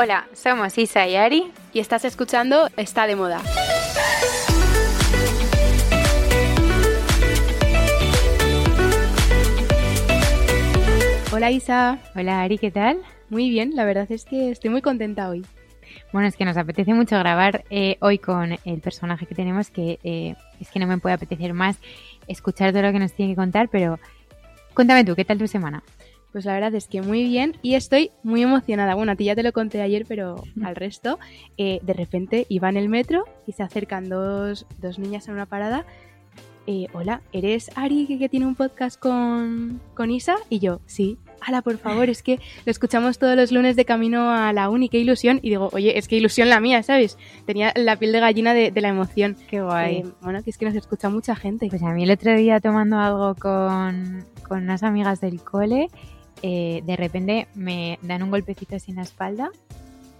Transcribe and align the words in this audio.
Hola, 0.00 0.28
somos 0.32 0.78
Isa 0.78 1.08
y 1.08 1.16
Ari 1.16 1.50
y 1.72 1.80
estás 1.80 2.04
escuchando 2.04 2.68
Está 2.76 3.08
de 3.08 3.16
Moda. 3.16 3.42
Hola 11.32 11.50
Isa. 11.50 11.98
Hola 12.14 12.42
Ari, 12.42 12.58
¿qué 12.58 12.70
tal? 12.70 13.00
Muy 13.28 13.50
bien, 13.50 13.74
la 13.74 13.84
verdad 13.84 14.06
es 14.12 14.24
que 14.24 14.52
estoy 14.52 14.70
muy 14.70 14.82
contenta 14.82 15.28
hoy. 15.28 15.44
Bueno, 16.12 16.28
es 16.28 16.36
que 16.36 16.44
nos 16.44 16.56
apetece 16.56 16.94
mucho 16.94 17.18
grabar 17.18 17.64
eh, 17.68 17.96
hoy 18.00 18.20
con 18.20 18.56
el 18.64 18.80
personaje 18.80 19.26
que 19.26 19.34
tenemos, 19.34 19.68
que 19.72 19.98
eh, 20.04 20.36
es 20.60 20.70
que 20.70 20.78
no 20.78 20.86
me 20.86 20.98
puede 20.98 21.16
apetecer 21.16 21.54
más 21.54 21.76
escuchar 22.28 22.70
todo 22.70 22.82
lo 22.82 22.92
que 22.92 23.00
nos 23.00 23.14
tiene 23.14 23.32
que 23.32 23.36
contar, 23.36 23.68
pero 23.68 23.98
cuéntame 24.74 25.02
tú, 25.02 25.16
¿qué 25.16 25.24
tal 25.24 25.38
tu 25.38 25.48
semana? 25.48 25.82
Pues 26.32 26.44
la 26.44 26.52
verdad 26.52 26.74
es 26.74 26.88
que 26.88 27.02
muy 27.02 27.24
bien 27.24 27.56
y 27.62 27.74
estoy 27.74 28.10
muy 28.22 28.42
emocionada. 28.42 28.94
Bueno, 28.94 29.12
a 29.12 29.16
ti 29.16 29.24
ya 29.24 29.34
te 29.34 29.42
lo 29.42 29.52
conté 29.52 29.80
ayer, 29.80 30.04
pero 30.06 30.42
al 30.62 30.76
resto, 30.76 31.18
eh, 31.56 31.80
de 31.82 31.92
repente 31.92 32.46
iba 32.48 32.68
en 32.68 32.76
el 32.76 32.88
metro 32.88 33.24
y 33.46 33.52
se 33.52 33.62
acercan 33.62 34.08
dos, 34.08 34.66
dos 34.80 34.98
niñas 34.98 35.28
en 35.28 35.34
una 35.34 35.46
parada. 35.46 35.84
Hola, 36.92 37.22
¿eres 37.32 37.70
Ari 37.76 38.06
que, 38.06 38.28
tiene 38.28 38.44
un 38.44 38.54
podcast 38.54 39.00
con, 39.00 39.80
con 39.94 40.10
Isa? 40.10 40.36
Y 40.50 40.58
yo, 40.58 40.82
sí 40.84 41.16
ala, 41.40 41.62
por 41.62 41.78
favor, 41.78 42.08
es 42.10 42.22
que 42.22 42.38
lo 42.64 42.70
escuchamos 42.70 43.18
todos 43.18 43.36
los 43.36 43.52
lunes 43.52 43.76
de 43.76 43.84
camino 43.84 44.30
a 44.30 44.52
la 44.52 44.68
uni, 44.68 44.88
qué 44.88 44.98
ilusión. 44.98 45.40
Y 45.42 45.50
digo, 45.50 45.70
oye, 45.72 45.98
es 45.98 46.08
que 46.08 46.16
ilusión 46.16 46.48
la 46.48 46.60
mía, 46.60 46.82
¿sabes? 46.82 47.18
Tenía 47.46 47.72
la 47.76 47.96
piel 47.96 48.12
de 48.12 48.20
gallina 48.20 48.54
de, 48.54 48.72
la 48.78 48.88
emoción. 48.88 49.36
Qué 49.48 49.60
guay. 49.60 49.96
Eh, 49.96 50.06
bueno, 50.20 50.42
que 50.42 50.50
es 50.50 50.58
que 50.58 50.66
nos 50.66 50.74
escucha 50.74 51.08
mucha 51.08 51.34
gente. 51.34 51.68
Pues 51.68 51.82
a 51.82 51.92
mí 51.92 52.04
el 52.04 52.10
otro 52.10 52.36
día 52.36 52.60
tomando 52.60 52.98
algo 52.98 53.34
con, 53.34 54.24
unas 54.50 54.82
amigas 54.82 55.20
del 55.20 55.42
cole, 55.42 55.88
eh, 56.42 56.82
de 56.84 56.96
repente 56.96 57.48
me 57.54 57.98
dan 58.02 58.22
un 58.22 58.30
golpecito 58.30 58.76
así 58.76 58.90
en 58.90 58.96
la 58.96 59.02
espalda. 59.02 59.50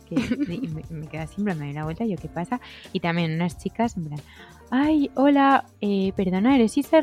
Que 0.09 0.17
me, 0.91 1.07
queda 1.09 1.27
siempre, 1.27 1.55
me 1.55 1.67
doy 1.67 1.75
la 1.75 1.85
vuelta, 1.85 2.05
yo 2.05 2.17
qué 2.17 2.29
pasa. 2.29 2.61
Y 2.93 3.01
también 3.01 3.35
unas 3.35 3.59
chicas, 3.59 3.97
en 3.97 4.07
plan, 4.07 4.21
ay, 4.71 5.11
hola, 5.15 5.67
eh, 5.81 6.13
perdona, 6.17 6.55
eres 6.55 6.77
Isa 6.79 7.01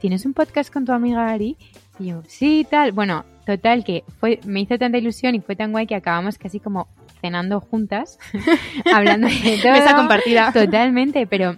¿tienes 0.00 0.24
un 0.24 0.32
podcast 0.32 0.72
con 0.72 0.84
tu 0.84 0.92
amiga 0.92 1.28
Ari? 1.28 1.56
Y 1.98 2.06
yo, 2.06 2.22
sí, 2.26 2.66
tal. 2.68 2.92
Bueno, 2.92 3.24
total, 3.46 3.84
que 3.84 4.04
fue, 4.18 4.40
me 4.46 4.60
hizo 4.60 4.78
tanta 4.78 4.98
ilusión 4.98 5.34
y 5.34 5.40
fue 5.40 5.56
tan 5.56 5.72
guay 5.72 5.86
que 5.86 5.94
acabamos 5.94 6.38
casi 6.38 6.60
como 6.60 6.88
cenando 7.20 7.60
juntas, 7.60 8.18
hablando 8.92 9.28
de 9.28 9.58
todo. 9.62 9.72
Mesa 9.72 9.96
compartida. 9.96 10.52
Totalmente, 10.52 11.26
pero, 11.26 11.56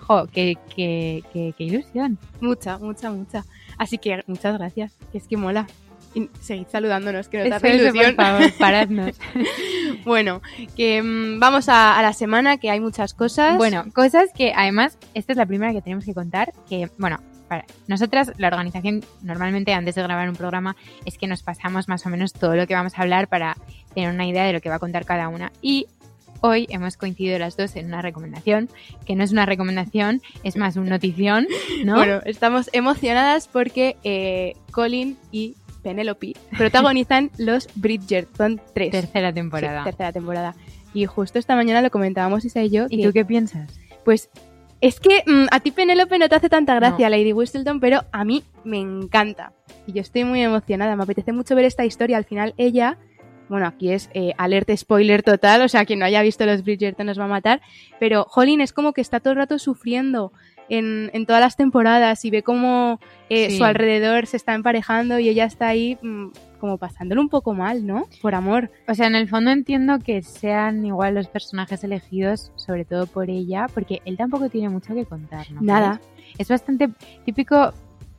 jo, 0.00 0.26
qué, 0.26 0.56
qué, 0.74 1.22
qué, 1.32 1.54
qué, 1.56 1.64
ilusión. 1.64 2.18
Mucha, 2.40 2.78
mucha, 2.78 3.10
mucha. 3.10 3.44
Así 3.78 3.98
que 3.98 4.22
muchas 4.26 4.56
gracias, 4.58 4.96
que 5.12 5.18
es 5.18 5.26
que 5.26 5.36
mola. 5.36 5.66
Seguid 6.40 6.66
saludándonos, 6.68 7.28
que 7.28 7.44
nos 7.44 7.52
hace 7.52 7.74
ilusión. 7.74 8.16
Por 8.16 8.24
favor, 8.24 8.52
paradnos. 8.58 9.16
bueno, 10.04 10.42
que 10.76 11.02
mm, 11.02 11.38
vamos 11.38 11.68
a, 11.68 11.98
a, 11.98 12.02
la 12.02 12.12
semana, 12.12 12.56
que 12.56 12.70
hay 12.70 12.80
muchas 12.80 13.14
cosas. 13.14 13.56
Bueno, 13.56 13.84
cosas 13.94 14.30
que 14.34 14.52
además, 14.54 14.98
esta 15.14 15.32
es 15.32 15.38
la 15.38 15.46
primera 15.46 15.72
que 15.72 15.82
tenemos 15.82 16.04
que 16.04 16.14
contar, 16.14 16.52
que, 16.68 16.90
bueno, 16.98 17.18
nosotras, 17.86 18.32
la 18.38 18.48
organización, 18.48 19.04
normalmente 19.22 19.72
antes 19.72 19.94
de 19.94 20.02
grabar 20.02 20.28
un 20.28 20.36
programa, 20.36 20.76
es 21.04 21.18
que 21.18 21.26
nos 21.26 21.42
pasamos 21.42 21.88
más 21.88 22.04
o 22.06 22.10
menos 22.10 22.32
todo 22.32 22.56
lo 22.56 22.66
que 22.66 22.74
vamos 22.74 22.98
a 22.98 23.02
hablar 23.02 23.28
para 23.28 23.56
tener 23.94 24.12
una 24.12 24.26
idea 24.26 24.44
de 24.44 24.52
lo 24.52 24.60
que 24.60 24.68
va 24.68 24.76
a 24.76 24.78
contar 24.80 25.04
cada 25.04 25.28
una. 25.28 25.52
Y 25.62 25.86
hoy 26.40 26.66
hemos 26.70 26.96
coincidido 26.96 27.38
las 27.38 27.56
dos 27.56 27.76
en 27.76 27.86
una 27.86 28.02
recomendación, 28.02 28.68
que 29.04 29.14
no 29.14 29.22
es 29.22 29.32
una 29.32 29.46
recomendación, 29.46 30.22
es 30.42 30.56
más 30.56 30.76
una 30.76 30.90
notición, 30.90 31.46
¿no? 31.84 31.94
Bueno, 31.94 32.20
estamos 32.24 32.68
emocionadas 32.72 33.48
porque 33.48 33.96
eh, 34.02 34.54
Colin 34.72 35.16
y 35.30 35.56
Penelope 35.86 36.32
protagonizan 36.58 37.30
los 37.38 37.68
Bridgerton 37.76 38.60
3. 38.74 38.90
Tercera 38.90 39.32
temporada. 39.32 39.84
tercera 39.84 40.10
temporada. 40.10 40.56
Y 40.92 41.06
justo 41.06 41.38
esta 41.38 41.54
mañana 41.54 41.80
lo 41.80 41.90
comentábamos 41.92 42.44
Isa 42.44 42.60
y 42.64 42.70
yo. 42.70 42.86
¿Y 42.90 43.04
tú 43.04 43.12
qué 43.12 43.24
piensas? 43.24 43.78
Pues 44.04 44.28
es 44.80 44.98
que 44.98 45.22
mm, 45.24 45.46
a 45.52 45.60
ti 45.60 45.70
Penélope 45.70 46.18
no 46.18 46.28
te 46.28 46.34
hace 46.34 46.48
tanta 46.48 46.74
gracia 46.74 47.08
Lady 47.08 47.32
Whistleton, 47.32 47.78
pero 47.78 48.02
a 48.10 48.24
mí 48.24 48.42
me 48.64 48.80
encanta. 48.80 49.52
Y 49.86 49.92
yo 49.92 50.00
estoy 50.00 50.24
muy 50.24 50.42
emocionada, 50.42 50.96
me 50.96 51.04
apetece 51.04 51.32
mucho 51.32 51.54
ver 51.54 51.66
esta 51.66 51.84
historia. 51.84 52.16
Al 52.16 52.24
final 52.24 52.52
ella, 52.56 52.98
bueno, 53.48 53.68
aquí 53.68 53.92
es 53.92 54.10
eh, 54.12 54.32
alerta 54.38 54.76
spoiler 54.76 55.22
total, 55.22 55.62
o 55.62 55.68
sea, 55.68 55.84
quien 55.84 56.00
no 56.00 56.04
haya 56.04 56.20
visto 56.22 56.46
los 56.46 56.64
Bridgerton 56.64 57.06
nos 57.06 57.20
va 57.20 57.26
a 57.26 57.28
matar, 57.28 57.60
pero 58.00 58.26
Holly 58.34 58.60
es 58.60 58.72
como 58.72 58.92
que 58.92 59.02
está 59.02 59.20
todo 59.20 59.34
el 59.34 59.38
rato 59.38 59.60
sufriendo 59.60 60.32
en, 60.68 61.10
en 61.12 61.26
todas 61.26 61.40
las 61.40 61.56
temporadas 61.56 62.24
y 62.24 62.30
ve 62.30 62.42
cómo 62.42 63.00
eh, 63.28 63.56
su 63.56 63.64
alrededor 63.64 64.26
se 64.26 64.36
está 64.36 64.54
emparejando 64.54 65.18
y 65.18 65.28
ella 65.28 65.44
está 65.44 65.68
ahí 65.68 65.98
mm, 66.02 66.28
como 66.58 66.78
pasándolo 66.78 67.20
un 67.20 67.28
poco 67.28 67.54
mal, 67.54 67.86
¿no? 67.86 68.06
Por 68.22 68.34
amor. 68.34 68.70
O 68.88 68.94
sea, 68.94 69.06
en 69.06 69.14
el 69.14 69.28
fondo 69.28 69.50
entiendo 69.50 69.98
que 69.98 70.22
sean 70.22 70.84
igual 70.84 71.14
los 71.14 71.28
personajes 71.28 71.84
elegidos, 71.84 72.52
sobre 72.56 72.84
todo 72.84 73.06
por 73.06 73.30
ella, 73.30 73.66
porque 73.72 74.00
él 74.04 74.16
tampoco 74.16 74.48
tiene 74.48 74.68
mucho 74.68 74.94
que 74.94 75.04
contar, 75.04 75.50
¿no? 75.52 75.60
Nada. 75.60 76.00
Es 76.38 76.48
bastante 76.48 76.90
típico 77.24 77.72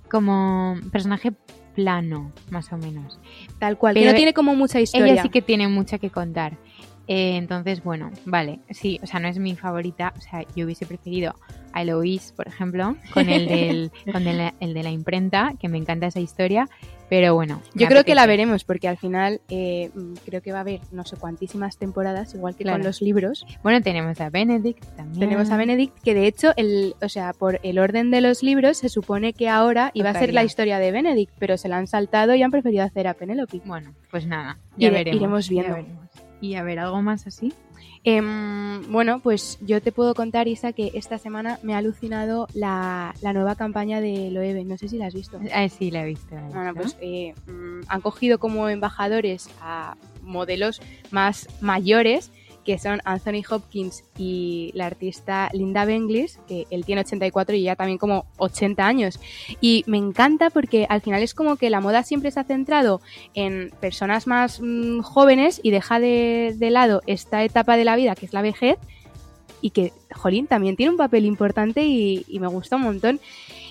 como 0.10 0.78
personaje 0.92 1.34
plano, 1.76 2.32
más 2.50 2.72
o 2.74 2.78
menos. 2.78 3.20
Tal 3.60 3.78
cual, 3.78 3.94
Pero 3.94 4.12
no 4.12 4.16
tiene 4.16 4.34
como 4.34 4.56
mucha 4.56 4.80
historia. 4.80 5.14
Ella 5.14 5.22
sí 5.22 5.30
que 5.30 5.44
tiene 5.44 5.68
mucha 5.68 6.00
que 6.00 6.10
contar. 6.10 6.58
Eh, 7.08 7.38
entonces, 7.38 7.84
bueno, 7.84 8.12
vale, 8.26 8.60
sí, 8.70 9.00
o 9.02 9.08
sea, 9.08 9.20
no 9.20 9.30
es 9.30 9.40
mi 9.40 9.56
favorita, 9.56 10.14
o 10.18 10.22
sea, 10.22 10.44
yo 10.56 10.66
hubiese 10.66 10.86
preferido 10.86 11.36
a 11.72 11.82
Eloise, 11.82 12.34
por 12.34 12.48
ejemplo, 12.48 12.98
con 13.14 13.30
el, 13.30 13.48
del, 13.48 13.92
con 14.12 14.28
el, 14.28 14.74
de 14.74 14.84
la 14.84 14.90
imprenta, 14.90 15.54
que 15.58 15.70
me 15.70 15.78
encanta 15.78 16.08
esa 16.08 16.20
historia, 16.20 16.68
pero 17.10 17.34
bueno. 17.34 17.62
Yo 17.76 17.88
creo 17.88 18.04
que 18.04 18.14
la 18.14 18.26
veremos, 18.26 18.66
porque 18.66 18.90
al 18.90 18.98
final 18.98 19.40
eh, 19.48 19.90
creo 20.26 20.42
que 20.42 20.52
va 20.52 20.58
a 20.58 20.62
haber 20.62 20.82
no 20.92 21.06
sé 21.06 21.16
cuantísimas 21.16 21.78
temporadas, 21.78 22.36
igual 22.36 22.56
que 22.56 22.66
con 22.66 22.84
los 22.84 23.02
libros. 23.02 23.46
Bueno, 23.64 23.82
tenemos 23.82 24.20
a 24.20 24.30
Benedict 24.30 24.84
también. 24.98 25.20
Tenemos 25.20 25.50
a 25.50 25.56
Benedict, 25.56 25.98
que 26.02 26.14
de 26.14 26.28
hecho, 26.28 26.52
el, 26.58 26.96
o 27.02 27.08
sea, 27.08 27.32
por 27.32 27.62
el 27.64 27.80
orden 27.80 28.12
de 28.12 28.20
los 28.20 28.44
libros, 28.44 28.78
se 28.78 28.90
supone 28.90 29.32
que 29.32 29.48
ahora 29.48 29.92
iba 29.94 30.10
a 30.10 30.14
ser 30.20 30.34
la 30.34 30.44
historia 30.44 30.80
de 30.80 30.92
Benedict, 30.92 31.34
pero 31.40 31.58
se 31.58 31.70
la 31.70 31.78
han 31.78 31.88
saltado 31.88 32.36
y 32.36 32.44
han 32.44 32.52
preferido 32.52 32.84
hacer 32.84 33.08
a 33.08 33.14
Penelope. 33.14 33.62
Bueno, 33.64 33.94
pues 34.12 34.28
nada, 34.28 34.58
ya 34.76 34.90
veremos. 34.90 35.16
Iremos 35.16 35.50
viendo. 35.50 35.78
Y 36.42 36.56
a 36.56 36.64
ver, 36.64 36.80
¿algo 36.80 37.02
más 37.02 37.28
así? 37.28 37.54
Em, 38.04 38.90
bueno, 38.92 39.20
pues 39.20 39.58
yo 39.62 39.82
te 39.82 39.92
puedo 39.92 40.14
contar, 40.14 40.48
Isa, 40.48 40.72
que 40.72 40.92
esta 40.94 41.18
semana 41.18 41.60
me 41.62 41.74
ha 41.74 41.80
alucinado 41.80 42.48
la, 42.54 43.14
nueva 43.22 43.56
campaña 43.56 44.00
de 44.00 44.32
Loewe. 44.32 44.64
No 44.64 44.78
sé 44.78 44.88
si 44.88 44.98
la 44.98 45.08
has 45.08 45.14
visto. 45.14 45.40
Ah, 45.54 45.68
sí, 45.68 45.92
la 45.92 46.04
he 46.04 46.06
visto. 46.06 46.36
Bueno, 46.54 46.74
pues 46.74 46.96
eh, 47.02 47.34
mm, 47.48 47.82
han 47.88 48.02
cogido 48.02 48.40
como 48.40 48.70
embajadores 48.70 49.50
a 49.62 49.98
modelos 50.22 50.82
más 51.12 51.48
mayores 51.62 52.32
que 52.68 52.78
son 52.78 53.00
Anthony 53.06 53.44
Hopkins 53.50 54.04
y 54.18 54.72
la 54.74 54.88
artista 54.88 55.50
Linda 55.54 55.86
Benglis, 55.86 56.38
que 56.50 56.68
él 56.70 56.84
tiene 56.84 57.00
84 57.00 57.56
y 57.56 57.64
ya 57.64 57.78
también 57.78 57.98
como 57.98 58.26
80 58.40 58.86
años. 58.86 59.22
Y 59.62 59.86
me 59.88 59.98
encanta 59.98 60.50
porque 60.50 60.86
al 60.90 61.00
final 61.00 61.24
es 61.24 61.34
como 61.34 61.56
que 61.56 61.70
la 61.70 61.80
moda 61.80 62.04
siempre 62.04 62.30
se 62.30 62.42
ha 62.42 62.44
centrado 62.44 63.00
en 63.36 63.72
personas 63.80 64.28
más 64.28 64.60
mm, 64.62 65.00
jóvenes 65.00 65.62
y 65.64 65.72
deja 65.72 66.02
de, 66.02 66.58
lado 66.60 67.02
esta 67.08 67.42
etapa 67.46 67.78
de 67.78 67.86
la 67.86 67.96
vida 67.96 68.16
que 68.16 68.26
es 68.26 68.34
la 68.34 68.42
vejez 68.42 68.78
y 69.62 69.70
que, 69.70 69.94
jolín, 70.14 70.46
también 70.48 70.76
tiene 70.76 70.90
un 70.90 70.98
papel 70.98 71.26
importante 71.26 71.86
y, 71.86 72.26
y 72.28 72.42
me 72.42 72.48
gusta 72.48 72.76
un 72.76 72.82
montón. 72.82 73.22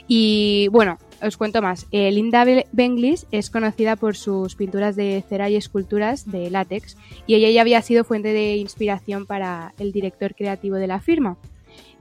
Y 0.08 0.68
bueno, 0.68 0.96
os 1.22 1.36
cuento 1.36 1.62
más. 1.62 1.86
Eh, 1.90 2.10
Linda 2.12 2.44
Benglis 2.72 3.26
es 3.30 3.50
conocida 3.50 3.96
por 3.96 4.16
sus 4.16 4.54
pinturas 4.54 4.96
de 4.96 5.24
cera 5.28 5.48
y 5.50 5.56
esculturas 5.56 6.30
de 6.30 6.50
látex 6.50 6.96
y 7.26 7.34
ella 7.34 7.50
ya 7.50 7.60
había 7.60 7.82
sido 7.82 8.04
fuente 8.04 8.32
de 8.32 8.56
inspiración 8.56 9.26
para 9.26 9.72
el 9.78 9.92
director 9.92 10.34
creativo 10.34 10.76
de 10.76 10.86
la 10.86 11.00
firma. 11.00 11.36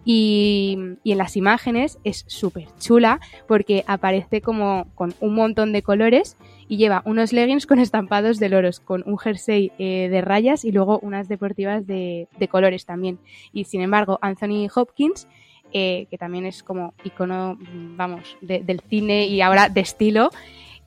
Y, 0.08 0.78
en 1.04 1.18
las 1.18 1.36
imágenes 1.36 1.98
es 2.04 2.25
súper 2.28 2.68
chula 2.80 3.20
porque 3.48 3.84
aparece 3.88 4.40
como 4.40 4.86
con 4.94 5.16
un 5.20 5.34
montón 5.34 5.74
de 5.74 5.81
colores 5.81 6.38
y 6.68 6.78
lleva 6.78 7.01
unos 7.06 7.34
leggings 7.34 7.66
con 7.66 7.80
estampados 7.80 8.38
de 8.38 8.50
loros, 8.50 8.80
con 8.80 9.04
un 9.07 9.18
jersey 9.18 9.72
eh, 9.80 10.07
de 10.10 10.22
rayas 10.22 10.63
y 10.63 10.72
luego 10.72 11.00
unas 11.00 11.28
deportivas 11.28 11.88
de, 11.88 12.28
de 12.38 12.48
colores 12.48 12.86
también. 12.86 13.18
Y 13.51 13.63
sin 13.63 13.81
embargo, 13.81 14.19
Anthony 14.22 14.68
Hopkins 14.74 15.28
eh, 15.77 16.07
que 16.10 16.18
también 16.18 16.45
es 16.45 16.63
como 16.63 16.94
icono, 17.04 17.60
vamos, 17.98 18.38
del 18.39 18.80
cine 18.88 19.27
y 19.27 19.42
ahora 19.42 19.68
de 19.68 19.81
estilo. 19.81 20.30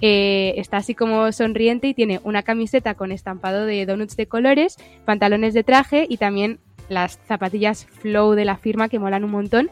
Eh, 0.00 0.54
está 0.56 0.78
así 0.78 0.94
como 0.94 1.30
sonriente 1.30 1.88
y 1.88 1.92
tiene 1.92 2.20
una 2.24 2.42
camiseta 2.42 2.94
con 2.94 3.12
estampado 3.12 3.66
de 3.66 3.84
donuts 3.84 4.16
de 4.16 4.26
colores, 4.28 4.78
pantalones 5.04 5.52
de 5.52 5.62
traje 5.62 6.06
y 6.08 6.16
también 6.16 6.58
las 6.88 7.18
zapatillas 7.28 7.84
flow 7.84 8.32
de 8.32 8.46
la 8.46 8.56
firma 8.56 8.88
que 8.88 8.98
molan 8.98 9.24
un 9.24 9.32
montón. 9.32 9.70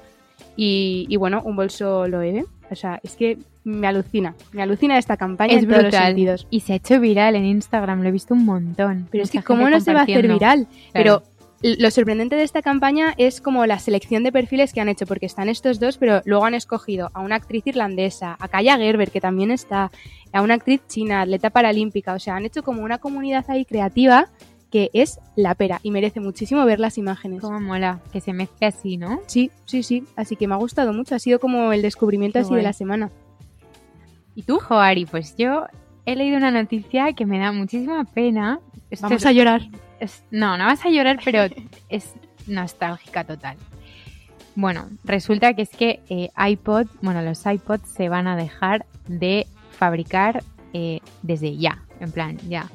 Y, 0.54 1.16
bueno, 1.16 1.40
un 1.46 1.56
bolso 1.56 2.06
Loewe. 2.06 2.44
O 2.70 2.74
sea, 2.74 3.00
es 3.02 3.16
que 3.16 3.38
me 3.64 3.86
alucina, 3.86 4.34
me 4.52 4.62
alucina 4.62 4.98
esta 4.98 5.16
campaña 5.16 5.54
es 5.54 5.62
en 5.62 5.68
brutal. 5.68 5.90
todos 5.90 5.94
los 5.94 6.06
sentidos. 6.08 6.46
Y 6.50 6.60
se 6.60 6.74
ha 6.74 6.76
hecho 6.76 7.00
viral 7.00 7.36
en 7.36 7.46
Instagram, 7.46 8.02
lo 8.02 8.10
he 8.10 8.12
visto 8.12 8.34
un 8.34 8.44
montón. 8.44 9.08
Pero 9.10 9.24
es 9.24 9.30
que, 9.30 9.42
¿cómo 9.42 9.70
no 9.70 9.80
se 9.80 9.94
va 9.94 10.00
a 10.00 10.02
hacer 10.02 10.28
viral? 10.28 10.66
Pero 10.92 11.22
lo 11.62 11.90
sorprendente 11.90 12.36
de 12.36 12.42
esta 12.42 12.62
campaña 12.62 13.14
es 13.16 13.40
como 13.40 13.64
la 13.66 13.78
selección 13.78 14.22
de 14.22 14.32
perfiles 14.32 14.72
que 14.72 14.80
han 14.80 14.88
hecho, 14.88 15.06
porque 15.06 15.26
están 15.26 15.48
estos 15.48 15.80
dos, 15.80 15.96
pero 15.98 16.20
luego 16.24 16.44
han 16.44 16.54
escogido 16.54 17.10
a 17.14 17.20
una 17.20 17.36
actriz 17.36 17.66
irlandesa, 17.66 18.36
a 18.38 18.48
Kaya 18.48 18.76
Gerber, 18.76 19.10
que 19.10 19.20
también 19.20 19.50
está, 19.50 19.90
a 20.32 20.42
una 20.42 20.54
actriz 20.54 20.82
china, 20.86 21.22
atleta 21.22 21.50
paralímpica, 21.50 22.14
o 22.14 22.18
sea, 22.18 22.36
han 22.36 22.44
hecho 22.44 22.62
como 22.62 22.82
una 22.82 22.98
comunidad 22.98 23.44
ahí 23.48 23.64
creativa 23.64 24.28
que 24.70 24.90
es 24.92 25.20
la 25.36 25.54
pera 25.54 25.80
y 25.82 25.90
merece 25.90 26.20
muchísimo 26.20 26.64
ver 26.64 26.80
las 26.80 26.98
imágenes. 26.98 27.40
Cómo 27.40 27.60
mola, 27.60 28.00
que 28.12 28.20
se 28.20 28.32
mezcle 28.32 28.66
así, 28.66 28.96
¿no? 28.96 29.20
Sí, 29.26 29.50
sí, 29.64 29.82
sí. 29.82 30.04
Así 30.16 30.36
que 30.36 30.48
me 30.48 30.54
ha 30.54 30.58
gustado 30.58 30.92
mucho. 30.92 31.14
Ha 31.14 31.18
sido 31.18 31.38
como 31.38 31.72
el 31.72 31.82
descubrimiento 31.82 32.38
Qué 32.38 32.44
así 32.44 32.54
de 32.54 32.62
la 32.62 32.72
semana. 32.72 33.10
¿Y 34.34 34.42
tú? 34.42 34.58
Joari, 34.58 35.06
pues 35.06 35.36
yo 35.36 35.66
he 36.04 36.16
leído 36.16 36.36
una 36.36 36.50
noticia 36.50 37.12
que 37.12 37.24
me 37.26 37.38
da 37.38 37.52
muchísima 37.52 38.04
pena. 38.04 38.60
Esto 38.90 39.08
Vamos 39.08 39.24
a 39.24 39.32
llorar. 39.32 39.62
Es- 40.00 40.22
no, 40.30 40.56
no 40.56 40.64
vas 40.66 40.84
a 40.84 40.88
llorar, 40.90 41.18
pero 41.24 41.44
es 41.88 42.12
nostálgica 42.46 43.24
total. 43.24 43.56
Bueno, 44.54 44.88
resulta 45.04 45.52
que 45.54 45.62
es 45.62 45.70
que 45.70 46.00
eh, 46.08 46.30
iPod, 46.50 46.86
bueno, 47.02 47.20
los 47.22 47.44
iPods 47.44 47.88
se 47.88 48.08
van 48.08 48.26
a 48.26 48.36
dejar 48.36 48.86
de 49.06 49.46
fabricar 49.72 50.42
eh, 50.72 51.00
desde 51.22 51.56
ya, 51.56 51.82
en 52.00 52.10
plan, 52.10 52.38
ya. 52.48 52.70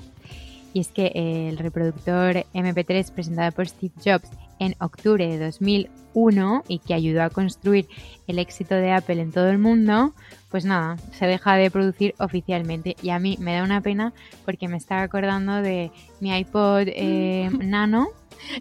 Y 0.73 0.79
es 0.79 0.89
que 0.89 1.07
eh, 1.15 1.49
el 1.49 1.57
reproductor 1.57 2.45
MP3 2.53 3.11
presentado 3.11 3.51
por 3.51 3.67
Steve 3.67 3.93
Jobs 4.05 4.29
en 4.61 4.75
octubre 4.79 5.27
de 5.27 5.43
2001 5.43 6.63
y 6.67 6.79
que 6.79 6.93
ayudó 6.93 7.23
a 7.23 7.31
construir 7.31 7.87
el 8.27 8.37
éxito 8.37 8.75
de 8.75 8.91
Apple 8.91 9.19
en 9.19 9.31
todo 9.31 9.49
el 9.49 9.57
mundo, 9.57 10.13
pues 10.49 10.65
nada, 10.65 10.97
se 11.17 11.25
deja 11.25 11.55
de 11.55 11.71
producir 11.71 12.13
oficialmente. 12.19 12.95
Y 13.01 13.09
a 13.09 13.17
mí 13.17 13.37
me 13.39 13.55
da 13.55 13.63
una 13.63 13.81
pena 13.81 14.13
porque 14.45 14.67
me 14.67 14.77
estaba 14.77 15.01
acordando 15.01 15.63
de 15.63 15.91
mi 16.19 16.37
iPod 16.37 16.83
eh, 16.87 17.49
Nano. 17.59 18.09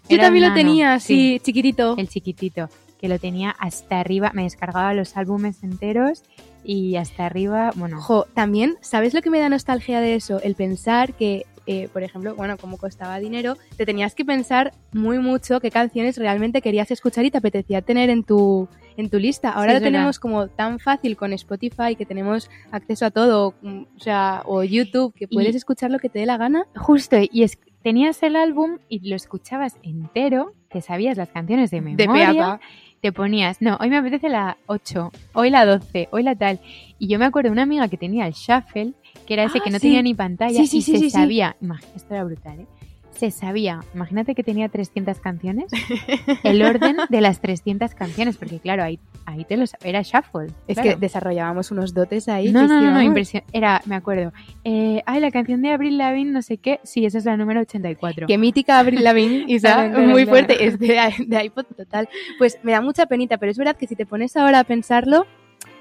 Yo 0.09 0.15
Era 0.15 0.25
también 0.25 0.43
lo 0.43 0.49
nano, 0.49 0.59
tenía, 0.59 0.99
sí, 0.99 1.39
chiquitito. 1.43 1.95
el 1.97 2.09
chiquitito, 2.09 2.67
que 2.99 3.07
lo 3.07 3.19
tenía 3.19 3.51
hasta 3.51 3.99
arriba, 3.99 4.31
me 4.33 4.43
descargaba 4.43 4.93
los 4.95 5.15
álbumes 5.17 5.63
enteros 5.63 6.23
y 6.63 6.95
hasta 6.95 7.25
arriba, 7.27 7.71
bueno, 7.75 7.99
Ojo, 7.99 8.25
también, 8.33 8.75
¿sabes 8.81 9.13
lo 9.13 9.21
que 9.21 9.29
me 9.29 9.39
da 9.39 9.49
nostalgia 9.49 9.99
de 10.01 10.15
eso? 10.15 10.39
El 10.41 10.55
pensar 10.55 11.13
que, 11.13 11.45
eh, 11.67 11.87
por 11.93 12.03
ejemplo, 12.03 12.35
bueno, 12.35 12.57
como 12.57 12.77
costaba 12.77 13.19
dinero, 13.19 13.55
te 13.77 13.85
tenías 13.85 14.15
que 14.15 14.25
pensar 14.25 14.73
muy 14.93 15.19
mucho 15.19 15.59
qué 15.59 15.71
canciones 15.71 16.17
realmente 16.17 16.61
querías 16.61 16.89
escuchar 16.91 17.25
y 17.25 17.31
te 17.31 17.37
apetecía 17.37 17.81
tener 17.81 18.09
en 18.09 18.23
tu, 18.23 18.67
en 18.97 19.09
tu 19.09 19.19
lista. 19.19 19.49
Ahora 19.51 19.67
Sí, 19.69 19.73
lo 19.73 19.77
es 19.77 19.83
verdad. 19.83 19.97
tenemos 19.97 20.19
como 20.19 20.47
tan 20.47 20.79
fácil 20.79 21.15
con 21.15 21.33
Spotify 21.33 21.95
que 21.97 22.05
tenemos 22.05 22.49
acceso 22.71 23.05
a 23.05 23.11
todo, 23.11 23.53
mm, 23.61 23.81
o 23.95 23.99
sea, 23.99 24.41
o 24.45 24.63
YouTube, 24.63 25.13
que 25.13 25.25
Y- 25.29 25.35
puedes 25.35 25.55
escuchar 25.55 25.91
lo 25.91 25.99
que 25.99 26.09
te 26.09 26.19
dé 26.19 26.25
la 26.25 26.37
gana. 26.37 26.65
justo, 26.75 27.17
y 27.31 27.43
es, 27.43 27.57
tenías 27.83 28.21
el 28.23 28.35
álbum 28.35 28.77
y 28.89 29.07
lo 29.09 29.15
escuchabas 29.15 29.75
entero, 29.83 30.53
te 30.69 30.81
sabías 30.81 31.17
las 31.17 31.29
canciones 31.29 31.71
de 31.71 31.81
De 31.81 31.95
memoria, 32.07 32.33
pa. 32.37 32.59
te 33.01 33.11
ponías, 33.11 33.61
no, 33.61 33.77
hoy 33.81 33.89
me 33.89 33.97
apetece 33.97 34.29
la 34.29 34.57
8, 34.67 35.11
hoy 35.33 35.49
la 35.49 35.65
12, 35.65 36.07
hoy 36.11 36.23
la 36.23 36.35
tal. 36.35 36.59
Y 36.99 37.07
yo 37.07 37.17
me 37.17 37.25
acuerdo 37.25 37.47
de 37.49 37.53
una 37.53 37.63
amiga 37.63 37.87
que 37.87 37.97
tenía 37.97 38.27
el 38.27 38.33
shuffle, 38.33 38.93
que 39.25 39.33
era 39.33 39.43
ese 39.43 39.59
Ah, 39.59 39.61
que 39.63 39.69
no 39.69 39.77
sí. 39.79 39.87
tenía 39.87 40.01
ni 40.01 40.13
pantalla 40.13 40.63
Sí, 40.65 40.77
y 40.77 40.81
se 40.81 41.09
sabía, 41.09 41.55
esto 41.95 42.13
era 42.13 42.23
brutal, 42.23 42.59
¿eh? 42.61 42.65
Se 43.11 43.29
sabía, 43.29 43.81
imagínate 43.93 44.33
que 44.33 44.41
tenía 44.41 44.67
300 44.69 45.19
canciones, 45.19 45.71
el 46.43 46.63
orden 46.63 46.97
de 47.09 47.21
las 47.21 47.39
300 47.39 47.93
canciones, 47.93 48.37
porque 48.37 48.57
claro, 48.59 48.81
ahí, 48.83 48.97
ahí 49.25 49.43
te 49.45 49.57
los, 49.57 49.75
era 49.83 50.01
shuffle. 50.01 50.47
Es 50.67 50.75
claro. 50.77 50.91
que 50.91 50.95
desarrollábamos 50.95 51.69
unos 51.69 51.93
dotes 51.93 52.27
ahí. 52.29 52.51
No, 52.51 52.61
no, 52.63 52.67
no, 52.67 52.81
no, 52.81 52.87
vamos. 52.87 53.03
impresión. 53.03 53.43
Era, 53.53 53.81
me 53.85 53.93
acuerdo. 53.95 54.31
Eh, 54.63 55.03
ay, 55.05 55.19
la 55.19 55.29
canción 55.29 55.61
de 55.61 55.71
Avril 55.71 55.99
Lavigne, 55.99 56.31
no 56.31 56.41
sé 56.41 56.57
qué. 56.57 56.79
Sí, 56.83 57.05
esa 57.05 57.19
es 57.19 57.25
la 57.25 57.37
número 57.37 57.59
84. 57.61 58.25
Qué 58.25 58.37
mítica 58.39 58.79
Avril 58.79 59.03
Lavigne, 59.03 59.45
Claro, 59.59 59.91
claro, 59.93 60.07
muy 60.07 60.25
fuerte, 60.25 60.65
es 60.65 60.79
de, 60.79 60.97
de 61.27 61.45
iPod 61.45 61.65
total. 61.77 62.09
Pues 62.39 62.57
me 62.63 62.71
da 62.71 62.81
mucha 62.81 63.05
penita, 63.05 63.37
pero 63.37 63.51
es 63.51 63.57
verdad 63.57 63.75
que 63.75 63.85
si 63.85 63.95
te 63.95 64.07
pones 64.07 64.35
ahora 64.35 64.59
a 64.59 64.63
pensarlo, 64.63 65.27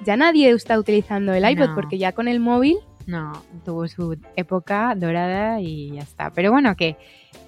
ya 0.04 0.14
nadie 0.18 0.50
está 0.50 0.78
utilizando 0.78 1.32
el 1.32 1.48
iPod, 1.48 1.68
No. 1.68 1.74
porque 1.74 1.96
ya 1.96 2.12
con 2.12 2.28
el 2.28 2.38
móvil, 2.40 2.76
No, 3.10 3.32
tuvo 3.64 3.88
su 3.88 4.16
época 4.36 4.94
dorada 4.96 5.60
y 5.60 5.90
ya 5.90 6.02
está. 6.02 6.30
Pero 6.30 6.52
bueno, 6.52 6.76
que, 6.76 6.96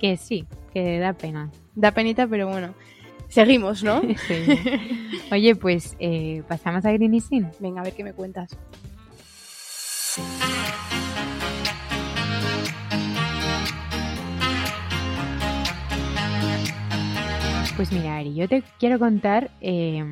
que 0.00 0.17
sí, 0.17 0.44
que 0.75 0.99
da 0.99 1.12
pena. 1.12 1.53
da 1.76 1.93
penita, 1.93 2.26
pero 2.26 2.49
bueno. 2.49 2.75
Seguimos, 3.29 3.85
¿no? 3.85 4.03
Sí. 4.26 4.44
Oye, 5.31 5.55
pues 5.55 5.97
eh, 6.00 6.43
pasamos 6.49 6.85
a 6.85 6.91
Green 6.91 7.20
Sin. 7.20 7.49
Venga, 7.61 7.81
a 7.81 7.85
ver 7.85 7.94
qué 7.94 8.03
me 8.03 8.12
cuentas. 8.12 8.59
Pues 17.76 17.93
mira, 17.93 18.17
Ari, 18.17 18.35
yo 18.35 18.49
te 18.49 18.64
quiero 18.81 18.99
contar 18.99 19.53
eh, 19.61 20.05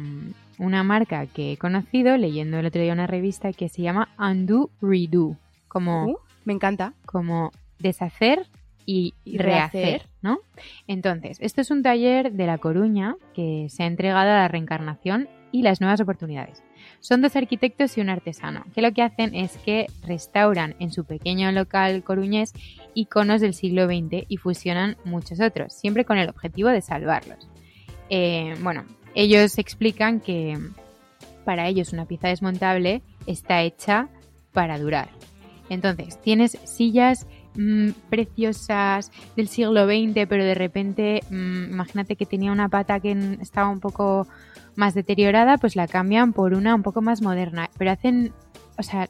una 0.60 0.82
marca 0.84 1.26
que 1.26 1.52
he 1.52 1.56
conocido 1.56 2.16
leyendo 2.16 2.58
el 2.58 2.66
otro 2.66 2.80
día 2.82 2.92
una 2.92 3.06
revista 3.06 3.52
que 3.52 3.68
se 3.68 3.82
llama 3.82 4.08
Undo 4.18 4.70
Redo. 4.80 5.36
Como 5.68 6.06
Uh, 6.06 6.16
me 6.44 6.52
encanta. 6.52 6.92
como 7.06 7.50
deshacer 7.78 8.46
y, 8.86 9.14
Y 9.24 9.38
rehacer, 9.38 9.82
rehacer. 9.82 10.08
¿no? 10.22 10.38
Entonces, 10.86 11.38
esto 11.40 11.60
es 11.60 11.70
un 11.70 11.82
taller 11.82 12.32
de 12.32 12.46
La 12.46 12.58
Coruña 12.58 13.16
que 13.34 13.66
se 13.70 13.84
ha 13.84 13.86
entregado 13.86 14.30
a 14.30 14.34
la 14.34 14.48
reencarnación 14.48 15.28
y 15.52 15.62
las 15.62 15.80
nuevas 15.80 16.00
oportunidades. 16.00 16.62
Son 17.00 17.22
dos 17.22 17.34
arquitectos 17.36 17.96
y 17.96 18.00
un 18.00 18.10
artesano, 18.10 18.64
que 18.74 18.82
lo 18.82 18.92
que 18.92 19.02
hacen 19.02 19.34
es 19.34 19.56
que 19.58 19.86
restauran 20.06 20.74
en 20.78 20.92
su 20.92 21.04
pequeño 21.04 21.50
local 21.52 22.02
coruñés 22.04 22.52
iconos 22.94 23.40
del 23.40 23.54
siglo 23.54 23.86
XX 23.86 24.26
y 24.28 24.36
fusionan 24.36 24.96
muchos 25.04 25.40
otros, 25.40 25.72
siempre 25.72 26.04
con 26.04 26.18
el 26.18 26.28
objetivo 26.28 26.68
de 26.68 26.82
salvarlos. 26.82 27.48
Eh, 28.10 28.54
bueno, 28.62 28.84
ellos 29.14 29.58
explican 29.58 30.20
que 30.20 30.58
para 31.44 31.68
ellos 31.68 31.92
una 31.92 32.06
pieza 32.06 32.28
desmontable 32.28 33.02
está 33.26 33.62
hecha 33.62 34.08
para 34.52 34.78
durar. 34.78 35.08
Entonces, 35.68 36.20
tienes 36.20 36.58
sillas 36.64 37.26
mm, 37.54 37.90
preciosas 38.10 39.10
del 39.36 39.48
siglo 39.48 39.86
XX, 39.86 40.26
pero 40.28 40.44
de 40.44 40.54
repente, 40.54 41.20
mm, 41.30 41.70
imagínate 41.70 42.16
que 42.16 42.26
tenía 42.26 42.52
una 42.52 42.68
pata 42.68 43.00
que 43.00 43.12
estaba 43.40 43.68
un 43.68 43.80
poco 43.80 44.26
más 44.76 44.94
deteriorada, 44.94 45.58
pues 45.58 45.76
la 45.76 45.86
cambian 45.86 46.32
por 46.32 46.54
una 46.54 46.74
un 46.74 46.82
poco 46.82 47.02
más 47.02 47.22
moderna, 47.22 47.70
pero 47.78 47.92
hacen, 47.92 48.32
o 48.78 48.82
sea, 48.82 49.08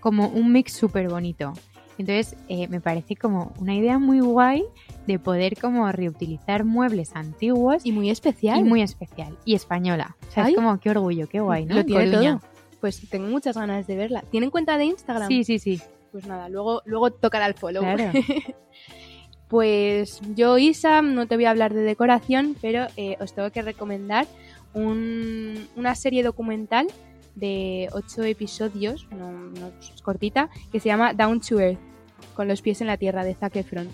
como 0.00 0.28
un 0.28 0.52
mix 0.52 0.72
súper 0.72 1.08
bonito. 1.08 1.52
Entonces, 1.96 2.36
eh, 2.48 2.68
me 2.68 2.80
parece 2.80 3.16
como 3.16 3.52
una 3.58 3.74
idea 3.74 3.98
muy 3.98 4.20
guay 4.20 4.64
de 5.06 5.18
poder 5.18 5.58
como 5.60 5.90
reutilizar 5.92 6.64
muebles 6.64 7.14
antiguos 7.14 7.84
Y 7.84 7.92
muy 7.92 8.10
especial. 8.10 8.60
y 8.60 8.64
muy 8.64 8.82
especial. 8.82 9.36
Y 9.44 9.54
española. 9.54 10.16
O 10.28 10.30
sea, 10.32 10.44
Ay. 10.44 10.52
es 10.52 10.56
como, 10.56 10.78
qué 10.80 10.90
orgullo, 10.90 11.28
qué 11.28 11.40
guay, 11.40 11.66
¿no? 11.66 11.74
Lo 11.76 11.84
tiene 11.84 12.10
todo. 12.10 12.40
Pues 12.80 13.08
tengo 13.10 13.28
muchas 13.28 13.56
ganas 13.56 13.86
de 13.86 13.96
verla. 13.96 14.22
¿Tienen 14.30 14.50
cuenta 14.50 14.76
de 14.78 14.84
Instagram? 14.86 15.28
Sí, 15.28 15.44
sí, 15.44 15.58
sí. 15.58 15.80
Pues 16.12 16.26
nada, 16.26 16.48
luego, 16.48 16.82
luego 16.84 17.10
tocará 17.10 17.46
el 17.46 17.54
follow. 17.54 17.82
Claro. 17.82 18.12
Pues 19.48 20.20
yo, 20.34 20.58
Isa, 20.58 21.02
no 21.02 21.26
te 21.28 21.36
voy 21.36 21.44
a 21.44 21.50
hablar 21.50 21.74
de 21.74 21.82
decoración, 21.82 22.56
pero 22.60 22.86
eh, 22.96 23.16
os 23.20 23.34
tengo 23.34 23.50
que 23.50 23.62
recomendar 23.62 24.26
un- 24.72 25.68
una 25.76 25.94
serie 25.94 26.22
documental 26.22 26.86
de 27.34 27.88
ocho 27.92 28.24
episodios, 28.24 29.06
no, 29.12 29.30
no 29.32 29.68
es 29.78 30.02
cortita, 30.02 30.48
que 30.72 30.80
se 30.80 30.88
llama 30.88 31.12
Down 31.14 31.40
to 31.40 31.60
Earth, 31.60 31.78
con 32.34 32.48
los 32.48 32.62
pies 32.62 32.80
en 32.80 32.86
la 32.86 32.96
tierra, 32.96 33.22
de 33.22 33.34
Zac 33.34 33.54
Efron. 33.56 33.88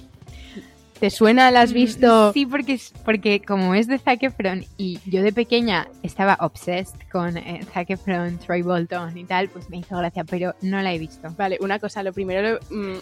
¿Te 1.01 1.09
suena? 1.09 1.51
¿La 1.51 1.63
has 1.63 1.73
visto? 1.73 2.31
Sí, 2.35 2.45
porque, 2.45 2.79
porque 3.07 3.41
como 3.41 3.75
es 3.75 3.87
de 3.87 3.99
Zac 3.99 4.23
Efron 4.23 4.67
y 4.77 5.01
yo 5.07 5.23
de 5.23 5.33
pequeña 5.33 5.89
estaba 6.03 6.37
obsessed 6.41 6.95
con 7.11 7.39
eh, 7.39 7.65
Zac 7.73 7.89
Efron, 7.89 8.37
Troy 8.39 8.61
Bolton 8.61 9.17
y 9.17 9.25
tal, 9.25 9.49
pues 9.49 9.71
me 9.71 9.79
hizo 9.79 9.97
gracia, 9.97 10.25
pero 10.25 10.55
no 10.61 10.83
la 10.83 10.93
he 10.93 10.99
visto. 10.99 11.35
Vale, 11.39 11.57
una 11.63 11.79
cosa, 11.79 12.03
lo 12.03 12.13
primero, 12.13 12.43
lo- 12.71 12.77
mm, 12.77 12.99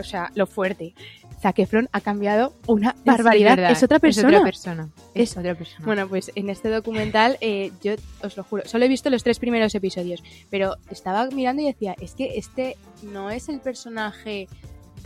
o 0.00 0.02
sea, 0.02 0.30
lo 0.34 0.46
fuerte. 0.46 0.94
Zac 1.42 1.58
Efron 1.58 1.90
ha 1.92 2.00
cambiado 2.00 2.54
una 2.66 2.96
barbaridad. 3.04 3.56
verdad, 3.56 3.70
es 3.72 3.82
otra 3.82 3.98
persona. 3.98 4.28
Es 4.28 4.34
otra 4.34 4.42
persona. 4.44 4.88
Es, 5.14 5.30
Es- 5.32 5.36
otra 5.36 5.54
persona. 5.54 5.84
Bueno, 5.84 6.08
pues 6.08 6.32
en 6.36 6.48
este 6.48 6.70
documental, 6.70 7.36
eh, 7.42 7.70
yo 7.82 7.96
os 8.22 8.34
lo 8.38 8.44
juro, 8.44 8.62
solo 8.64 8.86
he 8.86 8.88
visto 8.88 9.10
los 9.10 9.22
tres 9.22 9.38
primeros 9.38 9.74
episodios, 9.74 10.22
pero 10.50 10.76
estaba 10.90 11.26
mirando 11.26 11.60
y 11.60 11.66
decía, 11.66 11.94
es 12.00 12.12
que 12.14 12.38
este 12.38 12.78
no 13.02 13.28
es 13.30 13.50
el 13.50 13.60
personaje 13.60 14.48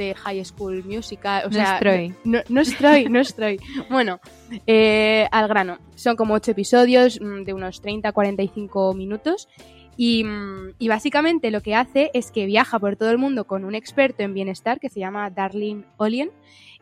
de 0.05 0.15
High 0.15 0.45
School 0.45 0.83
Musical, 0.85 1.43
o 1.45 1.49
No 1.49 1.55
sea, 1.55 1.75
es 1.75 1.81
Troy. 1.81 2.15
no, 2.25 2.41
no 2.49 2.61
es 2.61 2.77
Troy, 2.77 3.05
no 3.09 3.21
es 3.21 3.35
Troy. 3.35 3.59
Bueno, 3.91 4.21
eh, 4.67 5.27
al 5.31 5.47
grano, 5.49 5.79
son 5.95 6.17
como 6.17 6.35
ocho 6.35 6.51
episodios 6.53 7.21
mm, 7.21 7.45
de 7.45 7.53
unos 7.53 7.83
30-45 7.83 8.95
minutos 8.97 9.49
y, 9.97 10.25
mm, 10.25 10.75
y 10.79 10.89
básicamente 10.89 11.51
lo 11.51 11.61
que 11.61 11.75
hace 11.75 12.11
es 12.15 12.31
que 12.31 12.47
viaja 12.47 12.79
por 12.79 12.97
todo 12.97 13.11
el 13.11 13.19
mundo 13.19 13.45
con 13.45 13.65
un 13.65 13.75
experto 13.75 14.23
en 14.23 14.35
bienestar 14.35 14.81
que 14.81 14.89
se 14.89 15.01
llama 15.01 15.31
Darlene 15.31 15.85
Olien 15.99 16.31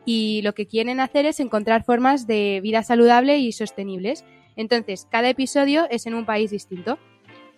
y 0.05 0.41
lo 0.43 0.53
que 0.53 0.65
quieren 0.65 0.99
hacer 0.99 1.25
es 1.25 1.39
encontrar 1.39 1.83
formas 1.83 2.25
de 2.25 2.61
vida 2.63 2.83
saludable 2.83 3.37
y 3.37 3.51
sostenibles. 3.51 4.23
Entonces, 4.55 5.07
cada 5.11 5.29
episodio 5.29 5.87
es 5.91 6.05
en 6.07 6.13
un 6.15 6.25
país 6.25 6.51
distinto. 6.51 6.97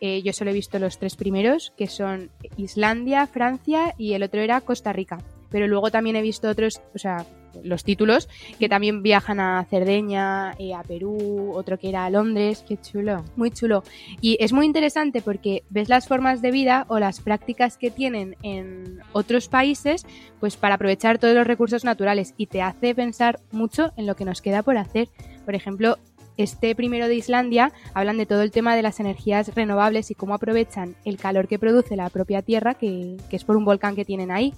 Eh, 0.01 0.23
yo 0.23 0.33
solo 0.33 0.49
he 0.49 0.53
visto 0.53 0.79
los 0.79 0.97
tres 0.97 1.15
primeros, 1.15 1.71
que 1.77 1.85
son 1.85 2.31
Islandia, 2.57 3.27
Francia 3.27 3.93
y 3.97 4.13
el 4.13 4.23
otro 4.23 4.41
era 4.41 4.59
Costa 4.61 4.91
Rica. 4.91 5.19
Pero 5.51 5.67
luego 5.67 5.91
también 5.91 6.15
he 6.15 6.21
visto 6.21 6.49
otros, 6.49 6.81
o 6.95 6.97
sea, 6.97 7.25
los 7.63 7.83
títulos, 7.83 8.29
que 8.59 8.69
también 8.69 9.03
viajan 9.03 9.39
a 9.39 9.65
Cerdeña, 9.69 10.53
eh, 10.57 10.73
a 10.73 10.83
Perú, 10.83 11.51
otro 11.53 11.77
que 11.77 11.89
era 11.89 12.05
a 12.05 12.09
Londres. 12.09 12.63
Qué 12.67 12.77
chulo. 12.77 13.23
Muy 13.35 13.51
chulo. 13.51 13.83
Y 14.21 14.37
es 14.39 14.53
muy 14.53 14.65
interesante 14.65 15.21
porque 15.21 15.63
ves 15.69 15.89
las 15.89 16.07
formas 16.07 16.41
de 16.41 16.51
vida 16.51 16.85
o 16.87 16.99
las 16.99 17.19
prácticas 17.19 17.77
que 17.77 17.91
tienen 17.91 18.35
en 18.43 18.99
otros 19.11 19.47
países, 19.47 20.05
pues 20.39 20.57
para 20.57 20.75
aprovechar 20.75 21.19
todos 21.19 21.35
los 21.35 21.47
recursos 21.47 21.83
naturales 21.83 22.33
y 22.37 22.47
te 22.47 22.61
hace 22.61 22.95
pensar 22.95 23.39
mucho 23.51 23.91
en 23.97 24.07
lo 24.07 24.15
que 24.15 24.25
nos 24.25 24.41
queda 24.41 24.63
por 24.63 24.77
hacer. 24.77 25.09
Por 25.45 25.55
ejemplo, 25.55 25.97
este 26.37 26.75
primero 26.75 27.07
de 27.07 27.15
Islandia 27.15 27.71
hablan 27.93 28.17
de 28.17 28.25
todo 28.25 28.41
el 28.41 28.51
tema 28.51 28.75
de 28.75 28.81
las 28.81 28.99
energías 28.99 29.53
renovables 29.53 30.11
y 30.11 30.15
cómo 30.15 30.33
aprovechan 30.33 30.95
el 31.05 31.17
calor 31.17 31.47
que 31.47 31.59
produce 31.59 31.95
la 31.95 32.09
propia 32.09 32.41
tierra, 32.41 32.73
que, 32.73 33.17
que 33.29 33.35
es 33.35 33.43
por 33.43 33.57
un 33.57 33.65
volcán 33.65 33.95
que 33.95 34.05
tienen 34.05 34.31
ahí 34.31 34.53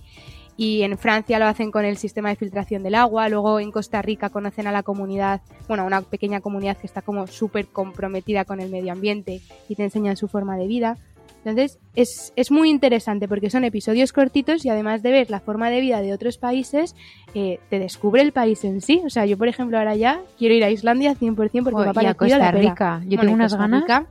y 0.55 0.83
en 0.83 0.97
Francia 0.97 1.39
lo 1.39 1.45
hacen 1.45 1.71
con 1.71 1.85
el 1.85 1.97
sistema 1.97 2.29
de 2.29 2.35
filtración 2.35 2.83
del 2.83 2.95
agua, 2.95 3.29
luego 3.29 3.59
en 3.59 3.71
Costa 3.71 4.01
Rica 4.01 4.29
conocen 4.29 4.67
a 4.67 4.71
la 4.71 4.83
comunidad, 4.83 5.41
bueno, 5.67 5.83
a 5.83 5.85
una 5.85 6.01
pequeña 6.01 6.41
comunidad 6.41 6.77
que 6.77 6.87
está 6.87 7.01
como 7.01 7.27
súper 7.27 7.67
comprometida 7.67 8.45
con 8.45 8.59
el 8.59 8.69
medio 8.69 8.91
ambiente 8.91 9.41
y 9.67 9.75
te 9.75 9.83
enseñan 9.83 10.17
su 10.17 10.27
forma 10.27 10.57
de 10.57 10.67
vida. 10.67 10.97
Entonces 11.45 11.77
es, 11.95 12.31
es, 12.37 12.51
muy 12.51 12.69
interesante 12.69 13.27
porque 13.27 13.49
son 13.49 13.65
episodios 13.65 14.13
cortitos 14.13 14.63
y 14.63 14.69
además 14.69 15.03
de 15.03 15.11
ver 15.11 15.29
la 15.29 15.41
forma 15.41 15.69
de 15.69 15.81
vida 15.81 16.01
de 16.01 16.13
otros 16.13 16.37
países, 16.37 16.95
eh, 17.33 17.59
te 17.69 17.79
descubre 17.79 18.21
el 18.21 18.31
país 18.31 18.63
en 18.63 18.79
sí. 18.79 19.01
O 19.05 19.09
sea, 19.09 19.25
yo 19.25 19.37
por 19.37 19.49
ejemplo 19.49 19.77
ahora 19.77 19.95
ya 19.95 20.21
quiero 20.37 20.55
ir 20.55 20.63
a 20.63 20.69
Islandia 20.69 21.15
100% 21.15 21.35
porque 21.35 21.89
Oh, 21.89 21.99
ha 21.99 22.03
y 22.03 22.05
a 22.05 22.13
Costa 22.13 22.37
la. 22.37 22.51
Rica. 22.51 23.01
Yo 23.03 23.17
Bueno, 23.17 23.21
tengo 23.21 23.33
unas 23.33 23.51
Costa 23.51 23.63
ganas. 23.63 23.81
Rica, 23.81 24.07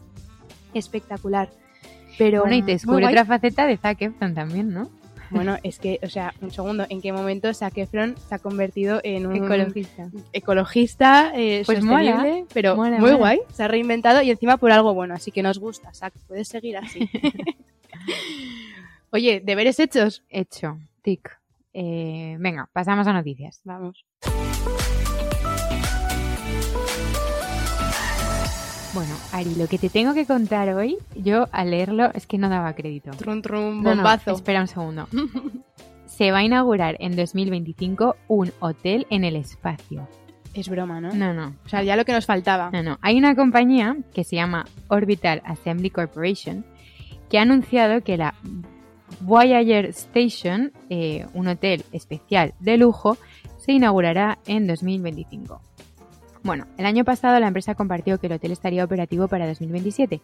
espectacular. 0.75 1.49
Pero 2.18 2.42
Bueno, 2.42 2.56
y 2.56 2.62
te 2.62 2.72
descubre 2.72 3.06
otra 3.06 3.25
faceta 3.25 3.66
de 3.66 3.78
Zac 3.78 4.02
Efron 4.02 4.34
también, 4.34 4.75
¿no? 4.75 4.90
Bueno, 5.32 5.56
es 5.62 5.78
que, 5.78 5.98
o 6.02 6.08
sea, 6.08 6.34
un 6.40 6.50
segundo, 6.50 6.84
¿en 6.88 7.00
qué 7.00 7.12
momento 7.12 7.52
Zac 7.54 7.76
Efron 7.78 8.16
se 8.28 8.34
ha 8.34 8.38
convertido 8.38 9.00
en 9.02 9.26
un 9.26 9.36
Ecologista. 9.36 10.10
ecologista, 10.32 11.32
eh, 11.34 11.62
Pues 11.66 11.78
sostenible, 11.78 12.14
mola, 12.14 12.46
pero 12.52 12.76
mola, 12.76 12.98
muy 12.98 13.10
mola. 13.10 13.16
guay? 13.16 13.40
Se 13.52 13.62
ha 13.62 13.68
reinventado 13.68 14.22
y 14.22 14.30
encima 14.30 14.56
por 14.58 14.72
algo 14.72 14.94
bueno, 14.94 15.14
así 15.14 15.30
que 15.30 15.42
nos 15.42 15.58
gusta, 15.58 15.92
Zac, 15.94 16.12
puedes 16.28 16.48
seguir 16.48 16.76
así. 16.76 17.08
Oye, 19.10 19.40
deberes 19.44 19.78
hechos. 19.78 20.22
Hecho. 20.28 20.78
Tic. 21.02 21.38
Eh, 21.74 22.36
venga, 22.38 22.68
pasamos 22.72 23.06
a 23.06 23.12
noticias. 23.12 23.60
Vamos. 23.64 24.04
Bueno, 28.94 29.14
Ari, 29.32 29.54
lo 29.54 29.66
que 29.68 29.78
te 29.78 29.88
tengo 29.88 30.12
que 30.12 30.26
contar 30.26 30.68
hoy, 30.75 30.99
yo 31.16 31.46
al 31.52 31.70
leerlo 31.70 32.11
es 32.12 32.26
que 32.26 32.37
no 32.37 32.50
daba 32.50 32.75
crédito. 32.75 33.11
Trum, 33.12 33.40
trum, 33.40 33.82
No, 33.82 33.90
no, 33.90 33.96
bombazo. 33.96 34.32
espera 34.32 34.61
un 34.61 34.66
segundo. 34.68 35.08
Se 36.06 36.30
va 36.30 36.38
a 36.38 36.42
inaugurar 36.44 36.96
en 37.00 37.16
2025 37.16 38.16
un 38.28 38.52
hotel 38.61 39.06
en 39.08 39.25
el 39.25 39.37
espacio. 39.37 40.06
Es 40.52 40.68
broma, 40.68 41.00
¿no? 41.00 41.14
No, 41.14 41.32
no. 41.32 41.54
O 41.64 41.68
sea, 41.70 41.82
ya 41.82 41.96
lo 41.96 42.04
que 42.04 42.12
nos 42.12 42.26
faltaba. 42.26 42.70
No, 42.70 42.82
no. 42.82 42.99
Hay 43.00 43.16
una 43.16 43.34
compañía 43.34 43.96
que 44.12 44.25
se 44.25 44.37
llama 44.37 44.66
Orbital 44.88 45.40
Assembly 45.46 45.88
Corporation 45.88 46.66
que 47.30 47.38
ha 47.38 47.42
anunciado 47.42 48.02
que 48.02 48.18
la 48.18 48.34
Voyager 49.20 49.87
Station, 49.87 50.72
eh, 50.90 51.25
un 51.32 51.49
hotel 51.49 51.82
especial 51.92 52.52
de 52.61 52.76
lujo, 52.76 53.16
se 53.56 53.72
inaugurará 53.72 54.38
en 54.46 54.66
2025. 54.66 55.62
Bueno, 56.44 56.66
el 56.76 56.87
año 56.87 57.04
pasado 57.04 57.38
la 57.38 57.46
empresa 57.46 57.75
compartió 57.76 58.18
que 58.18 58.26
el 58.26 58.32
hotel 58.32 58.50
estaría 58.52 58.84
operativo 58.84 59.28
para 59.28 59.46
2027. 59.46 60.20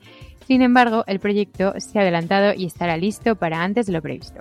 Sin 0.47 0.63
embargo, 0.63 1.05
el 1.07 1.21
proyecto 1.21 1.75
se 1.79 1.99
ha 1.99 2.03
adelantado 2.03 2.55
y 2.55 2.65
estará 2.67 2.97
listo 2.97 3.37
para 3.37 3.63
antes 3.63 3.87
de 3.87 3.93
lo 3.93 4.03
previsto. 4.03 4.41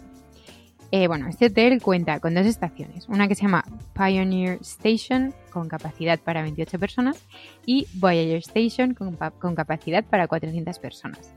Eh, 0.92 1.08
bueno, 1.08 1.28
este 1.28 1.48
hotel 1.48 1.82
cuenta 1.82 2.20
con 2.22 2.34
dos 2.34 2.46
estaciones, 2.46 3.08
una 3.10 3.28
que 3.28 3.36
se 3.36 3.42
llama 3.44 3.66
Pioneer 3.94 4.58
Station 4.62 5.34
con 5.52 5.68
capacidad 5.68 6.18
para 6.18 6.42
28 6.42 6.80
personas 6.80 7.22
y 7.66 7.86
Voyager 7.96 8.38
Station 8.38 8.94
con, 8.94 9.16
pa- 9.18 9.32
con 9.32 9.54
capacidad 9.54 10.04
para 10.06 10.28
400 10.30 10.80
personas. 10.80 11.36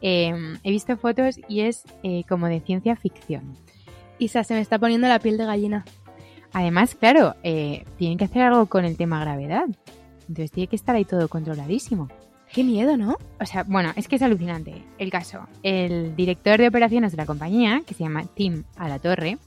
Eh, 0.00 0.32
he 0.62 0.70
visto 0.70 0.96
fotos 0.96 1.40
y 1.48 1.62
es 1.62 1.82
eh, 2.04 2.22
como 2.28 2.46
de 2.46 2.60
ciencia 2.60 2.94
ficción. 2.94 3.56
Isa, 4.18 4.44
se 4.44 4.54
me 4.54 4.60
está 4.60 4.78
poniendo 4.78 5.08
la 5.08 5.18
piel 5.18 5.38
de 5.38 5.44
gallina. 5.46 5.84
Además, 6.54 6.94
claro, 6.94 7.34
eh, 7.42 7.84
tienen 7.98 8.16
que 8.16 8.24
hacer 8.24 8.42
algo 8.42 8.66
con 8.66 8.84
el 8.84 8.96
tema 8.96 9.20
gravedad. 9.20 9.66
Entonces 10.20 10.52
tiene 10.52 10.68
que 10.68 10.76
estar 10.76 10.94
ahí 10.96 11.04
todo 11.04 11.28
controladísimo. 11.28 12.08
Qué 12.52 12.62
miedo, 12.62 12.96
¿no? 12.96 13.18
O 13.40 13.46
sea, 13.46 13.64
bueno, 13.64 13.92
es 13.96 14.06
que 14.06 14.16
es 14.16 14.22
alucinante. 14.22 14.84
El 14.98 15.10
caso, 15.10 15.48
el 15.64 16.14
director 16.14 16.58
de 16.58 16.68
operaciones 16.68 17.10
de 17.10 17.16
la 17.16 17.26
compañía, 17.26 17.82
que 17.84 17.94
se 17.94 18.04
llama 18.04 18.24
Tim 18.34 18.62
Alatorre, 18.76 19.38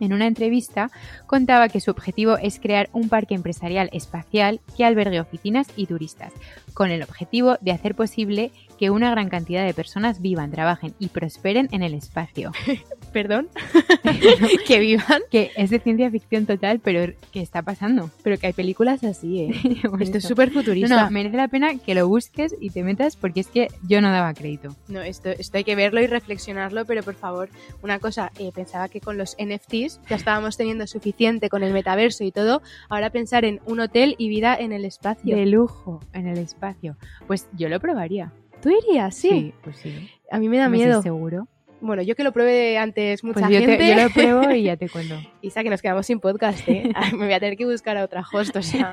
en 0.00 0.12
una 0.12 0.26
entrevista 0.26 0.90
contaba 1.26 1.68
que 1.68 1.80
su 1.80 1.90
objetivo 1.90 2.36
es 2.36 2.60
crear 2.60 2.90
un 2.92 3.08
parque 3.08 3.34
empresarial 3.34 3.88
espacial 3.92 4.60
que 4.76 4.84
albergue 4.84 5.20
oficinas 5.20 5.68
y 5.76 5.86
turistas, 5.86 6.32
con 6.74 6.90
el 6.90 7.02
objetivo 7.02 7.56
de 7.62 7.72
hacer 7.72 7.94
posible 7.94 8.52
que 8.78 8.90
una 8.90 9.10
gran 9.10 9.30
cantidad 9.30 9.64
de 9.64 9.72
personas 9.72 10.20
vivan, 10.20 10.50
trabajen 10.50 10.94
y 10.98 11.08
prosperen 11.08 11.68
en 11.72 11.82
el 11.82 11.94
espacio. 11.94 12.52
Perdón. 13.16 13.48
que 14.66 14.78
vivan. 14.78 15.22
Que 15.30 15.50
es 15.56 15.70
de 15.70 15.80
ciencia 15.80 16.10
ficción 16.10 16.44
total, 16.44 16.80
pero 16.80 17.14
que 17.32 17.40
está 17.40 17.62
pasando. 17.62 18.10
Pero 18.22 18.36
que 18.36 18.48
hay 18.48 18.52
películas 18.52 19.02
así, 19.04 19.40
¿eh? 19.40 19.52
Esto 20.00 20.18
es 20.18 20.24
súper 20.24 20.50
futurista. 20.50 21.04
no, 21.04 21.10
merece 21.10 21.38
la 21.38 21.48
pena 21.48 21.78
que 21.78 21.94
lo 21.94 22.06
busques 22.08 22.54
y 22.60 22.68
te 22.68 22.82
metas 22.82 23.16
porque 23.16 23.40
es 23.40 23.46
que 23.46 23.68
yo 23.88 24.02
no 24.02 24.10
daba 24.10 24.34
crédito. 24.34 24.76
No, 24.88 25.00
esto, 25.00 25.30
esto 25.30 25.56
hay 25.56 25.64
que 25.64 25.74
verlo 25.74 26.02
y 26.02 26.08
reflexionarlo, 26.08 26.84
pero 26.84 27.02
por 27.02 27.14
favor, 27.14 27.48
una 27.82 28.00
cosa, 28.00 28.32
eh, 28.38 28.50
pensaba 28.54 28.90
que 28.90 29.00
con 29.00 29.16
los 29.16 29.34
NFTs 29.42 29.98
ya 30.10 30.16
estábamos 30.16 30.58
teniendo 30.58 30.86
suficiente 30.86 31.48
con 31.48 31.62
el 31.62 31.72
metaverso 31.72 32.22
y 32.22 32.32
todo, 32.32 32.60
ahora 32.90 33.08
pensar 33.08 33.46
en 33.46 33.62
un 33.64 33.80
hotel 33.80 34.14
y 34.18 34.28
vida 34.28 34.54
en 34.54 34.72
el 34.72 34.84
espacio. 34.84 35.34
De 35.34 35.46
lujo 35.46 36.00
en 36.12 36.26
el 36.26 36.36
espacio. 36.36 36.98
Pues 37.26 37.48
yo 37.56 37.70
lo 37.70 37.80
probaría. 37.80 38.34
¿Tú 38.60 38.68
irías? 38.68 39.14
Sí. 39.14 39.54
pues 39.64 39.78
sí. 39.78 40.10
A 40.30 40.38
mí 40.38 40.50
me 40.50 40.58
da 40.58 40.68
miedo. 40.68 41.00
seguro. 41.00 41.48
Bueno, 41.86 42.02
yo 42.02 42.14
que 42.16 42.24
lo 42.24 42.32
pruebe 42.32 42.76
antes 42.78 43.22
mucha 43.24 43.40
Pues 43.40 43.52
yo, 43.52 43.58
gente. 43.60 43.76
te- 43.78 43.88
yo 43.88 44.02
lo 44.02 44.10
pruebo 44.10 44.50
y 44.50 44.64
ya 44.64 44.76
te 44.76 44.88
cuento. 44.88 45.16
Isa, 45.42 45.62
que 45.62 45.70
nos 45.70 45.80
quedamos 45.82 46.06
sin 46.06 46.20
podcast, 46.20 46.68
¿eh? 46.68 46.90
Ay, 46.94 47.12
me 47.16 47.24
voy 47.26 47.32
a 47.34 47.40
tener 47.40 47.56
que 47.56 47.64
buscar 47.64 47.96
a 47.96 48.04
otra 48.04 48.24
host, 48.32 48.54
o 48.56 48.62
sea, 48.62 48.92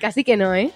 casi 0.00 0.22
que 0.24 0.36
no, 0.36 0.54
¿eh? 0.54 0.70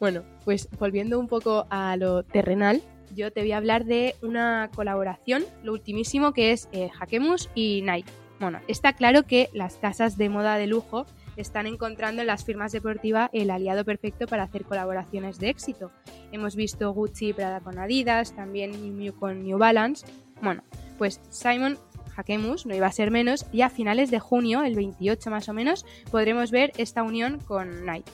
Bueno, 0.00 0.22
pues 0.44 0.68
volviendo 0.78 1.18
un 1.18 1.28
poco 1.28 1.66
a 1.70 1.96
lo 1.96 2.22
terrenal, 2.24 2.82
yo 3.14 3.32
te 3.32 3.40
voy 3.40 3.52
a 3.52 3.56
hablar 3.58 3.84
de 3.84 4.16
una 4.22 4.70
colaboración, 4.74 5.44
lo 5.62 5.72
ultimísimo 5.72 6.32
que 6.32 6.50
es 6.52 6.68
eh, 6.72 6.90
Hakemus 6.98 7.48
y 7.54 7.82
Nike. 7.82 8.10
Bueno, 8.40 8.60
está 8.66 8.92
claro 8.94 9.22
que 9.22 9.48
las 9.52 9.76
casas 9.76 10.18
de 10.18 10.28
moda 10.28 10.58
de 10.58 10.66
lujo 10.66 11.06
están 11.36 11.66
encontrando 11.66 12.22
en 12.22 12.26
las 12.26 12.44
firmas 12.44 12.72
deportivas 12.72 13.30
el 13.32 13.50
aliado 13.50 13.84
perfecto 13.84 14.26
para 14.26 14.44
hacer 14.44 14.64
colaboraciones 14.64 15.38
de 15.38 15.48
éxito. 15.48 15.90
Hemos 16.32 16.56
visto 16.56 16.92
Gucci 16.92 17.28
y 17.28 17.32
Prada 17.32 17.60
con 17.60 17.78
Adidas, 17.78 18.34
también 18.34 18.96
Miu 18.96 19.14
con 19.14 19.42
New 19.42 19.58
Balance. 19.58 20.06
Bueno, 20.42 20.62
pues 20.98 21.20
Simon 21.30 21.78
Hakemus 22.16 22.66
no 22.66 22.74
iba 22.74 22.86
a 22.86 22.92
ser 22.92 23.10
menos 23.10 23.46
y 23.52 23.62
a 23.62 23.70
finales 23.70 24.10
de 24.10 24.20
junio, 24.20 24.62
el 24.62 24.74
28 24.74 25.30
más 25.30 25.48
o 25.48 25.52
menos, 25.52 25.84
podremos 26.10 26.50
ver 26.50 26.72
esta 26.76 27.02
unión 27.02 27.40
con 27.40 27.84
Nike. 27.86 28.10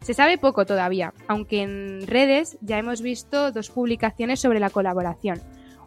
Se 0.00 0.14
sabe 0.14 0.36
poco 0.36 0.66
todavía, 0.66 1.14
aunque 1.28 1.62
en 1.62 2.06
redes 2.08 2.58
ya 2.60 2.78
hemos 2.78 3.02
visto 3.02 3.52
dos 3.52 3.70
publicaciones 3.70 4.40
sobre 4.40 4.58
la 4.58 4.70
colaboración. 4.70 5.40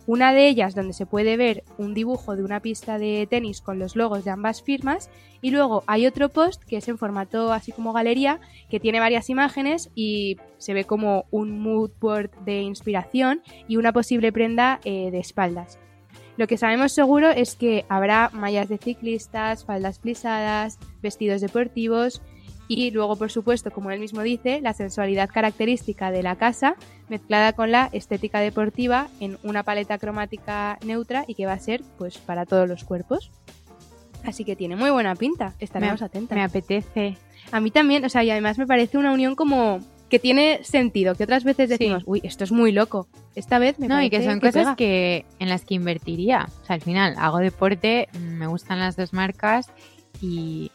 Una 0.07 0.33
de 0.33 0.47
ellas 0.47 0.75
donde 0.75 0.93
se 0.93 1.07
puede 1.07 1.35
ver 1.35 1.63
un 1.77 1.93
dibujo 1.93 2.35
de 2.35 2.43
una 2.43 2.59
pista 2.59 3.00
de 3.00 3.27
tenis 3.29 3.62
con 3.62 3.79
los 3.79 3.95
logos 3.95 4.24
de 4.24 4.31
ambas 4.31 4.62
firmas 4.62 5.09
y 5.41 5.50
luego 5.50 5.83
hay 5.88 6.05
otro 6.05 6.29
post 6.29 6.63
que 6.63 6.77
es 6.77 6.88
en 6.88 6.97
formato 7.00 7.51
así 7.51 7.71
como 7.71 7.91
galería 7.91 8.39
que 8.69 8.79
tiene 8.79 9.00
varias 9.00 9.29
imágenes 9.29 9.89
y 9.95 10.38
se 10.59 10.74
ve 10.74 10.83
como 10.83 11.25
un 11.31 11.59
mood 11.59 11.91
board 12.00 12.29
de 12.45 12.62
inspiración 12.62 13.41
y 13.67 13.77
una 13.77 13.93
posible 13.93 14.31
prenda 14.31 14.79
eh, 14.85 15.09
de 15.09 15.19
espaldas. 15.19 15.79
Lo 16.38 16.47
que 16.47 16.57
sabemos 16.57 16.91
seguro 16.91 17.29
es 17.29 17.55
que 17.55 17.85
habrá 17.88 18.29
mallas 18.33 18.67
de 18.67 18.77
ciclistas, 18.77 19.65
faldas 19.65 20.00
plisadas, 20.00 20.77
vestidos 21.01 21.41
deportivos 21.41 22.21
y 22.67 22.89
luego, 22.91 23.15
por 23.15 23.31
supuesto, 23.31 23.69
como 23.72 23.91
él 23.91 24.00
mismo 24.00 24.22
dice, 24.22 24.60
la 24.62 24.74
sensualidad 24.74 25.29
característica 25.29 26.10
de 26.12 26.24
la 26.24 26.36
casa 26.36 26.75
mezclada 27.10 27.53
con 27.53 27.72
la 27.72 27.89
estética 27.93 28.39
deportiva 28.39 29.07
en 29.19 29.38
una 29.43 29.63
paleta 29.63 29.98
cromática 29.98 30.79
neutra 30.84 31.25
y 31.27 31.36
que 31.36 31.45
va 31.45 31.53
a 31.53 31.60
ser 31.60 31.81
pues 31.98 32.17
para 32.17 32.45
todos 32.45 32.67
los 32.67 32.84
cuerpos. 32.84 33.31
Así 34.24 34.43
que 34.43 34.55
tiene 34.55 34.75
muy 34.75 34.89
buena 34.89 35.15
pinta, 35.15 35.53
estaremos 35.60 36.01
Me- 36.01 36.05
atentas. 36.07 36.36
Me 36.36 36.43
apetece. 36.43 37.17
A 37.51 37.60
mí 37.60 37.69
también, 37.69 38.03
o 38.05 38.10
sea, 38.10 38.24
y 38.24 38.31
además 38.31 38.57
me 38.57 38.65
parece 38.65 38.98
una 38.98 39.12
unión 39.12 39.36
como 39.36 39.79
que 40.10 40.17
tiene 40.17 40.63
sentido, 40.63 41.13
que 41.15 41.24
otras 41.25 41.43
veces 41.43 41.67
Sí. 41.69 41.77
decimos, 41.77 42.03
uy, 42.07 42.22
esto 42.24 42.43
es 42.43 42.51
muy 42.51 42.72
loco. 42.72 43.07
Esta 43.36 43.60
vez 43.60 43.77
me 43.79 43.88
No, 43.88 44.01
y 44.01 44.10
parece 44.10 44.25
que 44.25 44.31
son 44.31 44.39
cosas 44.39 44.53
pega. 44.63 44.75
que 44.75 45.25
en 45.39 45.50
las 45.50 45.65
que 45.65 45.75
invertiría. 45.75 46.48
O 46.62 46.65
sea, 46.65 46.75
al 46.75 46.81
final 46.81 47.15
hago 47.19 47.38
deporte, 47.39 48.07
me 48.19 48.48
gustan 48.48 48.79
las 48.79 48.95
dos 48.95 49.13
marcas 49.13 49.69
y 50.22 50.72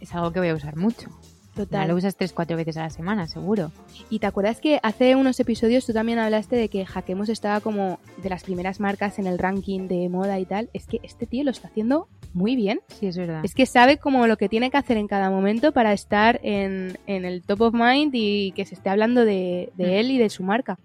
es 0.00 0.14
algo 0.14 0.32
que 0.32 0.40
voy 0.40 0.48
a 0.48 0.54
usar 0.54 0.76
mucho. 0.76 1.08
Total. 1.54 1.88
Lo 1.88 1.96
usas 1.96 2.16
tres, 2.16 2.32
cuatro 2.32 2.56
veces 2.56 2.76
a 2.76 2.82
la 2.82 2.90
semana, 2.90 3.26
seguro. 3.26 3.72
Y 4.08 4.20
te 4.20 4.26
acuerdas 4.26 4.60
que 4.60 4.78
hace 4.82 5.16
unos 5.16 5.38
episodios 5.40 5.84
tú 5.84 5.92
también 5.92 6.18
hablaste 6.18 6.56
de 6.56 6.68
que 6.68 6.86
Hakemus 6.92 7.28
estaba 7.28 7.60
como 7.60 7.98
de 8.22 8.30
las 8.30 8.44
primeras 8.44 8.78
marcas 8.80 9.18
en 9.18 9.26
el 9.26 9.38
ranking 9.38 9.88
de 9.88 10.08
moda 10.08 10.38
y 10.38 10.44
tal. 10.46 10.70
Es 10.72 10.86
que 10.86 11.00
este 11.02 11.26
tío 11.26 11.42
lo 11.44 11.50
está 11.50 11.68
haciendo 11.68 12.08
muy 12.32 12.54
bien. 12.54 12.80
Sí, 12.98 13.06
es 13.08 13.16
verdad. 13.18 13.44
Es 13.44 13.54
que 13.54 13.66
sabe 13.66 13.96
como 13.98 14.26
lo 14.28 14.36
que 14.36 14.48
tiene 14.48 14.70
que 14.70 14.76
hacer 14.76 14.96
en 14.96 15.08
cada 15.08 15.28
momento 15.30 15.72
para 15.72 15.92
estar 15.92 16.38
en, 16.44 16.96
en 17.06 17.24
el 17.24 17.42
top 17.42 17.60
of 17.62 17.74
mind 17.74 18.12
y 18.14 18.52
que 18.52 18.64
se 18.64 18.76
esté 18.76 18.88
hablando 18.88 19.24
de, 19.24 19.72
de 19.76 19.86
Mm. 19.86 19.90
él 19.90 20.10
y 20.12 20.18
de 20.18 20.30
su 20.30 20.44
marca. 20.44 20.78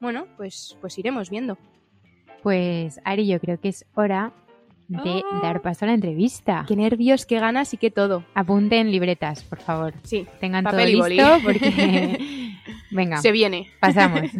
Bueno, 0.00 0.26
pues, 0.36 0.76
pues 0.80 0.98
iremos 0.98 1.30
viendo. 1.30 1.56
Pues 2.42 3.00
Ari, 3.04 3.26
yo 3.26 3.38
creo 3.38 3.60
que 3.60 3.68
es 3.68 3.84
hora 3.94 4.32
de 4.90 5.22
Ah. 5.30 5.40
dar 5.42 5.62
paso 5.62 5.84
a 5.84 5.88
la 5.88 5.94
entrevista. 5.94 6.64
Qué 6.68 6.76
nervios, 6.76 7.24
qué 7.26 7.38
ganas 7.40 7.72
y 7.72 7.76
qué 7.76 7.90
todo. 7.90 8.24
Apunten 8.34 8.90
libretas, 8.90 9.42
por 9.44 9.60
favor. 9.60 9.94
Sí, 10.02 10.26
Tengan 10.40 10.64
Papel 10.64 10.90
y 10.90 10.92
todo 10.92 11.02
boli. 11.02 11.16
listo 11.16 11.38
porque... 11.44 12.18
Venga, 12.90 13.18
se 13.18 13.30
viene. 13.32 13.68
pasamos. 13.80 14.22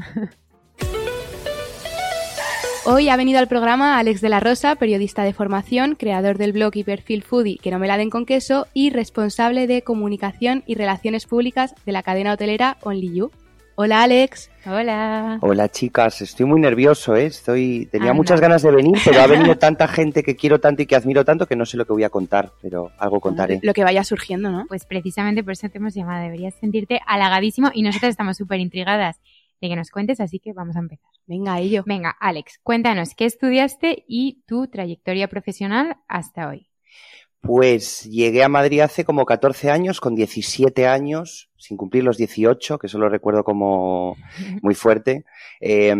Hoy 2.87 3.09
ha 3.11 3.17
venido 3.17 3.39
al 3.39 3.47
programa 3.47 3.99
Alex 3.99 4.21
de 4.23 4.31
la 4.31 4.41
Rosa, 4.41 4.75
periodista 4.75 5.23
de 5.23 5.35
formación, 5.35 5.95
creador 5.97 6.39
del 6.39 6.53
blog 6.53 6.75
y 6.77 6.83
perfil 6.83 7.23
foodie 7.23 7.59
Que 7.59 7.71
no 7.71 7.79
me 7.79 7.87
la 7.87 7.99
den 7.99 8.09
con 8.11 8.25
queso 8.25 8.67
y 8.73 8.89
responsable 8.91 9.67
de 9.67 9.83
comunicación 9.83 10.65
y 10.67 10.75
relaciones 10.77 11.27
públicas 11.27 11.75
de 11.85 11.93
la 11.93 12.03
cadena 12.03 12.33
hotelera 12.33 12.79
Only 12.83 13.15
You. 13.15 13.31
Hola 13.83 14.03
Alex. 14.03 14.51
Hola. 14.67 15.39
Hola 15.41 15.71
chicas, 15.71 16.21
estoy 16.21 16.45
muy 16.45 16.61
nervioso, 16.61 17.17
¿eh? 17.17 17.25
Estoy, 17.25 17.89
tenía 17.91 18.11
Anda. 18.11 18.19
muchas 18.19 18.39
ganas 18.39 18.61
de 18.61 18.71
venir, 18.71 18.99
pero 19.03 19.23
ha 19.23 19.27
venido 19.27 19.55
tanta 19.59 19.89
gente 19.89 20.23
que 20.23 20.37
quiero 20.37 20.61
tanto 20.61 20.83
y 20.83 20.87
que 20.87 20.97
admiro 20.97 21.25
tanto 21.25 21.47
que 21.47 21.57
no 21.57 21.65
sé 21.65 21.79
lo 21.79 21.87
que 21.87 21.95
voy 21.95 22.05
a 22.05 22.11
contar, 22.11 22.53
pero 22.61 22.91
algo 22.99 23.21
contaré. 23.21 23.59
Lo 23.63 23.73
que 23.73 23.83
vaya 23.83 24.05
surgiendo, 24.05 24.51
¿no? 24.51 24.67
Pues 24.69 24.85
precisamente 24.85 25.43
por 25.43 25.55
eso 25.55 25.67
te 25.71 25.79
hemos 25.79 25.95
llamado. 25.95 26.23
Deberías 26.25 26.57
sentirte 26.57 27.01
halagadísimo 27.07 27.71
y 27.73 27.81
nosotras 27.81 28.11
estamos 28.11 28.37
súper 28.37 28.61
intrigadas 28.61 29.19
de 29.63 29.71
que 29.71 29.77
nos 29.77 29.91
cuentes, 29.91 30.21
así 30.21 30.41
que 30.41 30.53
vamos 30.53 30.77
a 30.77 30.81
empezar. 30.81 31.09
Venga, 31.27 31.59
ello. 31.59 31.83
Venga, 31.87 32.15
Alex, 32.21 32.61
cuéntanos 32.63 33.15
qué 33.15 33.25
estudiaste 33.25 34.05
y 34.07 34.43
tu 34.47 34.67
trayectoria 34.67 35.27
profesional 35.29 35.97
hasta 36.07 36.49
hoy. 36.49 36.67
Pues 37.41 38.05
llegué 38.05 38.45
a 38.45 38.49
Madrid 38.49 38.81
hace 38.81 39.05
como 39.05 39.25
14 39.25 39.71
años, 39.71 40.01
con 40.01 40.15
17 40.15 40.87
años, 40.87 41.51
sin 41.57 41.77
cumplir 41.77 42.05
los 42.05 42.19
18, 42.19 42.79
que 42.79 42.87
eso 42.87 42.99
lo 42.99 43.09
recuerdo 43.09 43.45
como 43.45 44.17
muy 44.63 44.75
fuerte. 44.75 45.25
Eh, 45.61 45.95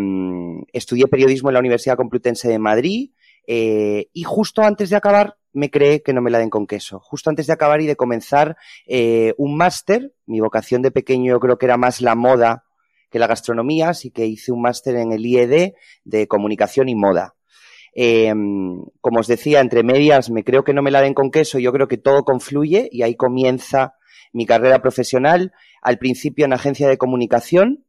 estudié 0.73 1.07
periodismo 1.07 1.49
en 1.49 1.55
la 1.55 1.61
Universidad 1.61 1.97
Complutense 1.97 2.49
de 2.49 2.59
Madrid 2.59 3.11
eh, 3.47 4.09
y 4.13 4.23
justo 4.23 4.63
antes 4.63 4.91
de 4.91 4.97
acabar 4.97 5.37
me 5.53 5.71
creé 5.71 6.03
que 6.03 6.13
no 6.13 6.21
me 6.21 6.31
la 6.31 6.39
den 6.39 6.51
con 6.51 6.67
queso. 6.67 7.01
Justo 7.01 7.31
antes 7.31 7.47
de 7.47 7.53
acabar 7.53 7.81
y 7.81 7.87
de 7.87 7.97
comenzar 7.97 8.57
eh, 8.87 9.35
un 9.39 9.57
máster, 9.57 10.13
mi 10.27 10.41
vocación 10.41 10.83
de 10.83 10.91
pequeño 10.91 11.33
yo 11.33 11.41
creo 11.41 11.59
que 11.59 11.67
era 11.67 11.77
más 11.77 12.01
la 12.01 12.15
moda 12.15 12.65
que 13.11 13.19
la 13.19 13.27
gastronomía, 13.27 13.89
así 13.89 14.11
que 14.11 14.27
hice 14.27 14.53
un 14.53 14.63
máster 14.63 14.95
en 14.95 15.13
el 15.13 15.27
IED 15.27 15.73
de 16.05 16.29
comunicación 16.29 16.89
y 16.89 16.95
moda. 16.95 17.35
Eh, 17.95 18.33
como 19.01 19.21
os 19.21 19.27
decía, 19.27 19.61
entre 19.61 19.83
medias 19.83 20.31
me 20.31 20.45
creo 20.45 20.65
que 20.65 20.75
no 20.75 20.83
me 20.83 20.91
la 20.91 21.03
den 21.03 21.15
con 21.15 21.31
queso, 21.31 21.59
yo 21.59 21.73
creo 21.73 21.89
que 21.89 21.99
todo 21.99 22.25
confluye 22.25 22.89
y 22.93 23.03
ahí 23.03 23.17
comienza 23.17 23.95
mi 24.33 24.47
carrera 24.47 24.81
profesional, 24.81 25.53
al 25.83 25.99
principio 25.99 26.45
en 26.45 26.53
agencia 26.53 26.89
de 26.89 26.99
comunicación, 26.99 27.85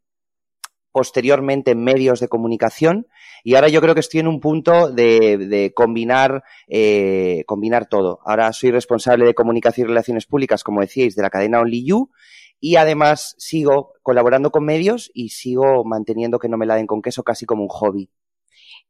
posteriormente 0.91 1.71
en 1.71 1.83
medios 1.83 2.19
de 2.19 2.27
comunicación 2.27 3.07
y 3.43 3.55
ahora 3.55 3.69
yo 3.69 3.81
creo 3.81 3.93
que 3.93 4.01
estoy 4.01 4.19
en 4.19 4.27
un 4.27 4.39
punto 4.39 4.91
de, 4.91 5.37
de 5.37 5.73
combinar, 5.73 6.43
eh, 6.67 7.43
combinar 7.47 7.87
todo. 7.87 8.19
Ahora 8.25 8.51
soy 8.53 8.71
responsable 8.71 9.25
de 9.25 9.33
comunicación 9.33 9.85
y 9.85 9.89
relaciones 9.89 10.25
públicas, 10.25 10.63
como 10.63 10.81
decíais, 10.81 11.15
de 11.15 11.21
la 11.21 11.29
cadena 11.29 11.59
Only 11.59 11.85
You 11.85 12.11
y 12.59 12.75
además 12.75 13.35
sigo 13.39 13.93
colaborando 14.03 14.51
con 14.51 14.63
medios 14.63 15.09
y 15.13 15.29
sigo 15.29 15.83
manteniendo 15.83 16.39
que 16.39 16.49
no 16.49 16.57
me 16.57 16.67
la 16.67 16.75
den 16.75 16.87
con 16.87 17.01
queso 17.01 17.23
casi 17.23 17.45
como 17.45 17.63
un 17.63 17.69
hobby. 17.69 18.09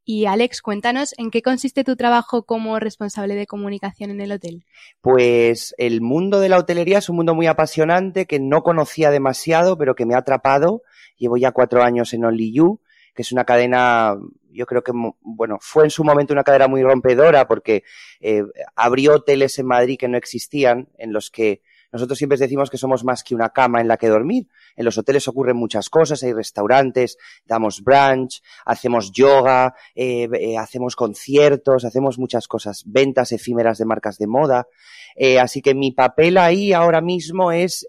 Y 0.04 0.26
Alex, 0.26 0.62
cuéntanos 0.62 1.14
en 1.18 1.30
qué 1.30 1.42
consiste 1.42 1.84
tu 1.84 1.96
trabajo 1.96 2.44
como 2.44 2.80
responsable 2.80 3.36
de 3.36 3.46
comunicación 3.46 4.10
en 4.10 4.22
el 4.22 4.32
hotel. 4.32 4.66
Pues 5.02 5.76
el 5.78 6.02
mundo 6.02 6.40
de 6.40 6.50
la 6.50 6.58
hotelería 6.58 6.98
es 6.98 7.10
un 7.10 7.18
mundo 7.18 7.36
muy 7.36 7.46
apasionante 7.48 8.26
que 8.26 8.40
no 8.40 8.64
conocía 8.64 9.12
demasiado, 9.12 9.78
pero 9.78 9.94
que 9.94 10.06
me 10.06 10.16
ha 10.16 10.20
atrapado. 10.20 10.82
Llevo 11.18 11.38
ya 11.38 11.52
cuatro 11.52 11.84
años 11.84 12.14
en 12.14 12.26
Only 12.26 12.52
You, 12.52 12.80
que 13.14 13.22
es 13.22 13.32
una 13.32 13.46
cadena, 13.46 14.18
yo 14.50 14.66
creo 14.66 14.84
que, 14.84 14.92
bueno, 15.22 15.60
fue 15.62 15.84
en 15.84 15.92
su 15.92 16.04
momento 16.04 16.34
una 16.34 16.44
cadena 16.44 16.68
muy 16.68 16.82
rompedora 16.82 17.48
porque 17.48 17.84
eh, 18.22 18.44
abrió 18.76 19.16
hoteles 19.16 19.60
en 19.60 19.68
Madrid 19.68 20.00
que 20.00 20.08
no 20.08 20.18
existían, 20.18 20.90
en 20.98 21.14
los 21.14 21.30
que 21.30 21.62
nosotros 21.92 22.18
siempre 22.18 22.38
decimos 22.38 22.70
que 22.70 22.78
somos 22.78 23.04
más 23.04 23.24
que 23.24 23.36
una 23.36 23.50
cama 23.50 23.82
en 23.82 23.88
la 23.88 23.98
que 23.98 24.08
dormir. 24.08 24.48
En 24.76 24.86
los 24.86 24.98
hoteles 24.98 25.28
ocurren 25.28 25.58
muchas 25.58 25.90
cosas, 25.90 26.24
hay 26.24 26.34
restaurantes, 26.34 27.18
damos 27.46 27.84
brunch, 27.84 28.42
hacemos 28.66 29.12
yoga, 29.12 29.76
eh, 29.96 30.30
eh, 30.34 30.58
hacemos 30.58 30.96
conciertos, 30.96 31.84
hacemos 31.84 32.18
muchas 32.18 32.48
cosas, 32.48 32.84
ventas 32.86 33.32
efímeras 33.32 33.78
de 33.78 33.86
marcas 33.86 34.18
de 34.18 34.28
moda. 34.28 34.68
Eh, 35.16 35.40
así 35.40 35.62
que 35.62 35.76
mi 35.76 35.92
papel 35.92 36.38
ahí 36.38 36.72
ahora 36.72 37.02
mismo 37.02 37.52
es 37.52 37.86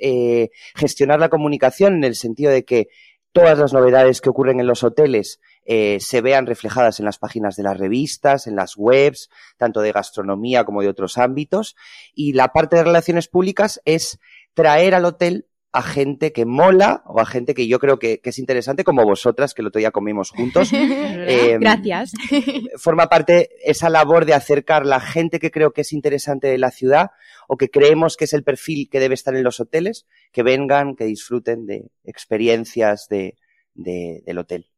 gestionar 0.74 1.20
la 1.20 1.28
comunicación 1.28 1.94
en 1.94 2.04
el 2.04 2.16
sentido 2.16 2.50
de 2.50 2.64
que 2.64 2.88
todas 3.32 3.58
las 3.58 3.72
novedades 3.72 4.20
que 4.20 4.28
ocurren 4.28 4.60
en 4.60 4.66
los 4.66 4.84
hoteles 4.84 5.40
eh, 5.64 5.98
se 6.00 6.20
vean 6.20 6.46
reflejadas 6.46 6.98
en 6.98 7.06
las 7.06 7.18
páginas 7.18 7.56
de 7.56 7.62
las 7.62 7.78
revistas, 7.78 8.46
en 8.46 8.56
las 8.56 8.76
webs, 8.76 9.30
tanto 9.56 9.80
de 9.80 9.92
gastronomía 9.92 10.64
como 10.64 10.82
de 10.82 10.88
otros 10.88 11.18
ámbitos. 11.18 11.76
Y 12.14 12.34
la 12.34 12.48
parte 12.48 12.76
de 12.76 12.84
relaciones 12.84 13.28
públicas 13.28 13.80
es 13.84 14.18
traer 14.54 14.94
al 14.94 15.04
hotel 15.04 15.46
a 15.72 15.82
gente 15.82 16.32
que 16.32 16.44
mola 16.44 17.02
o 17.06 17.18
a 17.18 17.24
gente 17.24 17.54
que 17.54 17.66
yo 17.66 17.78
creo 17.78 17.98
que, 17.98 18.20
que 18.20 18.30
es 18.30 18.38
interesante, 18.38 18.84
como 18.84 19.04
vosotras, 19.04 19.54
que 19.54 19.62
el 19.62 19.68
otro 19.68 19.78
día 19.78 19.90
comimos 19.90 20.30
juntos. 20.30 20.70
Eh, 21.24 21.56
Gracias. 21.60 22.12
forma 22.76 23.08
parte 23.08 23.50
esa 23.64 23.88
labor 23.88 24.24
de 24.24 24.34
acercar 24.34 24.84
la 24.84 25.00
gente 25.00 25.38
que 25.38 25.50
creo 25.50 25.72
que 25.72 25.82
es 25.82 25.92
interesante 25.92 26.48
de 26.48 26.58
la 26.58 26.70
ciudad 26.70 27.10
o 27.48 27.56
que 27.56 27.70
creemos 27.70 28.16
que 28.16 28.24
es 28.24 28.32
el 28.32 28.42
perfil 28.42 28.88
que 28.90 28.98
debe 28.98 29.14
estar 29.14 29.34
en 29.36 29.44
los 29.44 29.60
hoteles, 29.60 30.06
que 30.32 30.42
vengan, 30.42 30.96
que 30.96 31.04
disfruten 31.04 31.64
de 31.66 31.90
experiencias 32.04 33.06
de, 33.08 33.36
de, 33.74 34.22
del 34.26 34.38
hotel. 34.38 34.71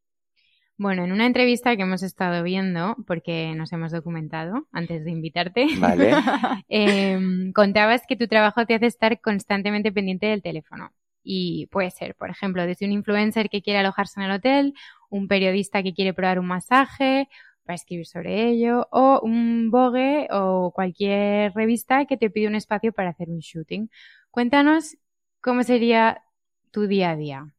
Bueno, 0.77 1.05
en 1.05 1.13
una 1.13 1.27
entrevista 1.27 1.77
que 1.77 1.83
hemos 1.83 2.03
estado 2.03 2.43
viendo, 2.43 2.97
porque 3.07 3.55
nos 3.55 3.73
hemos 3.73 3.93
documentado 3.93 4.67
antes 4.73 5.05
de 5.05 5.13
invitarte, 5.13 5.69
Vale. 5.79 6.11
eh, 6.69 7.19
contabas 7.55 8.03
que 8.09 8.17
tu 8.17 8.27
trabajo 8.27 8.67
te 8.67 8.75
hace 8.75 8.87
estar 8.87 9.21
constantemente 9.21 9.93
pendiente 9.93 10.27
del 10.27 10.43
teléfono. 10.43 10.91
Y 11.23 11.69
puede 11.69 11.91
ser, 11.91 12.17
por 12.17 12.29
ejemplo, 12.29 12.67
desde 12.67 12.87
un 12.87 12.93
influencer 12.93 13.49
que 13.49 13.63
quiere 13.63 13.79
alojarse 13.79 14.21
en 14.21 14.27
el 14.27 14.33
hotel, 14.33 14.75
un 15.11 15.29
periodista 15.29 15.83
que 15.83 15.95
quiere 15.95 16.13
probar 16.13 16.41
un 16.41 16.47
masaje 16.47 17.29
para 17.65 17.77
escribir 17.77 18.07
sobre 18.07 18.49
ello, 18.49 18.89
o 18.91 19.21
un 19.23 19.71
Vogue 19.71 20.29
o 20.31 20.73
cualquier 20.75 21.53
revista 21.55 22.05
que 22.05 22.17
te 22.17 22.31
pide 22.31 22.49
un 22.49 22.57
espacio 22.57 22.93
para 22.93 23.11
hacer 23.11 23.31
un 23.31 23.39
shooting. 23.39 23.91
Cuéntanos 24.31 24.97
cómo 25.41 25.63
sería 25.63 26.25
tu 26.73 26.87
día 26.87 27.11
a 27.11 27.17
día. 27.17 27.55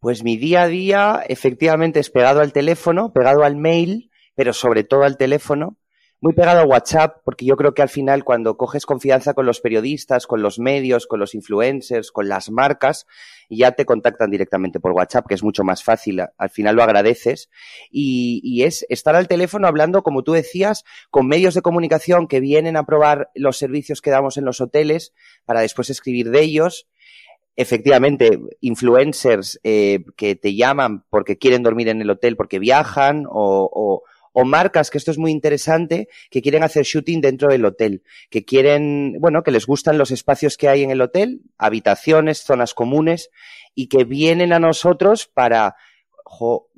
Pues 0.00 0.24
mi 0.24 0.38
día 0.38 0.62
a 0.62 0.68
día 0.68 1.22
efectivamente 1.28 2.00
es 2.00 2.08
pegado 2.08 2.40
al 2.40 2.54
teléfono, 2.54 3.12
pegado 3.12 3.44
al 3.44 3.56
mail, 3.56 4.10
pero 4.34 4.54
sobre 4.54 4.82
todo 4.82 5.02
al 5.02 5.18
teléfono, 5.18 5.76
muy 6.22 6.32
pegado 6.32 6.60
a 6.60 6.64
WhatsApp, 6.64 7.18
porque 7.22 7.44
yo 7.44 7.54
creo 7.56 7.74
que 7.74 7.82
al 7.82 7.90
final 7.90 8.24
cuando 8.24 8.56
coges 8.56 8.86
confianza 8.86 9.34
con 9.34 9.44
los 9.44 9.60
periodistas, 9.60 10.26
con 10.26 10.40
los 10.40 10.58
medios, 10.58 11.06
con 11.06 11.20
los 11.20 11.34
influencers, 11.34 12.12
con 12.12 12.28
las 12.28 12.50
marcas, 12.50 13.06
ya 13.50 13.72
te 13.72 13.84
contactan 13.84 14.30
directamente 14.30 14.80
por 14.80 14.92
WhatsApp, 14.92 15.26
que 15.26 15.34
es 15.34 15.42
mucho 15.42 15.64
más 15.64 15.84
fácil, 15.84 16.22
al 16.36 16.50
final 16.50 16.76
lo 16.76 16.82
agradeces, 16.82 17.50
y, 17.90 18.62
es 18.62 18.86
estar 18.88 19.16
al 19.16 19.28
teléfono 19.28 19.66
hablando, 19.66 20.02
como 20.02 20.22
tú 20.22 20.32
decías, 20.32 20.84
con 21.10 21.26
medios 21.26 21.54
de 21.54 21.62
comunicación 21.62 22.26
que 22.26 22.40
vienen 22.40 22.76
a 22.76 22.84
probar 22.84 23.30
los 23.34 23.58
servicios 23.58 24.00
que 24.00 24.10
damos 24.10 24.36
en 24.36 24.44
los 24.46 24.60
hoteles 24.60 25.12
para 25.44 25.60
después 25.60 25.90
escribir 25.90 26.30
de 26.30 26.40
ellos, 26.40 26.86
efectivamente, 27.56 28.40
influencers 28.60 29.60
eh, 29.62 30.04
que 30.16 30.36
te 30.36 30.54
llaman 30.54 31.04
porque 31.10 31.38
quieren 31.38 31.62
dormir 31.62 31.88
en 31.88 32.00
el 32.00 32.10
hotel, 32.10 32.36
porque 32.36 32.58
viajan, 32.58 33.26
o, 33.26 33.68
o, 33.72 34.02
o, 34.32 34.44
marcas, 34.44 34.90
que 34.90 34.98
esto 34.98 35.10
es 35.10 35.18
muy 35.18 35.30
interesante, 35.30 36.08
que 36.30 36.42
quieren 36.42 36.62
hacer 36.62 36.84
shooting 36.84 37.20
dentro 37.20 37.48
del 37.48 37.64
hotel, 37.64 38.02
que 38.30 38.44
quieren, 38.44 39.16
bueno, 39.20 39.42
que 39.42 39.50
les 39.50 39.66
gustan 39.66 39.98
los 39.98 40.10
espacios 40.10 40.56
que 40.56 40.68
hay 40.68 40.82
en 40.82 40.90
el 40.90 41.00
hotel, 41.00 41.42
habitaciones, 41.58 42.38
zonas 42.38 42.74
comunes, 42.74 43.30
y 43.74 43.88
que 43.88 44.04
vienen 44.04 44.52
a 44.52 44.58
nosotros 44.58 45.26
para... 45.26 45.76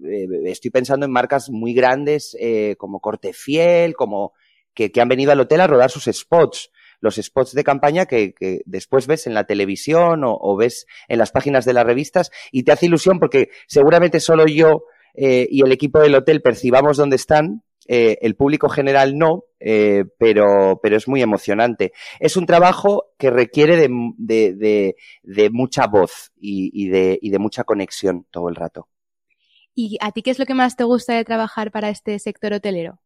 Eh, 0.03 0.27
estoy 0.47 0.71
pensando 0.71 1.05
en 1.05 1.13
marcas 1.13 1.51
muy 1.51 1.75
grandes 1.75 2.35
eh, 2.41 2.75
como 2.79 3.01
Corte 3.01 3.35
Fiel, 3.35 3.95
como 3.95 4.33
que, 4.73 4.91
que 4.91 5.01
han 5.03 5.09
venido 5.09 5.31
al 5.31 5.41
hotel 5.41 5.61
a 5.61 5.67
rodar 5.67 5.91
sus 5.91 6.05
spots 6.05 6.72
los 7.03 7.17
spots 7.17 7.53
de 7.53 7.65
campaña 7.65 8.07
que, 8.07 8.33
que 8.33 8.63
después 8.65 9.07
ves 9.07 9.27
en 9.27 9.35
la 9.35 9.45
televisión 9.45 10.25
o, 10.25 10.35
o, 10.41 10.57
ves 10.57 10.87
en 11.09 11.19
las 11.19 11.33
páginas 11.33 11.67
de 11.67 11.75
las 11.75 11.85
revistas 11.85 12.31
y 12.51 12.63
te 12.63 12.73
hace 12.73 12.87
ilusión 12.87 13.19
porque 13.19 13.51
seguramente 13.67 14.21
solo 14.21 14.47
yo 14.47 14.85
eh, 15.15 15.47
y 15.51 15.63
el 15.63 15.73
equipo 15.73 16.01
del 16.01 16.15
hotel 16.15 16.41
percibamos 16.41 16.97
dónde 16.97 17.17
están, 17.17 17.63
eh, 17.89 18.19
el 18.23 18.37
público 18.37 18.69
general 18.69 19.19
no, 19.19 19.45
eh, 19.59 20.05
pero, 20.19 20.79
pero 20.83 20.97
es 20.97 21.09
muy 21.09 21.21
emocionante. 21.21 21.93
Es 22.21 22.37
un 22.37 22.47
trabajo 22.47 23.11
que 23.19 23.31
requiere 23.31 23.77
de, 23.77 23.89
de, 24.17 24.55
de, 24.55 24.97
de 25.23 25.51
mucha 25.51 25.87
voz 25.87 26.33
y, 26.37 26.71
y, 26.73 26.89
de, 26.89 27.19
y 27.21 27.31
de 27.31 27.39
mucha 27.39 27.65
conexión 27.65 28.27
todo 28.31 28.49
el 28.49 28.55
rato. 28.55 28.89
¿Y 29.75 29.99
a 30.01 30.13
ti 30.13 30.23
qué 30.23 30.31
es 30.31 30.39
lo 30.39 30.47
que 30.47 30.55
más 30.55 30.77
te 30.77 30.85
gusta 30.85 31.15
de 31.15 31.25
trabajar 31.25 31.73
para 31.73 31.89
este 31.89 32.19
sector 32.19 32.53
hotelero? 32.53 33.01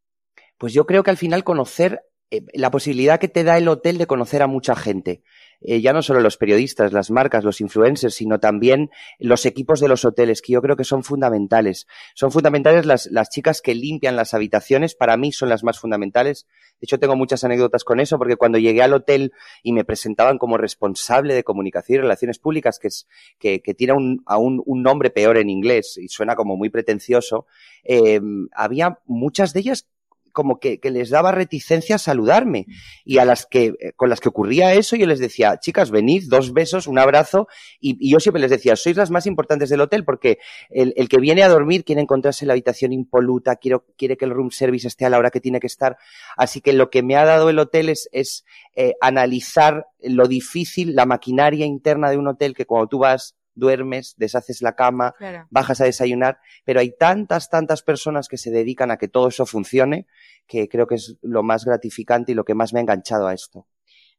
Pues 0.58 0.72
yo 0.72 0.84
creo 0.84 1.02
que 1.02 1.10
al 1.10 1.16
final 1.16 1.44
conocer 1.44 2.02
eh, 2.30 2.42
la 2.54 2.70
posibilidad 2.70 3.20
que 3.20 3.28
te 3.28 3.44
da 3.44 3.56
el 3.56 3.68
hotel 3.68 3.98
de 3.98 4.06
conocer 4.06 4.42
a 4.42 4.46
mucha 4.46 4.74
gente. 4.74 5.22
Eh, 5.60 5.80
ya 5.80 5.92
no 5.92 6.02
solo 6.02 6.20
los 6.20 6.36
periodistas, 6.36 6.92
las 6.92 7.10
marcas, 7.10 7.44
los 7.44 7.60
influencers, 7.60 8.14
sino 8.14 8.40
también 8.40 8.90
los 9.18 9.46
equipos 9.46 9.80
de 9.80 9.88
los 9.88 10.04
hoteles, 10.04 10.42
que 10.42 10.52
yo 10.52 10.60
creo 10.60 10.76
que 10.76 10.84
son 10.84 11.02
fundamentales. 11.02 11.86
Son 12.14 12.30
fundamentales 12.30 12.84
las, 12.84 13.06
las 13.10 13.30
chicas 13.30 13.62
que 13.62 13.74
limpian 13.74 14.16
las 14.16 14.34
habitaciones, 14.34 14.94
para 14.94 15.16
mí 15.16 15.32
son 15.32 15.48
las 15.48 15.64
más 15.64 15.78
fundamentales. 15.78 16.46
De 16.80 16.84
hecho, 16.84 16.98
tengo 16.98 17.16
muchas 17.16 17.44
anécdotas 17.44 17.84
con 17.84 18.00
eso, 18.00 18.18
porque 18.18 18.36
cuando 18.36 18.58
llegué 18.58 18.82
al 18.82 18.92
hotel 18.92 19.32
y 19.62 19.72
me 19.72 19.84
presentaban 19.84 20.36
como 20.38 20.58
responsable 20.58 21.34
de 21.34 21.44
comunicación 21.44 21.98
y 21.98 22.02
relaciones 22.02 22.38
públicas, 22.38 22.78
que, 22.78 22.88
es, 22.88 23.06
que, 23.38 23.60
tiene 23.76 23.94
un, 23.94 24.22
aún 24.26 24.62
un 24.66 24.82
nombre 24.82 25.10
peor 25.10 25.38
en 25.38 25.48
inglés 25.48 25.96
y 25.96 26.08
suena 26.08 26.34
como 26.34 26.56
muy 26.56 26.70
pretencioso, 26.70 27.46
eh, 27.84 28.20
había 28.52 28.98
muchas 29.06 29.52
de 29.52 29.60
ellas 29.60 29.88
como 30.36 30.60
que, 30.60 30.80
que, 30.80 30.90
les 30.90 31.08
daba 31.08 31.32
reticencia 31.32 31.96
a 31.96 31.98
saludarme. 31.98 32.66
Y 33.06 33.16
a 33.16 33.24
las 33.24 33.46
que, 33.46 33.72
eh, 33.80 33.92
con 33.96 34.10
las 34.10 34.20
que 34.20 34.28
ocurría 34.28 34.74
eso, 34.74 34.94
yo 34.94 35.06
les 35.06 35.18
decía, 35.18 35.58
chicas, 35.58 35.90
venid, 35.90 36.24
dos 36.28 36.52
besos, 36.52 36.86
un 36.86 36.98
abrazo. 36.98 37.48
Y, 37.80 38.10
yo 38.10 38.20
siempre 38.20 38.42
les 38.42 38.50
decía, 38.50 38.76
sois 38.76 38.98
las 38.98 39.10
más 39.10 39.26
importantes 39.26 39.70
del 39.70 39.80
hotel 39.80 40.04
porque 40.04 40.36
el, 40.68 40.92
el, 40.98 41.08
que 41.08 41.20
viene 41.20 41.42
a 41.42 41.48
dormir 41.48 41.84
quiere 41.84 42.02
encontrarse 42.02 42.44
la 42.44 42.52
habitación 42.52 42.92
impoluta, 42.92 43.56
quiero, 43.56 43.86
quiere 43.96 44.18
que 44.18 44.26
el 44.26 44.32
room 44.32 44.50
service 44.50 44.86
esté 44.86 45.06
a 45.06 45.10
la 45.10 45.18
hora 45.18 45.30
que 45.30 45.40
tiene 45.40 45.58
que 45.58 45.68
estar. 45.68 45.96
Así 46.36 46.60
que 46.60 46.74
lo 46.74 46.90
que 46.90 47.02
me 47.02 47.16
ha 47.16 47.24
dado 47.24 47.48
el 47.48 47.58
hotel 47.58 47.88
es, 47.88 48.10
es 48.12 48.44
eh, 48.74 48.92
analizar 49.00 49.86
lo 50.02 50.28
difícil, 50.28 50.94
la 50.94 51.06
maquinaria 51.06 51.64
interna 51.64 52.10
de 52.10 52.18
un 52.18 52.28
hotel 52.28 52.52
que 52.52 52.66
cuando 52.66 52.88
tú 52.88 52.98
vas 52.98 53.36
duermes, 53.56 54.14
deshaces 54.16 54.62
la 54.62 54.76
cama, 54.76 55.14
claro. 55.18 55.46
bajas 55.50 55.80
a 55.80 55.84
desayunar, 55.84 56.38
pero 56.64 56.78
hay 56.78 56.92
tantas, 56.96 57.50
tantas 57.50 57.82
personas 57.82 58.28
que 58.28 58.36
se 58.36 58.50
dedican 58.50 58.90
a 58.92 58.96
que 58.96 59.08
todo 59.08 59.28
eso 59.28 59.46
funcione 59.46 60.06
que 60.46 60.68
creo 60.68 60.86
que 60.86 60.94
es 60.94 61.16
lo 61.22 61.42
más 61.42 61.64
gratificante 61.64 62.32
y 62.32 62.34
lo 62.34 62.44
que 62.44 62.54
más 62.54 62.72
me 62.72 62.78
ha 62.78 62.82
enganchado 62.82 63.26
a 63.26 63.34
esto. 63.34 63.66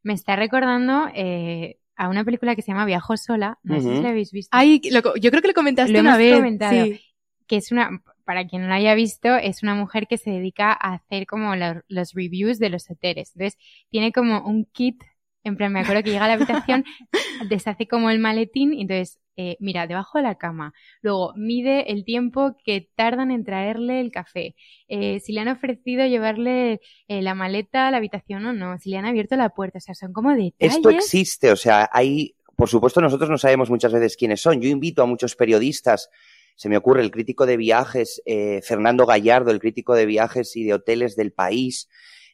Me 0.03 0.13
está 0.13 0.35
recordando 0.35 1.07
eh, 1.15 1.79
a 1.95 2.09
una 2.09 2.23
película 2.23 2.55
que 2.55 2.61
se 2.61 2.71
llama 2.71 2.85
Viajo 2.85 3.17
sola, 3.17 3.59
no 3.63 3.75
uh 3.75 3.79
-huh. 3.79 3.83
sé 3.83 3.95
si 3.95 4.01
la 4.01 4.09
habéis 4.09 4.31
visto. 4.31 4.49
Ay, 4.51 4.81
lo, 4.91 5.15
yo 5.15 5.29
creo 5.31 5.41
que 5.41 5.47
lo 5.49 5.53
comentaste 5.53 5.93
lo 5.93 6.01
una 6.01 6.17
vez. 6.17 6.35
Comentado, 6.35 6.85
sí. 6.85 7.01
Que 7.47 7.55
es 7.57 7.71
una, 7.71 8.03
para 8.25 8.45
quien 8.45 8.63
no 8.63 8.67
la 8.67 8.75
haya 8.75 8.93
visto, 8.93 9.35
es 9.37 9.63
una 9.63 9.73
mujer 9.73 10.07
que 10.07 10.17
se 10.17 10.31
dedica 10.31 10.71
a 10.73 10.95
hacer 10.95 11.25
como 11.25 11.55
los, 11.55 11.77
los 11.87 12.13
reviews 12.13 12.59
de 12.59 12.69
los 12.69 12.89
hoteles. 12.89 13.31
Entonces, 13.35 13.57
tiene 13.89 14.11
como 14.11 14.45
un 14.45 14.65
kit 14.65 15.01
en 15.47 15.57
plan, 15.57 15.71
me 15.71 15.81
acuerdo 15.81 16.03
que 16.03 16.11
llega 16.11 16.25
a 16.25 16.27
la 16.27 16.33
habitación, 16.33 16.85
deshace 17.49 17.87
como 17.87 18.09
el 18.09 18.19
maletín, 18.19 18.73
y 18.73 18.81
entonces, 18.81 19.19
eh, 19.35 19.55
mira, 19.59 19.85
debajo 19.87 20.17
de 20.17 20.23
la 20.23 20.35
cama. 20.35 20.73
Luego, 21.01 21.33
mide 21.35 21.91
el 21.91 22.03
tiempo 22.05 22.57
que 22.65 22.89
tardan 22.95 23.31
en 23.31 23.43
traerle 23.43 24.01
el 24.01 24.11
café. 24.11 24.55
Eh, 24.87 25.19
si 25.19 25.31
le 25.31 25.41
han 25.41 25.47
ofrecido 25.47 26.05
llevarle 26.05 26.81
eh, 27.07 27.21
la 27.21 27.35
maleta 27.35 27.87
a 27.87 27.91
la 27.91 27.97
habitación 27.97 28.45
o 28.45 28.53
no. 28.53 28.77
Si 28.79 28.89
le 28.89 28.97
han 28.97 29.05
abierto 29.05 29.35
la 29.35 29.49
puerta. 29.49 29.77
O 29.77 29.81
sea, 29.81 29.93
son 29.93 30.11
como 30.11 30.31
detalles. 30.31 30.77
Esto 30.77 30.89
existe, 30.89 31.51
o 31.51 31.55
sea, 31.55 31.87
hay, 31.93 32.35
por 32.55 32.67
supuesto, 32.67 32.99
nosotros 32.99 33.29
no 33.29 33.37
sabemos 33.37 33.69
muchas 33.69 33.93
veces 33.93 34.17
quiénes 34.17 34.41
son. 34.41 34.59
Yo 34.59 34.69
invito 34.69 35.03
a 35.03 35.05
muchos 35.05 35.35
periodistas 35.35 36.09
se 36.55 36.69
me 36.69 36.77
ocurre 36.77 37.03
el 37.03 37.11
crítico 37.11 37.45
de 37.45 37.55
viajes, 37.55 38.19
Fernando 38.63 39.05
Gallardo, 39.05 39.51
el 39.51 39.59
crítico 39.59 39.93
de 39.93 40.07
viajes 40.07 40.55
y 40.55 40.63
de 40.63 40.73
hoteles 40.73 41.15
del 41.15 41.31
país, 41.31 41.87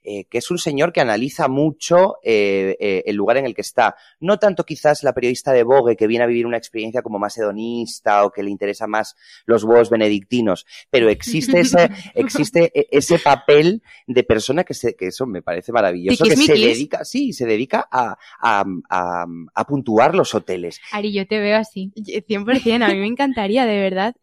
eh, 0.05 0.25
que 0.25 0.39
es 0.39 0.51
un 0.51 0.57
señor 0.57 0.91
que 0.91 0.99
analiza 0.99 1.47
mucho 1.47 2.17
eh, 2.23 2.75
eh, 2.79 3.03
el 3.05 3.15
lugar 3.15 3.37
en 3.37 3.45
el 3.45 3.55
que 3.55 3.61
está. 3.61 3.95
No 4.19 4.37
tanto 4.37 4.65
quizás 4.65 5.01
la 5.03 5.13
periodista 5.13 5.53
de 5.53 5.63
Vogue 5.63 5.95
que 5.95 6.07
viene 6.07 6.25
a 6.25 6.27
vivir 6.27 6.45
una 6.45 6.57
experiencia 6.57 7.01
como 7.01 7.19
más 7.19 7.37
hedonista 7.37 8.25
o 8.25 8.31
que 8.31 8.43
le 8.43 8.49
interesa 8.49 8.85
más 8.85 9.15
los 9.45 9.63
huevos 9.63 9.89
benedictinos, 9.89 10.65
pero 10.89 11.09
existe 11.09 11.61
ese, 11.61 11.89
existe 12.15 12.71
ese 12.91 13.17
papel 13.17 13.81
de 14.05 14.23
persona 14.23 14.65
que, 14.65 14.73
se, 14.73 14.95
que 14.95 15.07
eso 15.07 15.25
me 15.25 15.41
parece 15.41 15.71
maravilloso, 15.71 16.25
que 16.25 16.35
se 16.35 16.53
dedica, 16.53 17.05
sí, 17.05 17.31
se 17.31 17.45
dedica 17.45 17.87
a, 17.89 18.17
a, 18.41 18.65
a, 18.89 19.25
a, 19.55 19.65
puntuar 19.65 20.15
los 20.15 20.35
hoteles. 20.35 20.81
Ari, 20.91 21.13
yo 21.13 21.25
te 21.25 21.39
veo 21.39 21.57
así. 21.57 21.91
100%, 21.95 22.83
a 22.83 22.89
mí 22.89 22.99
me 22.99 23.07
encantaría, 23.07 23.65
de 23.65 23.79
verdad. 23.79 24.15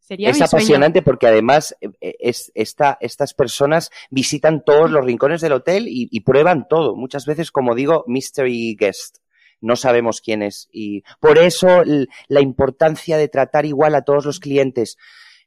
Sería 0.00 0.30
es 0.30 0.40
apasionante 0.40 1.02
porque 1.02 1.26
además 1.26 1.76
es, 2.00 2.52
esta, 2.54 2.96
estas 3.00 3.34
personas 3.34 3.90
visitan 4.10 4.64
todos 4.64 4.90
los 4.90 5.04
rincones 5.04 5.25
del 5.40 5.52
hotel 5.52 5.88
y, 5.88 6.08
y, 6.10 6.20
prueban 6.20 6.66
todo. 6.68 6.96
Muchas 6.96 7.26
veces, 7.26 7.50
como 7.50 7.74
digo, 7.74 8.04
mystery 8.06 8.76
guest. 8.78 9.18
No 9.60 9.76
sabemos 9.76 10.20
quién 10.20 10.42
es. 10.42 10.68
Y 10.70 11.02
por 11.20 11.38
eso 11.38 11.82
la 12.28 12.40
importancia 12.40 13.16
de 13.16 13.28
tratar 13.28 13.66
igual 13.66 13.94
a 13.94 14.02
todos 14.02 14.24
los 14.24 14.40
clientes. 14.40 14.98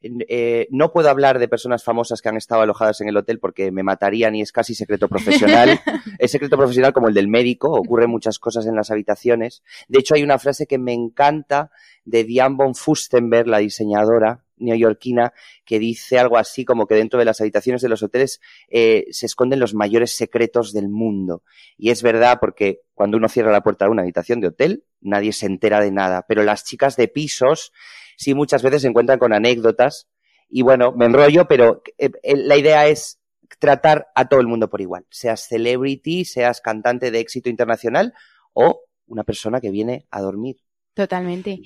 Eh, 0.02 0.68
no 0.72 0.94
puedo 0.94 1.10
hablar 1.10 1.40
de 1.40 1.50
personas 1.50 1.84
famosas 1.84 2.22
que 2.22 2.30
han 2.30 2.38
estado 2.38 2.62
alojadas 2.62 3.02
en 3.02 3.10
el 3.10 3.18
hotel 3.18 3.40
porque 3.40 3.70
me 3.72 3.84
matarían 3.84 4.34
y 4.34 4.42
es 4.42 4.52
casi 4.52 4.74
secreto 4.74 5.10
profesional. 5.10 5.80
es 6.20 6.32
secreto 6.32 6.58
profesional 6.58 6.94
como 6.94 7.10
el 7.10 7.14
del 7.14 7.28
médico, 7.28 7.72
ocurren 7.72 8.10
muchas 8.10 8.40
cosas 8.40 8.66
en 8.66 8.76
las 8.76 8.92
habitaciones. 8.92 9.62
De 9.88 10.00
hecho, 10.00 10.16
hay 10.16 10.24
una 10.24 10.40
frase 10.40 10.68
que 10.68 10.78
me 10.78 10.94
encanta 10.94 11.72
de 12.06 12.24
Diane 12.24 12.56
von 12.56 12.76
Fustenberg, 12.76 13.48
la 13.48 13.58
diseñadora, 13.58 14.44
neoyorquina 14.60 15.34
que 15.66 15.80
dice 15.80 16.20
algo 16.20 16.38
así 16.38 16.66
como 16.66 16.86
que 16.86 16.96
dentro 16.96 17.20
de 17.20 17.26
las 17.26 17.42
habitaciones 17.42 17.82
de 17.82 17.90
los 17.90 18.04
hoteles 18.04 18.42
eh, 18.70 19.06
se 19.12 19.26
esconden 19.26 19.60
los 19.60 19.74
mayores 19.74 20.16
secretos 20.16 20.74
del 20.74 20.90
mundo. 20.90 21.44
Y 21.78 21.90
es 21.90 22.04
verdad 22.04 22.38
porque 22.40 22.82
cuando 22.94 23.18
uno 23.18 23.30
cierra 23.30 23.52
la 23.52 23.64
puerta 23.64 23.86
de 23.86 23.92
una 23.92 24.04
habitación 24.04 24.40
de 24.42 24.48
hotel, 24.48 24.84
nadie 25.02 25.34
se 25.34 25.46
entera 25.46 25.80
de 25.80 25.92
nada. 25.92 26.26
Pero 26.28 26.44
las 26.44 26.64
chicas 26.66 26.96
de 26.96 27.08
pisos 27.08 27.72
sí 28.18 28.34
muchas 28.34 28.62
veces 28.64 28.82
se 28.82 28.88
encuentran 28.88 29.20
con 29.20 29.34
anécdotas. 29.34 30.08
Y 30.50 30.62
bueno, 30.62 30.92
me 30.92 31.06
enrollo, 31.06 31.48
pero 31.48 31.82
eh, 31.98 32.12
la 32.24 32.58
idea 32.58 32.88
es 32.88 33.20
tratar 33.60 34.08
a 34.16 34.28
todo 34.28 34.40
el 34.40 34.48
mundo 34.48 34.70
por 34.70 34.82
igual. 34.82 35.06
Seas 35.10 35.48
celebrity, 35.48 36.26
seas 36.26 36.62
cantante 36.62 37.12
de 37.12 37.20
éxito 37.20 37.50
internacional 37.50 38.14
o 38.54 38.84
una 39.08 39.24
persona 39.24 39.60
que 39.60 39.72
viene 39.72 40.06
a 40.12 40.22
dormir. 40.22 40.58
Totalmente. 41.00 41.62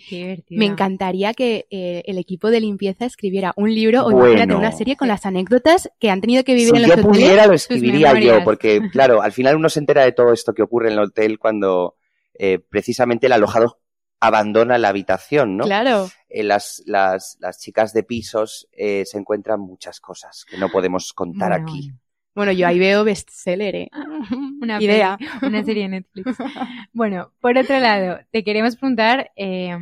Me 0.51 0.65
encantaría 0.65 1.33
que 1.33 1.65
eh, 1.71 2.03
el 2.05 2.19
equipo 2.19 2.51
de 2.51 2.59
limpieza 2.59 3.05
escribiera 3.07 3.51
un 3.55 3.73
libro 3.73 4.05
o 4.05 4.11
bueno. 4.11 4.59
una 4.59 4.71
serie 4.71 4.95
con 4.95 5.07
las 5.07 5.25
anécdotas 5.25 5.89
que 5.99 6.11
han 6.11 6.21
tenido 6.21 6.43
que 6.43 6.53
vivir 6.53 6.69
si 6.69 6.75
en 6.75 6.81
los 6.83 6.89
yo 6.89 6.93
hoteles. 6.93 7.11
pudiera 7.11 7.47
lo 7.47 7.53
escribiría 7.53 8.19
yo, 8.19 8.43
porque 8.43 8.79
claro, 8.91 9.23
al 9.23 9.31
final 9.31 9.55
uno 9.55 9.69
se 9.69 9.79
entera 9.79 10.03
de 10.03 10.11
todo 10.11 10.33
esto 10.33 10.53
que 10.53 10.61
ocurre 10.61 10.89
en 10.89 10.93
el 10.93 10.99
hotel 10.99 11.39
cuando 11.39 11.95
eh, 12.35 12.59
precisamente 12.59 13.25
el 13.25 13.31
alojado 13.31 13.79
abandona 14.19 14.77
la 14.77 14.89
habitación, 14.89 15.57
¿no? 15.57 15.63
Claro. 15.63 16.11
Eh, 16.29 16.43
las, 16.43 16.83
las, 16.85 17.35
las 17.39 17.59
chicas 17.59 17.91
de 17.91 18.03
pisos 18.03 18.69
eh, 18.71 19.03
se 19.07 19.17
encuentran 19.17 19.61
muchas 19.61 19.99
cosas 19.99 20.45
que 20.47 20.59
no 20.59 20.69
podemos 20.69 21.11
contar 21.11 21.59
Bueno, 21.59 21.65
aquí. 21.65 21.91
Bueno, 22.35 22.51
yo 22.51 22.67
ahí 22.67 22.79
veo 22.79 23.03
bestseller, 23.03 23.75
¿eh? 23.75 23.89
Una 24.61 24.81
Idea. 24.81 25.17
peli, 25.17 25.29
una 25.43 25.63
serie 25.63 25.83
de 25.83 25.89
Netflix. 25.89 26.37
Bueno, 26.93 27.31
por 27.41 27.57
otro 27.57 27.79
lado, 27.79 28.19
te 28.31 28.43
queremos 28.43 28.75
preguntar 28.75 29.31
eh, 29.35 29.75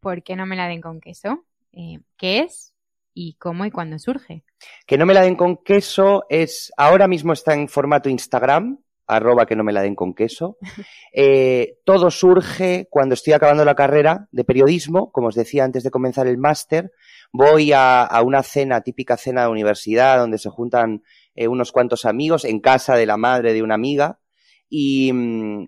por 0.00 0.22
qué 0.22 0.36
no 0.36 0.46
me 0.46 0.56
la 0.56 0.68
den 0.68 0.80
con 0.80 1.00
queso, 1.00 1.44
eh, 1.72 2.00
qué 2.16 2.40
es 2.40 2.74
y 3.14 3.34
cómo 3.34 3.64
y 3.64 3.70
cuándo 3.70 3.98
surge. 3.98 4.44
Que 4.86 4.98
no 4.98 5.06
me 5.06 5.14
la 5.14 5.22
den 5.22 5.36
con 5.36 5.56
queso 5.56 6.24
es, 6.28 6.72
ahora 6.76 7.08
mismo 7.08 7.32
está 7.32 7.54
en 7.54 7.68
formato 7.68 8.08
Instagram, 8.08 8.78
arroba 9.06 9.46
que 9.46 9.56
no 9.56 9.64
me 9.64 9.72
la 9.72 9.82
den 9.82 9.94
con 9.94 10.14
queso. 10.14 10.56
Eh, 11.14 11.76
todo 11.84 12.10
surge 12.10 12.86
cuando 12.88 13.12
estoy 13.12 13.34
acabando 13.34 13.66
la 13.66 13.74
carrera 13.74 14.28
de 14.32 14.44
periodismo, 14.44 15.12
como 15.12 15.26
os 15.26 15.34
decía 15.34 15.62
antes 15.62 15.82
de 15.82 15.90
comenzar 15.90 16.26
el 16.26 16.38
máster, 16.38 16.90
voy 17.32 17.72
a, 17.72 18.02
a, 18.02 18.22
una 18.22 18.42
cena, 18.42 18.80
típica 18.80 19.18
cena 19.18 19.42
de 19.42 19.48
universidad, 19.48 20.16
donde 20.16 20.38
se 20.38 20.48
juntan 20.48 21.02
eh, 21.34 21.48
unos 21.48 21.72
cuantos 21.72 22.04
amigos 22.04 22.44
en 22.44 22.60
casa 22.60 22.96
de 22.96 23.06
la 23.06 23.16
madre 23.16 23.52
de 23.52 23.62
una 23.62 23.74
amiga, 23.74 24.20
y, 24.68 25.12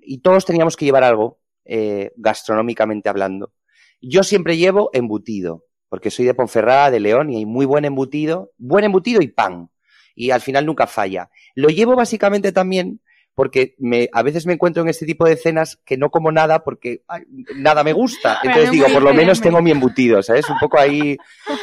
y 0.02 0.18
todos 0.18 0.44
teníamos 0.44 0.76
que 0.76 0.84
llevar 0.84 1.04
algo, 1.04 1.40
eh, 1.64 2.12
gastronómicamente 2.16 3.08
hablando. 3.08 3.52
Yo 4.00 4.22
siempre 4.22 4.56
llevo 4.56 4.90
embutido, 4.92 5.64
porque 5.88 6.10
soy 6.10 6.24
de 6.24 6.34
Ponferrada, 6.34 6.90
de 6.90 7.00
León, 7.00 7.30
y 7.30 7.36
hay 7.36 7.46
muy 7.46 7.66
buen 7.66 7.84
embutido, 7.84 8.52
buen 8.58 8.84
embutido 8.84 9.22
y 9.22 9.28
pan. 9.28 9.70
Y 10.14 10.30
al 10.30 10.40
final 10.40 10.66
nunca 10.66 10.86
falla. 10.86 11.30
Lo 11.54 11.68
llevo 11.68 11.96
básicamente 11.96 12.52
también 12.52 13.00
porque 13.34 13.74
me, 13.78 14.08
a 14.12 14.22
veces 14.22 14.46
me 14.46 14.52
encuentro 14.52 14.82
en 14.82 14.88
este 14.88 15.06
tipo 15.06 15.26
de 15.26 15.36
cenas 15.36 15.80
que 15.84 15.96
no 15.96 16.10
como 16.10 16.30
nada 16.30 16.62
porque 16.62 17.02
ay, 17.08 17.22
nada 17.56 17.82
me 17.82 17.92
gusta. 17.92 18.38
Entonces 18.42 18.70
digo, 18.70 18.86
por 18.92 19.02
lo 19.02 19.12
menos 19.12 19.40
tengo 19.40 19.60
mi 19.60 19.70
embutido, 19.70 20.22
¿sabes? 20.22 20.48
Un 20.48 20.58
poco 20.58 20.78
ahí. 20.78 21.16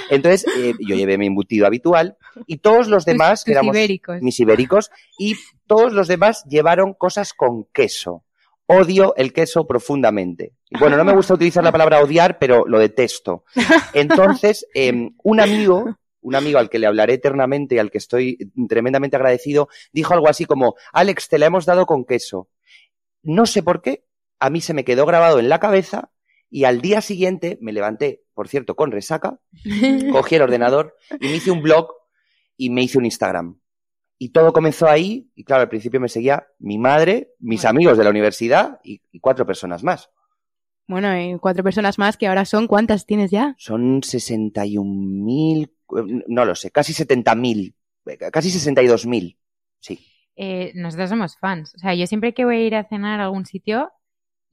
Entonces, 0.10 0.46
eh, 0.58 0.74
yo 0.80 0.96
llevé 0.96 1.18
mi 1.18 1.28
embutido 1.28 1.66
habitual 1.66 2.18
y 2.46 2.58
todos 2.58 2.88
los 2.88 3.06
demás, 3.06 3.44
tus 3.44 3.54
éramos 3.54 3.76
ibéricos. 3.76 4.22
mis 4.22 4.40
ibéricos, 4.40 4.92
y 5.18 5.36
todos 5.66 5.94
los 5.94 6.08
demás 6.08 6.44
llevaron 6.50 6.94
cosas 6.94 7.34
con 7.34 7.66
queso. 7.74 8.24
Odio 8.66 9.14
el 9.18 9.34
queso 9.34 9.68
profundamente. 9.68 10.54
Bueno, 10.80 10.96
no 10.96 11.04
me 11.04 11.14
gusta 11.14 11.34
utilizar 11.34 11.64
la 11.64 11.74
palabra 11.74 12.02
odiar, 12.02 12.40
pero 12.40 12.66
lo 12.66 12.80
detesto. 12.80 13.44
Entonces, 13.94 14.66
eh, 14.74 15.12
un 15.24 15.40
amigo 15.40 15.98
un 16.22 16.36
amigo 16.36 16.60
al 16.60 16.70
que 16.70 16.80
le 16.80 16.88
hablaré 16.88 17.16
eternamente 17.16 17.76
y 17.76 17.80
al 17.80 17.92
que 17.92 17.98
estoy 17.98 18.38
tremendamente 18.70 19.16
agradecido, 19.16 19.70
dijo 19.92 20.14
algo 20.14 20.30
así 20.30 20.46
como, 20.46 20.76
Alex, 20.94 21.30
te 21.30 21.40
la 21.40 21.48
hemos 21.48 21.66
dado 21.66 21.86
con 21.86 22.06
queso. 22.06 22.50
No 23.24 23.46
sé 23.46 23.64
por 23.64 23.82
qué, 23.82 24.06
a 24.40 24.50
mí 24.50 24.62
se 24.62 24.74
me 24.74 24.84
quedó 24.84 25.06
grabado 25.06 25.40
en 25.40 25.50
la 25.50 25.60
cabeza 25.60 26.12
y 26.50 26.66
al 26.66 26.82
día 26.82 27.02
siguiente 27.02 27.58
me 27.62 27.74
levanté, 27.74 28.24
por 28.34 28.48
cierto, 28.48 28.76
con 28.76 28.92
resaca, 28.92 29.40
cogí 30.12 30.36
el 30.36 30.42
ordenador 30.42 30.96
y 31.20 31.28
me 31.28 31.36
hice 31.36 31.52
un 31.52 31.62
blog 31.62 31.90
y 32.58 32.70
me 32.70 32.84
hice 32.84 32.98
un 32.98 33.06
Instagram. 33.06 33.60
Y 34.18 34.30
todo 34.30 34.54
comenzó 34.54 34.88
ahí, 34.88 35.32
y 35.34 35.44
claro, 35.44 35.64
al 35.64 35.70
principio 35.70 36.00
me 36.00 36.08
seguía 36.08 36.46
mi 36.60 36.78
madre, 36.78 37.34
mis 37.40 37.66
amigos 37.66 37.98
de 37.98 38.04
la 38.04 38.12
universidad 38.12 38.80
y, 38.84 39.02
y 39.12 39.20
cuatro 39.20 39.48
personas 39.48 39.84
más. 39.84 40.12
Bueno, 40.88 41.18
y 41.18 41.40
cuatro 41.40 41.64
personas 41.64 41.98
más 41.98 42.18
que 42.18 42.28
ahora 42.28 42.44
son, 42.44 42.68
¿cuántas 42.68 43.06
tienes 43.06 43.32
ya? 43.32 43.56
Son 43.58 44.02
61.000, 44.02 45.64
eh, 45.64 45.72
no 46.28 46.46
lo 46.46 46.56
sé, 46.56 46.72
casi 46.72 46.94
70.000, 46.94 47.74
eh, 48.06 48.18
casi 48.32 48.50
62.000, 48.50 49.38
sí. 49.80 50.00
Eh, 50.36 50.72
nosotros 50.76 51.10
somos 51.10 51.38
fans. 51.38 51.74
O 51.76 51.80
sea, 51.80 51.94
yo 51.94 52.08
siempre 52.08 52.34
que 52.34 52.46
voy 52.46 52.56
a 52.56 52.66
ir 52.66 52.76
a 52.76 52.84
cenar 52.84 53.20
a 53.20 53.26
algún 53.26 53.46
sitio, 53.46 53.92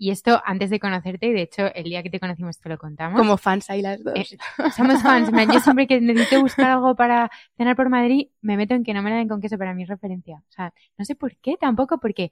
y 0.01 0.11
esto 0.11 0.41
antes 0.45 0.71
de 0.71 0.79
conocerte, 0.79 1.27
y 1.27 1.33
de 1.33 1.43
hecho 1.43 1.75
el 1.75 1.85
día 1.85 2.03
que 2.03 2.11
te 2.11 2.21
conocimos 2.21 2.59
te 2.61 2.69
lo 2.69 2.79
contamos. 2.79 3.19
Como 3.19 3.37
fans 3.37 3.69
ahí 3.69 3.83
las 3.83 4.03
dos. 4.03 4.15
Eh, 4.15 4.39
somos 4.77 5.03
fans. 5.03 5.33
man. 5.33 5.51
Yo 5.53 5.61
siempre 5.61 5.87
que 5.89 6.01
necesito 6.01 6.41
buscar 6.41 6.71
algo 6.71 6.95
para 6.95 7.31
cenar 7.57 7.75
por 7.75 7.89
Madrid, 7.89 8.29
me 8.41 8.57
meto 8.57 8.75
en 8.75 8.85
que 8.85 8.95
no 8.95 9.03
me 9.03 9.11
la 9.11 9.17
den 9.17 9.29
con 9.29 9.41
queso 9.41 9.59
para 9.59 9.75
mi 9.75 9.85
referencia. 9.85 10.37
O 10.37 10.53
sea, 10.53 10.73
no 10.97 11.05
sé 11.05 11.17
por 11.17 11.37
qué 11.39 11.57
tampoco, 11.61 11.99
porque 11.99 12.31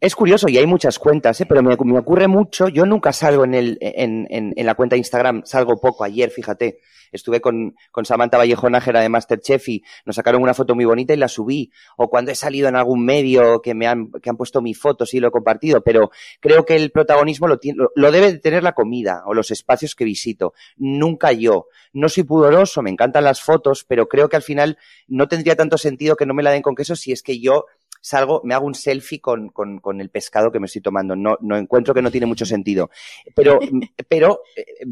Es 0.00 0.16
curioso 0.16 0.48
y 0.48 0.56
hay 0.56 0.66
muchas 0.66 0.98
cuentas, 0.98 1.38
¿eh? 1.42 1.46
pero 1.46 1.62
me, 1.62 1.76
me 1.76 1.98
ocurre 1.98 2.26
mucho. 2.26 2.68
Yo 2.68 2.86
nunca 2.86 3.12
salgo 3.12 3.44
en, 3.44 3.52
el, 3.52 3.76
en, 3.82 4.26
en, 4.30 4.54
en 4.56 4.66
la 4.66 4.74
cuenta 4.74 4.94
de 4.94 4.98
Instagram, 4.98 5.42
salgo 5.44 5.78
poco. 5.78 6.04
Ayer, 6.04 6.30
fíjate, 6.30 6.78
estuve 7.12 7.42
con, 7.42 7.76
con 7.90 8.06
Samantha 8.06 8.38
Vallejo 8.38 8.70
Nájera 8.70 9.02
de 9.02 9.10
Masterchef 9.10 9.68
y 9.68 9.82
nos 10.06 10.16
sacaron 10.16 10.42
una 10.42 10.54
foto 10.54 10.74
muy 10.74 10.86
bonita 10.86 11.12
y 11.12 11.18
la 11.18 11.28
subí. 11.28 11.70
O 11.98 12.08
cuando 12.08 12.30
he 12.30 12.34
salido 12.34 12.66
en 12.66 12.76
algún 12.76 13.04
medio 13.04 13.60
que 13.60 13.74
me 13.74 13.86
han, 13.86 14.10
que 14.22 14.30
han 14.30 14.38
puesto 14.38 14.62
mi 14.62 14.72
foto, 14.72 15.04
sí 15.04 15.20
lo 15.20 15.28
he 15.28 15.30
compartido. 15.30 15.82
Pero 15.82 16.10
creo 16.40 16.64
que 16.64 16.76
el 16.76 16.90
protagonismo 16.92 17.46
lo, 17.46 17.58
tiene, 17.58 17.84
lo, 17.94 18.10
debe 18.10 18.32
de 18.32 18.38
tener 18.38 18.62
la 18.62 18.72
comida 18.72 19.22
o 19.26 19.34
los 19.34 19.50
espacios 19.50 19.94
que 19.94 20.06
visito. 20.06 20.54
Nunca 20.78 21.32
yo. 21.32 21.66
No 21.92 22.08
soy 22.08 22.22
pudoroso, 22.22 22.80
me 22.80 22.88
encantan 22.88 23.24
las 23.24 23.42
fotos, 23.42 23.84
pero 23.84 24.08
creo 24.08 24.30
que 24.30 24.36
al 24.36 24.42
final 24.42 24.78
no 25.08 25.28
tendría 25.28 25.56
tanto 25.56 25.76
sentido 25.76 26.16
que 26.16 26.24
no 26.24 26.32
me 26.32 26.42
la 26.42 26.52
den 26.52 26.62
con 26.62 26.74
queso 26.74 26.96
si 26.96 27.12
es 27.12 27.22
que 27.22 27.38
yo 27.38 27.66
salgo, 28.00 28.40
me 28.44 28.54
hago 28.54 28.66
un 28.66 28.74
selfie 28.74 29.20
con, 29.20 29.48
con, 29.50 29.78
con, 29.78 30.00
el 30.00 30.10
pescado 30.10 30.50
que 30.50 30.60
me 30.60 30.66
estoy 30.66 30.82
tomando. 30.82 31.16
No, 31.16 31.36
no 31.40 31.56
encuentro 31.56 31.94
que 31.94 32.02
no 32.02 32.10
tiene 32.10 32.26
mucho 32.26 32.46
sentido. 32.46 32.90
Pero, 33.34 33.58
pero 34.08 34.40
eh, 34.56 34.86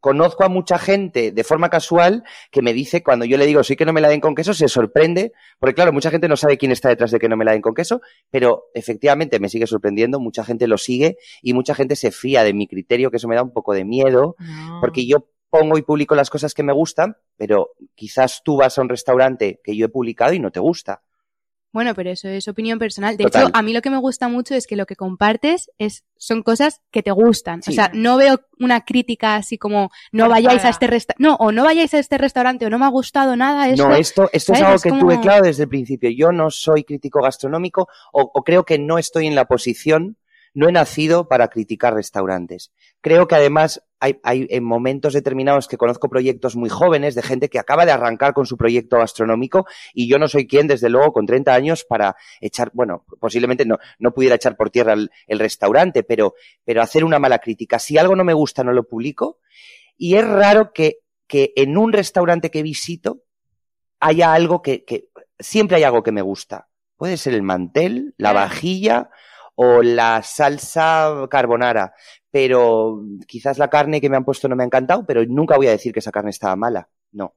conozco 0.00 0.44
a 0.44 0.48
mucha 0.48 0.78
gente 0.78 1.30
de 1.30 1.44
forma 1.44 1.68
casual 1.68 2.24
que 2.50 2.62
me 2.62 2.72
dice 2.72 3.02
cuando 3.02 3.24
yo 3.24 3.36
le 3.36 3.46
digo 3.46 3.62
sí 3.62 3.76
que 3.76 3.84
no 3.84 3.92
me 3.92 4.00
la 4.00 4.08
den 4.08 4.20
con 4.20 4.34
queso, 4.34 4.54
se 4.54 4.68
sorprende, 4.68 5.32
porque 5.58 5.74
claro, 5.74 5.92
mucha 5.92 6.10
gente 6.10 6.28
no 6.28 6.36
sabe 6.36 6.56
quién 6.56 6.72
está 6.72 6.88
detrás 6.88 7.10
de 7.10 7.18
que 7.18 7.28
no 7.28 7.36
me 7.36 7.44
la 7.44 7.52
den 7.52 7.60
con 7.60 7.74
queso, 7.74 8.00
pero 8.30 8.70
efectivamente 8.74 9.38
me 9.38 9.48
sigue 9.48 9.66
sorprendiendo, 9.66 10.18
mucha 10.18 10.42
gente 10.44 10.66
lo 10.66 10.78
sigue 10.78 11.18
y 11.42 11.52
mucha 11.52 11.74
gente 11.74 11.96
se 11.96 12.10
fía 12.10 12.42
de 12.42 12.54
mi 12.54 12.66
criterio, 12.66 13.10
que 13.10 13.18
eso 13.18 13.28
me 13.28 13.36
da 13.36 13.42
un 13.42 13.52
poco 13.52 13.74
de 13.74 13.84
miedo, 13.84 14.36
no. 14.38 14.78
porque 14.80 15.06
yo 15.06 15.28
pongo 15.50 15.76
y 15.76 15.82
publico 15.82 16.14
las 16.14 16.30
cosas 16.30 16.54
que 16.54 16.62
me 16.62 16.72
gustan, 16.72 17.16
pero 17.36 17.70
quizás 17.94 18.42
tú 18.44 18.56
vas 18.56 18.78
a 18.78 18.82
un 18.82 18.88
restaurante 18.88 19.60
que 19.62 19.76
yo 19.76 19.86
he 19.86 19.88
publicado 19.90 20.32
y 20.32 20.38
no 20.38 20.50
te 20.50 20.60
gusta. 20.60 21.02
Bueno, 21.72 21.94
pero 21.94 22.10
eso 22.10 22.28
es 22.28 22.48
opinión 22.48 22.78
personal. 22.80 23.16
De 23.16 23.24
Total. 23.24 23.42
hecho, 23.44 23.50
a 23.54 23.62
mí 23.62 23.72
lo 23.72 23.80
que 23.80 23.90
me 23.90 23.98
gusta 23.98 24.28
mucho 24.28 24.54
es 24.56 24.66
que 24.66 24.74
lo 24.74 24.86
que 24.86 24.96
compartes 24.96 25.70
es, 25.78 26.04
son 26.16 26.42
cosas 26.42 26.80
que 26.90 27.02
te 27.02 27.12
gustan. 27.12 27.62
Sí. 27.62 27.70
O 27.70 27.74
sea, 27.74 27.90
no 27.94 28.16
veo 28.16 28.40
una 28.58 28.84
crítica 28.84 29.36
así 29.36 29.56
como 29.56 29.90
no 30.10 30.28
vayáis 30.28 30.64
a 30.64 30.68
este 30.70 30.88
restaurante, 30.88 31.22
no, 31.22 31.36
o 31.36 31.52
no 31.52 31.62
vayáis 31.64 31.94
a 31.94 31.98
este 32.00 32.18
restaurante 32.18 32.66
o 32.66 32.70
no 32.70 32.78
me 32.78 32.86
ha 32.86 32.88
gustado 32.88 33.36
nada. 33.36 33.68
No, 33.76 33.94
esto, 33.94 34.28
esto 34.32 34.52
es 34.52 34.60
algo 34.62 34.74
Es 34.74 34.82
que 34.82 34.88
como- 34.90 35.02
tuve 35.02 35.20
claro 35.20 35.44
desde 35.44 35.62
el 35.62 35.68
principio. 35.68 36.10
Yo 36.10 36.32
no 36.32 36.50
soy 36.50 36.82
crítico 36.82 37.22
gastronómico 37.22 37.88
o, 38.12 38.30
o 38.34 38.42
creo 38.42 38.64
que 38.64 38.78
no 38.78 38.98
estoy 38.98 39.26
en 39.28 39.34
la 39.36 39.44
posición, 39.46 40.16
no 40.54 40.68
he 40.68 40.72
nacido 40.72 41.28
para 41.28 41.48
criticar 41.48 41.94
restaurantes. 41.94 42.72
Creo 43.00 43.28
que 43.28 43.34
además 43.36 43.82
hay, 44.00 44.18
hay 44.22 44.46
en 44.50 44.64
momentos 44.64 45.12
determinados 45.12 45.68
que 45.68 45.76
conozco 45.76 46.08
proyectos 46.08 46.56
muy 46.56 46.68
jóvenes 46.68 47.14
de 47.14 47.22
gente 47.22 47.48
que 47.48 47.58
acaba 47.58 47.86
de 47.86 47.92
arrancar 47.92 48.32
con 48.32 48.46
su 48.46 48.56
proyecto 48.56 48.98
gastronómico 48.98 49.66
y 49.94 50.08
yo 50.08 50.18
no 50.18 50.28
soy 50.28 50.46
quien, 50.46 50.66
desde 50.66 50.88
luego, 50.88 51.12
con 51.12 51.26
30 51.26 51.54
años 51.54 51.84
para 51.84 52.16
echar, 52.40 52.70
bueno, 52.74 53.04
posiblemente 53.20 53.64
no, 53.64 53.78
no 53.98 54.12
pudiera 54.12 54.36
echar 54.36 54.56
por 54.56 54.70
tierra 54.70 54.94
el, 54.94 55.10
el 55.26 55.38
restaurante, 55.38 56.02
pero, 56.02 56.34
pero 56.64 56.82
hacer 56.82 57.04
una 57.04 57.18
mala 57.18 57.38
crítica. 57.38 57.78
Si 57.78 57.98
algo 57.98 58.16
no 58.16 58.24
me 58.24 58.34
gusta, 58.34 58.64
no 58.64 58.72
lo 58.72 58.84
publico. 58.84 59.38
Y 59.96 60.16
es 60.16 60.26
raro 60.26 60.72
que, 60.72 60.98
que 61.26 61.52
en 61.56 61.76
un 61.76 61.92
restaurante 61.92 62.50
que 62.50 62.62
visito 62.62 63.22
haya 64.00 64.32
algo 64.32 64.62
que, 64.62 64.84
que 64.84 65.08
siempre 65.38 65.76
hay 65.76 65.84
algo 65.84 66.02
que 66.02 66.12
me 66.12 66.22
gusta. 66.22 66.68
Puede 66.96 67.16
ser 67.16 67.34
el 67.34 67.42
mantel, 67.42 68.14
la 68.16 68.32
vajilla 68.32 69.10
o 69.54 69.82
la 69.82 70.22
salsa 70.22 71.26
carbonara, 71.30 71.94
pero 72.30 73.02
quizás 73.26 73.58
la 73.58 73.68
carne 73.68 74.00
que 74.00 74.08
me 74.08 74.16
han 74.16 74.24
puesto 74.24 74.48
no 74.48 74.56
me 74.56 74.62
ha 74.62 74.66
encantado, 74.66 75.04
pero 75.06 75.24
nunca 75.26 75.56
voy 75.56 75.66
a 75.66 75.72
decir 75.72 75.92
que 75.92 76.00
esa 76.00 76.12
carne 76.12 76.30
estaba 76.30 76.56
mala. 76.56 76.88
No. 77.12 77.34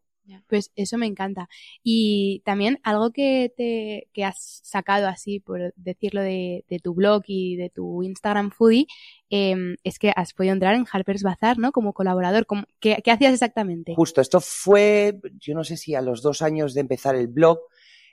Pues 0.47 0.71
eso 0.76 0.97
me 0.97 1.06
encanta. 1.06 1.49
Y 1.84 2.41
también 2.45 2.80
algo 2.84 3.12
que 3.12 3.52
te 3.56 4.08
que 4.13 4.23
has 4.23 4.62
sacado 4.63 5.08
así, 5.08 5.39
por 5.39 5.73
decirlo, 5.76 6.21
de, 6.21 6.63
de 6.69 6.80
tu 6.80 6.93
blog 6.93 7.23
y 7.28 7.58
de 7.58 7.69
tu 7.69 8.04
Instagram 8.04 8.52
Foodie, 8.52 8.88
eh, 9.30 9.76
es 9.84 9.99
que 9.99 10.13
has 10.15 10.34
podido 10.34 10.54
entrar 10.54 10.76
en 10.76 10.86
Harper's 10.89 11.23
Bazaar, 11.23 11.58
¿no? 11.58 11.71
Como 11.71 11.93
colaborador. 11.93 12.45
Como, 12.45 12.63
¿qué, 12.80 12.99
¿Qué 13.04 13.12
hacías 13.12 13.34
exactamente? 13.34 13.95
Justo, 13.95 14.21
esto 14.21 14.39
fue, 14.39 15.19
yo 15.39 15.54
no 15.56 15.63
sé 15.63 15.76
si 15.76 15.93
a 15.95 16.02
los 16.02 16.21
dos 16.21 16.41
años 16.41 16.73
de 16.73 16.82
empezar 16.82 17.15
el 17.15 17.28
blog 17.28 17.60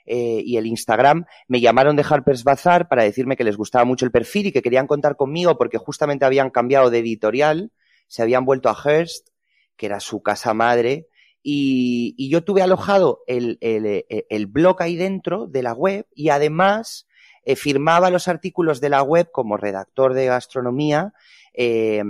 eh, 0.05 0.41
y 0.45 0.57
el 0.57 0.65
Instagram, 0.65 1.25
me 1.47 1.61
llamaron 1.61 1.95
de 1.95 2.05
Harper's 2.07 2.43
Bazaar 2.43 2.87
para 2.87 3.03
decirme 3.03 3.35
que 3.35 3.43
les 3.43 3.57
gustaba 3.57 3.85
mucho 3.85 4.05
el 4.05 4.11
perfil 4.11 4.47
y 4.47 4.51
que 4.51 4.61
querían 4.61 4.87
contar 4.87 5.15
conmigo 5.15 5.57
porque 5.57 5.77
justamente 5.77 6.25
habían 6.25 6.49
cambiado 6.49 6.89
de 6.89 6.99
editorial, 6.99 7.71
se 8.07 8.21
habían 8.21 8.45
vuelto 8.45 8.69
a 8.69 8.75
Hearst, 8.75 9.29
que 9.77 9.85
era 9.85 9.99
su 9.99 10.21
casa 10.21 10.53
madre, 10.53 11.07
y, 11.43 12.13
y 12.17 12.29
yo 12.29 12.43
tuve 12.43 12.61
alojado 12.61 13.23
el, 13.25 13.57
el, 13.61 13.85
el, 13.85 14.25
el 14.29 14.45
blog 14.47 14.81
ahí 14.81 14.95
dentro 14.95 15.47
de 15.47 15.63
la 15.63 15.73
web 15.73 16.05
y 16.13 16.29
además 16.29 17.07
eh, 17.43 17.55
firmaba 17.55 18.11
los 18.11 18.27
artículos 18.27 18.81
de 18.81 18.89
la 18.89 19.01
web 19.01 19.31
como 19.31 19.57
redactor 19.57 20.13
de 20.13 20.27
gastronomía, 20.27 21.13
eh, 21.53 22.03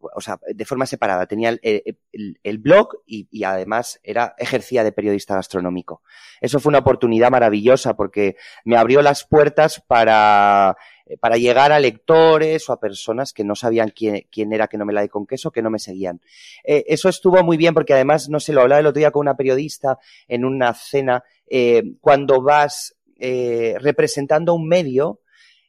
o 0.00 0.20
sea, 0.20 0.38
de 0.46 0.64
forma 0.64 0.86
separada. 0.86 1.26
Tenía 1.26 1.56
el, 1.62 2.58
blog 2.58 2.98
y, 3.06 3.44
además 3.44 4.00
era, 4.02 4.34
ejercía 4.38 4.84
de 4.84 4.92
periodista 4.92 5.34
gastronómico. 5.34 6.02
Eso 6.40 6.60
fue 6.60 6.70
una 6.70 6.78
oportunidad 6.78 7.30
maravillosa 7.30 7.96
porque 7.96 8.36
me 8.64 8.76
abrió 8.76 9.02
las 9.02 9.24
puertas 9.24 9.82
para, 9.86 10.76
para 11.20 11.36
llegar 11.36 11.72
a 11.72 11.80
lectores 11.80 12.68
o 12.68 12.72
a 12.72 12.80
personas 12.80 13.32
que 13.32 13.44
no 13.44 13.54
sabían 13.54 13.90
quién, 13.90 14.26
quién 14.30 14.52
era 14.52 14.68
que 14.68 14.78
no 14.78 14.84
me 14.84 14.92
la 14.92 15.02
di 15.02 15.08
con 15.08 15.26
queso, 15.26 15.50
que 15.50 15.62
no 15.62 15.70
me 15.70 15.78
seguían. 15.78 16.20
Eh, 16.64 16.84
eso 16.88 17.08
estuvo 17.08 17.42
muy 17.42 17.56
bien 17.56 17.74
porque 17.74 17.94
además, 17.94 18.28
no 18.28 18.40
sé, 18.40 18.52
lo 18.52 18.62
hablaba 18.62 18.80
el 18.80 18.86
otro 18.86 18.98
día 18.98 19.10
con 19.10 19.20
una 19.20 19.36
periodista 19.36 19.98
en 20.28 20.44
una 20.44 20.74
cena, 20.74 21.24
eh, 21.46 21.82
cuando 22.00 22.42
vas 22.42 22.96
eh, 23.18 23.76
representando 23.80 24.54
un 24.54 24.68
medio, 24.68 25.20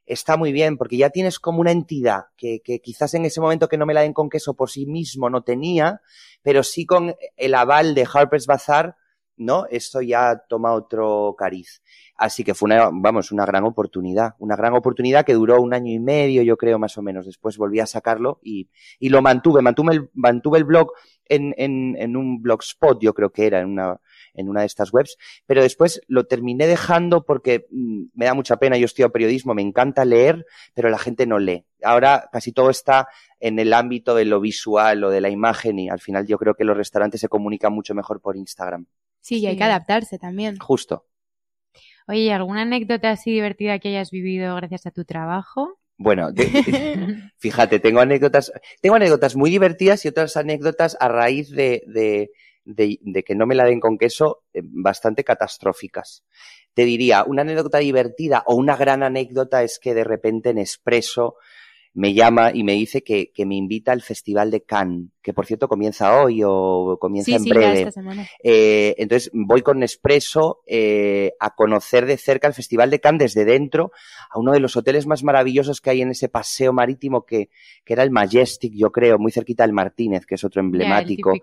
está 0.09 0.37
muy 0.37 0.51
bien, 0.51 0.75
porque 0.77 0.97
ya 0.97 1.11
tienes 1.11 1.39
como 1.39 1.61
una 1.61 1.71
entidad 1.71 2.25
que, 2.35 2.61
que, 2.61 2.79
quizás 2.79 3.13
en 3.13 3.25
ese 3.25 3.39
momento 3.39 3.69
que 3.69 3.77
no 3.77 3.85
me 3.85 3.93
la 3.93 4.01
den 4.01 4.13
con 4.13 4.29
queso 4.29 4.55
por 4.55 4.71
sí 4.71 4.87
mismo 4.87 5.29
no 5.29 5.43
tenía, 5.43 6.01
pero 6.41 6.63
sí 6.63 6.85
con 6.85 7.15
el 7.37 7.53
aval 7.53 7.93
de 7.93 8.07
Harper's 8.11 8.47
Bazaar, 8.47 8.95
¿no? 9.37 9.67
Esto 9.69 10.01
ya 10.01 10.43
toma 10.49 10.73
otro 10.73 11.35
cariz. 11.37 11.83
Así 12.15 12.43
que 12.43 12.55
fue 12.55 12.65
una, 12.65 12.89
vamos, 12.91 13.31
una 13.31 13.45
gran 13.45 13.63
oportunidad, 13.65 14.33
una 14.39 14.55
gran 14.55 14.73
oportunidad 14.73 15.25
que 15.25 15.35
duró 15.35 15.61
un 15.61 15.75
año 15.75 15.93
y 15.93 15.99
medio, 15.99 16.41
yo 16.41 16.57
creo, 16.57 16.79
más 16.79 16.97
o 16.97 17.03
menos. 17.03 17.27
Después 17.27 17.57
volví 17.57 17.79
a 17.79 17.85
sacarlo 17.85 18.39
y, 18.43 18.67
y 18.99 19.09
lo 19.09 19.21
mantuve, 19.21 19.61
mantuve 19.61 19.93
el, 19.93 20.09
mantuve 20.15 20.57
el 20.57 20.65
blog 20.65 20.91
en, 21.25 21.53
en, 21.57 21.95
en 21.99 22.17
un 22.17 22.41
blogspot, 22.41 22.99
yo 22.99 23.13
creo 23.13 23.31
que 23.31 23.45
era, 23.45 23.59
en 23.59 23.67
una, 23.69 24.01
en 24.33 24.49
una 24.49 24.61
de 24.61 24.67
estas 24.67 24.93
webs, 24.93 25.17
pero 25.45 25.61
después 25.61 26.01
lo 26.07 26.25
terminé 26.25 26.67
dejando 26.67 27.25
porque 27.25 27.65
mmm, 27.71 28.05
me 28.13 28.25
da 28.25 28.33
mucha 28.33 28.57
pena, 28.57 28.77
yo 28.77 28.85
estudio 28.85 29.11
periodismo, 29.11 29.53
me 29.53 29.61
encanta 29.61 30.05
leer, 30.05 30.45
pero 30.73 30.89
la 30.89 30.97
gente 30.97 31.25
no 31.25 31.39
lee. 31.39 31.65
Ahora 31.83 32.29
casi 32.31 32.51
todo 32.51 32.69
está 32.69 33.07
en 33.39 33.59
el 33.59 33.73
ámbito 33.73 34.15
de 34.15 34.25
lo 34.25 34.39
visual 34.41 35.03
o 35.03 35.09
de 35.09 35.21
la 35.21 35.29
imagen 35.29 35.79
y 35.79 35.89
al 35.89 35.99
final 35.99 36.27
yo 36.27 36.37
creo 36.37 36.55
que 36.55 36.63
los 36.63 36.77
restaurantes 36.77 37.21
se 37.21 37.29
comunican 37.29 37.73
mucho 37.73 37.93
mejor 37.95 38.21
por 38.21 38.35
Instagram. 38.35 38.85
Sí, 39.21 39.39
y 39.39 39.47
hay 39.47 39.57
que 39.57 39.63
adaptarse 39.63 40.17
también. 40.17 40.57
Justo. 40.59 41.05
Oye, 42.07 42.21
¿y 42.21 42.29
alguna 42.31 42.63
anécdota 42.63 43.11
así 43.11 43.31
divertida 43.31 43.77
que 43.79 43.89
hayas 43.89 44.09
vivido 44.09 44.55
gracias 44.55 44.87
a 44.87 44.91
tu 44.91 45.05
trabajo? 45.05 45.79
Bueno, 45.97 46.33
te, 46.33 46.47
fíjate, 47.37 47.79
tengo 47.79 47.99
anécdotas, 47.99 48.51
tengo 48.81 48.95
anécdotas 48.95 49.35
muy 49.35 49.51
divertidas 49.51 50.03
y 50.05 50.07
otras 50.07 50.37
anécdotas 50.37 50.97
a 50.99 51.09
raíz 51.09 51.51
de, 51.51 51.83
de, 51.87 52.31
de, 52.69 53.23
que 53.25 53.35
no 53.35 53.45
me 53.45 53.55
la 53.55 53.65
den 53.65 53.79
con 53.79 53.97
queso 53.97 54.43
eh, 54.53 54.61
bastante 54.63 55.23
catastróficas. 55.23 56.23
Te 56.73 56.85
diría, 56.85 57.23
una 57.23 57.41
anécdota 57.41 57.79
divertida 57.79 58.43
o 58.45 58.55
una 58.55 58.75
gran 58.77 59.03
anécdota 59.03 59.63
es 59.63 59.79
que 59.79 59.93
de 59.93 60.03
repente 60.03 60.49
en 60.49 60.59
Expreso 60.59 61.35
me 61.93 62.13
llama 62.13 62.51
y 62.53 62.63
me 62.63 62.73
dice 62.73 63.03
que, 63.03 63.31
que, 63.31 63.45
me 63.45 63.55
invita 63.55 63.91
al 63.91 64.01
Festival 64.01 64.51
de 64.51 64.61
Cannes, 64.61 65.09
que 65.21 65.33
por 65.33 65.45
cierto 65.45 65.67
comienza 65.67 66.21
hoy 66.21 66.41
o 66.45 66.97
comienza 66.99 67.25
sí, 67.25 67.33
en 67.33 67.43
sí, 67.43 67.49
breve. 67.49 67.65
Ya 67.65 67.79
esta 67.79 67.91
semana. 67.91 68.27
Eh, 68.43 68.95
entonces 68.97 69.31
voy 69.33 69.61
con 69.61 69.79
Nespresso 69.79 70.61
eh, 70.67 71.33
a 71.39 71.55
conocer 71.55 72.05
de 72.05 72.17
cerca 72.17 72.47
el 72.47 72.53
Festival 72.53 72.91
de 72.91 72.99
Cannes 72.99 73.33
desde 73.33 73.43
dentro, 73.43 73.91
a 74.29 74.39
uno 74.39 74.51
de 74.51 74.59
los 74.59 74.75
hoteles 74.77 75.07
más 75.07 75.23
maravillosos 75.23 75.81
que 75.81 75.89
hay 75.89 76.01
en 76.01 76.11
ese 76.11 76.29
paseo 76.29 76.73
marítimo 76.73 77.25
que, 77.25 77.49
que 77.83 77.93
era 77.93 78.03
el 78.03 78.11
Majestic, 78.11 78.73
yo 78.75 78.91
creo, 78.91 79.17
muy 79.17 79.31
cerquita 79.31 79.63
del 79.63 79.73
Martínez, 79.73 80.25
que 80.25 80.35
es 80.35 80.43
otro 80.43 80.61
emblemático. 80.61 81.33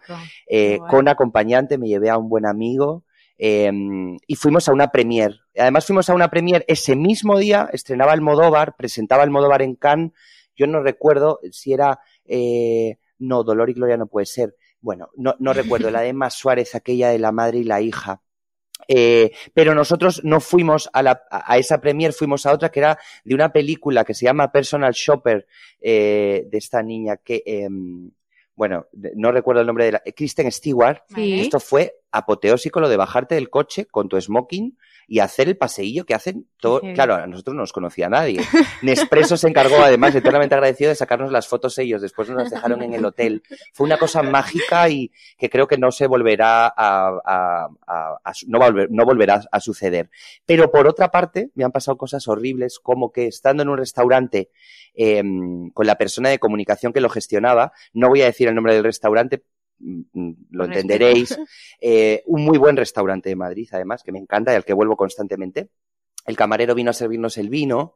Eh, 0.49 0.79
con 0.89 1.09
acompañante 1.09 1.77
me 1.77 1.89
llevé 1.89 2.11
a 2.11 2.19
un 2.19 2.29
buen 2.29 2.47
amigo 2.47 3.05
Em, 3.39 4.17
y 4.27 4.37
fuimos 4.37 4.69
a 4.69 4.73
una 4.73 4.89
premier. 4.89 5.41
Además 5.59 5.87
fuimos 5.87 6.09
a 6.09 6.15
una 6.15 6.31
premier 6.31 6.65
ese 6.69 6.97
mismo 6.97 7.39
día, 7.39 7.69
estrenaba 7.73 8.15
el 8.15 8.23
Modóvar, 8.23 8.77
presentaba 8.77 9.25
el 9.25 9.31
Modóvar 9.31 9.63
en 9.63 9.75
Cannes. 9.75 10.13
Yo 10.57 10.67
no 10.67 10.83
recuerdo 10.83 11.41
si 11.53 11.73
era... 11.73 12.01
Eh, 12.25 12.99
no, 13.19 13.45
Dolor 13.45 13.71
y 13.71 13.75
Gloria 13.75 13.97
no 13.97 14.07
puede 14.07 14.27
ser. 14.27 14.57
Bueno, 14.81 15.11
no, 15.17 15.35
no 15.39 15.53
recuerdo, 15.53 15.91
la 15.91 16.01
de 16.01 16.09
Emma 16.09 16.31
Suárez, 16.31 16.75
aquella 16.75 17.11
de 17.11 17.19
la 17.19 17.33
madre 17.33 17.59
y 17.59 17.65
la 17.65 17.81
hija. 17.81 18.23
Eh, 18.89 19.33
pero 19.55 19.75
nosotros 19.75 20.23
no 20.23 20.41
fuimos 20.41 20.89
a, 20.93 21.03
la, 21.03 21.23
a, 21.31 21.59
esa 21.59 21.81
premier, 21.81 22.13
fuimos 22.13 22.47
a 22.47 22.53
otra 22.53 22.71
que 22.71 22.81
era 22.81 22.99
de 23.25 23.35
una 23.35 23.53
película 23.53 24.05
que 24.05 24.15
se 24.15 24.27
llama 24.27 24.53
Personal 24.53 24.93
Shopper, 24.93 25.47
eh, 25.81 26.47
de 26.49 26.59
esta 26.59 26.83
niña 26.83 27.17
que, 27.17 27.43
eh, 27.47 27.69
bueno, 28.55 28.87
no 29.15 29.33
recuerdo 29.33 29.63
el 29.63 29.67
nombre 29.67 29.87
de 29.87 29.93
la, 29.93 30.03
Kristen 30.15 30.51
Stewart. 30.53 31.03
Sí. 31.15 31.41
Esto 31.41 31.59
fue 31.59 32.01
apoteósico 32.11 32.81
lo 32.81 32.89
de 32.89 32.97
bajarte 32.97 33.35
del 33.35 33.51
coche 33.51 33.87
con 33.87 34.09
tu 34.09 34.21
smoking 34.21 34.77
y 35.09 35.21
hacer 35.21 35.49
el 35.49 35.57
paseillo 35.57 36.05
que 36.05 36.15
hacen 36.15 36.47
todo. 36.59 36.81
Sí. 36.81 36.93
Claro, 36.95 37.15
a 37.15 37.27
nosotros 37.27 37.55
no 37.55 37.63
nos 37.63 37.73
conocía 37.73 38.09
nadie. 38.09 38.41
Nespresso 38.83 39.37
se 39.37 39.49
encargó, 39.49 39.77
además, 39.77 40.15
eternamente 40.15 40.55
agradecido 40.55 40.91
de 40.91 40.97
sacarnos 40.97 41.31
las 41.31 41.47
fotos 41.47 41.79
ellos. 41.79 42.03
Después 42.03 42.29
nos 42.29 42.39
las 42.39 42.51
dejaron 42.51 42.83
en 42.83 42.95
el 42.95 43.05
hotel. 43.05 43.43
Fue 43.73 43.87
una 43.87 43.99
cosa 43.99 44.23
mágica 44.23 44.89
y 44.89 45.13
que 45.39 45.49
creo 45.49 45.69
que 45.69 45.79
no 45.79 45.93
se 45.93 46.07
volverá 46.07 46.67
a, 46.67 46.73
a, 46.77 47.69
a, 47.87 48.19
a 48.25 48.33
no, 48.49 48.59
volver, 48.59 48.89
no 48.91 49.05
volverá 49.05 49.43
a 49.51 49.61
suceder. 49.61 50.11
Pero 50.45 50.71
por 50.71 50.89
otra 50.89 51.11
parte, 51.11 51.51
me 51.55 51.65
han 51.65 51.73
pasado 51.73 51.97
cosas 51.97 52.27
horribles, 52.27 52.79
como 52.81 53.13
que 53.13 53.27
estando 53.27 53.63
en 53.63 53.69
un 53.69 53.79
restaurante 53.79 54.51
eh, 54.95 55.23
con 55.73 55.87
la 55.87 55.97
persona 55.97 56.31
de 56.31 56.39
comunicación 56.39 56.93
que 56.93 57.01
lo 57.01 57.11
gestionaba, 57.11 57.73
no 57.93 58.09
voy 58.09 58.23
a 58.23 58.27
decir 58.27 58.49
el 58.49 58.55
nombre 58.55 58.75
del 58.75 58.85
restaurante, 58.85 59.43
lo 59.79 60.65
entenderéis, 60.65 61.39
eh, 61.81 62.23
un 62.27 62.45
muy 62.45 62.59
buen 62.59 62.77
restaurante 62.77 63.29
de 63.29 63.37
Madrid, 63.37 63.69
además, 63.73 64.03
que 64.03 64.13
me 64.13 64.19
encanta 64.19 64.53
y 64.53 64.57
al 64.57 64.65
que 64.65 64.73
vuelvo 64.73 64.97
constantemente. 64.97 65.71
El 66.27 66.37
camarero 66.37 66.75
vino 66.75 66.91
a 66.91 66.95
servirnos 66.95 67.39
el 67.39 67.49
vino 67.49 67.95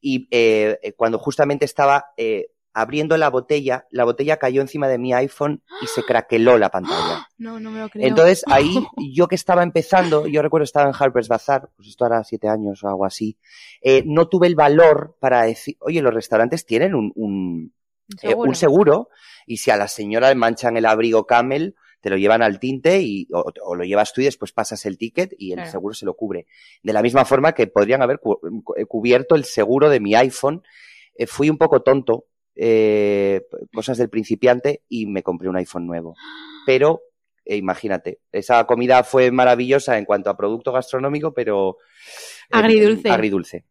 y 0.00 0.28
eh, 0.30 0.94
cuando 0.96 1.18
justamente 1.18 1.64
estaba 1.64 2.06
eh, 2.16 2.48
abriendo 2.72 3.16
la 3.16 3.30
botella, 3.30 3.86
la 3.90 4.04
botella 4.04 4.36
cayó 4.36 4.60
encima 4.60 4.88
de 4.88 4.98
mi 4.98 5.12
iPhone 5.12 5.62
y 5.82 5.86
se 5.86 6.02
craqueló 6.06 6.58
la 6.58 6.70
pantalla. 6.70 7.26
No, 7.40 7.58
no 7.58 7.70
me 7.70 7.80
lo 7.80 7.88
creo. 7.88 8.06
Entonces 8.06 8.44
ahí 8.48 8.86
yo 9.14 9.26
que 9.26 9.34
estaba 9.34 9.62
empezando, 9.62 10.26
yo 10.26 10.42
recuerdo 10.42 10.64
estaba 10.64 10.86
en 10.86 10.94
Harper's 10.98 11.28
Bazaar, 11.28 11.70
pues 11.74 11.88
esto 11.88 12.04
hará 12.04 12.22
siete 12.22 12.48
años 12.48 12.84
o 12.84 12.88
algo 12.88 13.06
así, 13.06 13.38
eh, 13.80 14.02
no 14.04 14.28
tuve 14.28 14.46
el 14.46 14.56
valor 14.56 15.16
para 15.20 15.44
decir, 15.44 15.76
oye, 15.80 16.02
los 16.02 16.12
restaurantes 16.12 16.66
tienen 16.66 16.94
un, 16.94 17.12
un, 17.14 17.72
eh, 18.22 18.34
un 18.34 18.54
seguro 18.54 19.08
y 19.46 19.56
si 19.58 19.70
a 19.70 19.76
la 19.76 19.88
señora 19.88 20.28
le 20.28 20.34
manchan 20.34 20.76
el 20.76 20.86
abrigo 20.86 21.26
camel, 21.26 21.74
te 22.00 22.08
lo 22.10 22.16
llevan 22.16 22.42
al 22.42 22.58
tinte 22.58 23.00
y, 23.02 23.28
o, 23.32 23.52
o, 23.62 23.74
lo 23.74 23.84
llevas 23.84 24.12
tú 24.12 24.20
y 24.22 24.24
después 24.24 24.52
pasas 24.52 24.86
el 24.86 24.96
ticket 24.96 25.34
y 25.38 25.52
el 25.52 25.56
Claro. 25.58 25.70
seguro 25.70 25.94
se 25.94 26.06
lo 26.06 26.14
cubre. 26.14 26.46
De 26.82 26.92
la 26.92 27.02
misma 27.02 27.24
forma 27.24 27.52
que 27.52 27.66
podrían 27.66 28.00
haber 28.02 28.18
cu- 28.20 28.40
cu- 28.64 28.74
cubierto 28.88 29.34
el 29.34 29.44
seguro 29.44 29.90
de 29.90 30.00
mi 30.00 30.14
iPhone. 30.14 30.62
Eh, 31.14 31.26
fui 31.26 31.50
un 31.50 31.58
poco 31.58 31.82
tonto, 31.82 32.24
eh, 32.54 33.42
cosas 33.74 33.98
del 33.98 34.08
principiante 34.08 34.82
y 34.88 35.06
me 35.06 35.22
compré 35.22 35.48
un 35.50 35.56
iPhone 35.56 35.86
nuevo. 35.86 36.14
Pero 36.64 37.02
eh, 37.44 37.56
imagínate, 37.56 38.20
esa 38.32 38.64
comida 38.66 39.02
fue 39.04 39.30
maravillosa 39.30 39.98
en 39.98 40.04
cuanto 40.06 40.30
a 40.30 40.36
producto 40.36 40.72
gastronómico, 40.72 41.34
pero 41.34 41.76
eh, 41.80 42.48
Agridulce. 42.50 43.10
agridulce. 43.10 43.64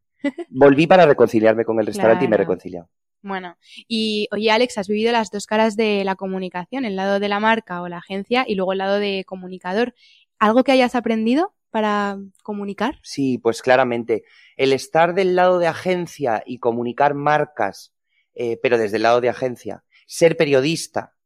Volví 0.50 0.86
para 0.86 1.06
reconciliarme 1.06 1.64
con 1.66 1.80
el 1.80 1.86
restaurante 1.88 2.26
y 2.26 2.28
me 2.28 2.36
he 2.36 2.40
reconciliado. 2.40 2.90
Bueno, 3.22 3.58
y 3.88 4.28
oye 4.32 4.50
Alex, 4.50 4.78
has 4.78 4.88
vivido 4.88 5.12
las 5.12 5.30
dos 5.30 5.46
caras 5.46 5.76
de 5.76 6.04
la 6.04 6.16
comunicación, 6.16 6.86
el 6.86 6.96
lado 6.96 7.20
de 7.20 7.30
la 7.30 7.40
marca 7.40 7.82
o 7.82 7.90
la 7.90 7.98
agencia 7.98 8.46
y 8.48 8.56
luego 8.56 8.72
el 8.72 8.78
lado 8.78 9.00
de 9.00 9.24
comunicador. 9.26 9.94
¿Algo 10.40 10.64
que 10.64 10.72
hayas 10.72 10.96
aprendido 10.96 11.54
para 11.70 12.18
comunicar? 12.44 13.00
Sí, 13.04 13.38
pues 13.38 13.62
claramente. 13.62 14.24
El 14.56 14.72
estar 14.72 15.14
del 15.14 15.36
lado 15.36 15.60
de 15.60 15.68
agencia 15.68 16.44
y 16.46 16.60
comunicar 16.60 17.14
marcas, 17.14 17.94
eh, 18.36 18.58
pero 18.62 18.78
desde 18.78 18.98
el 18.98 19.04
lado 19.04 19.20
de 19.20 19.30
agencia, 19.30 19.84
ser 20.08 20.38
periodista 20.38 21.19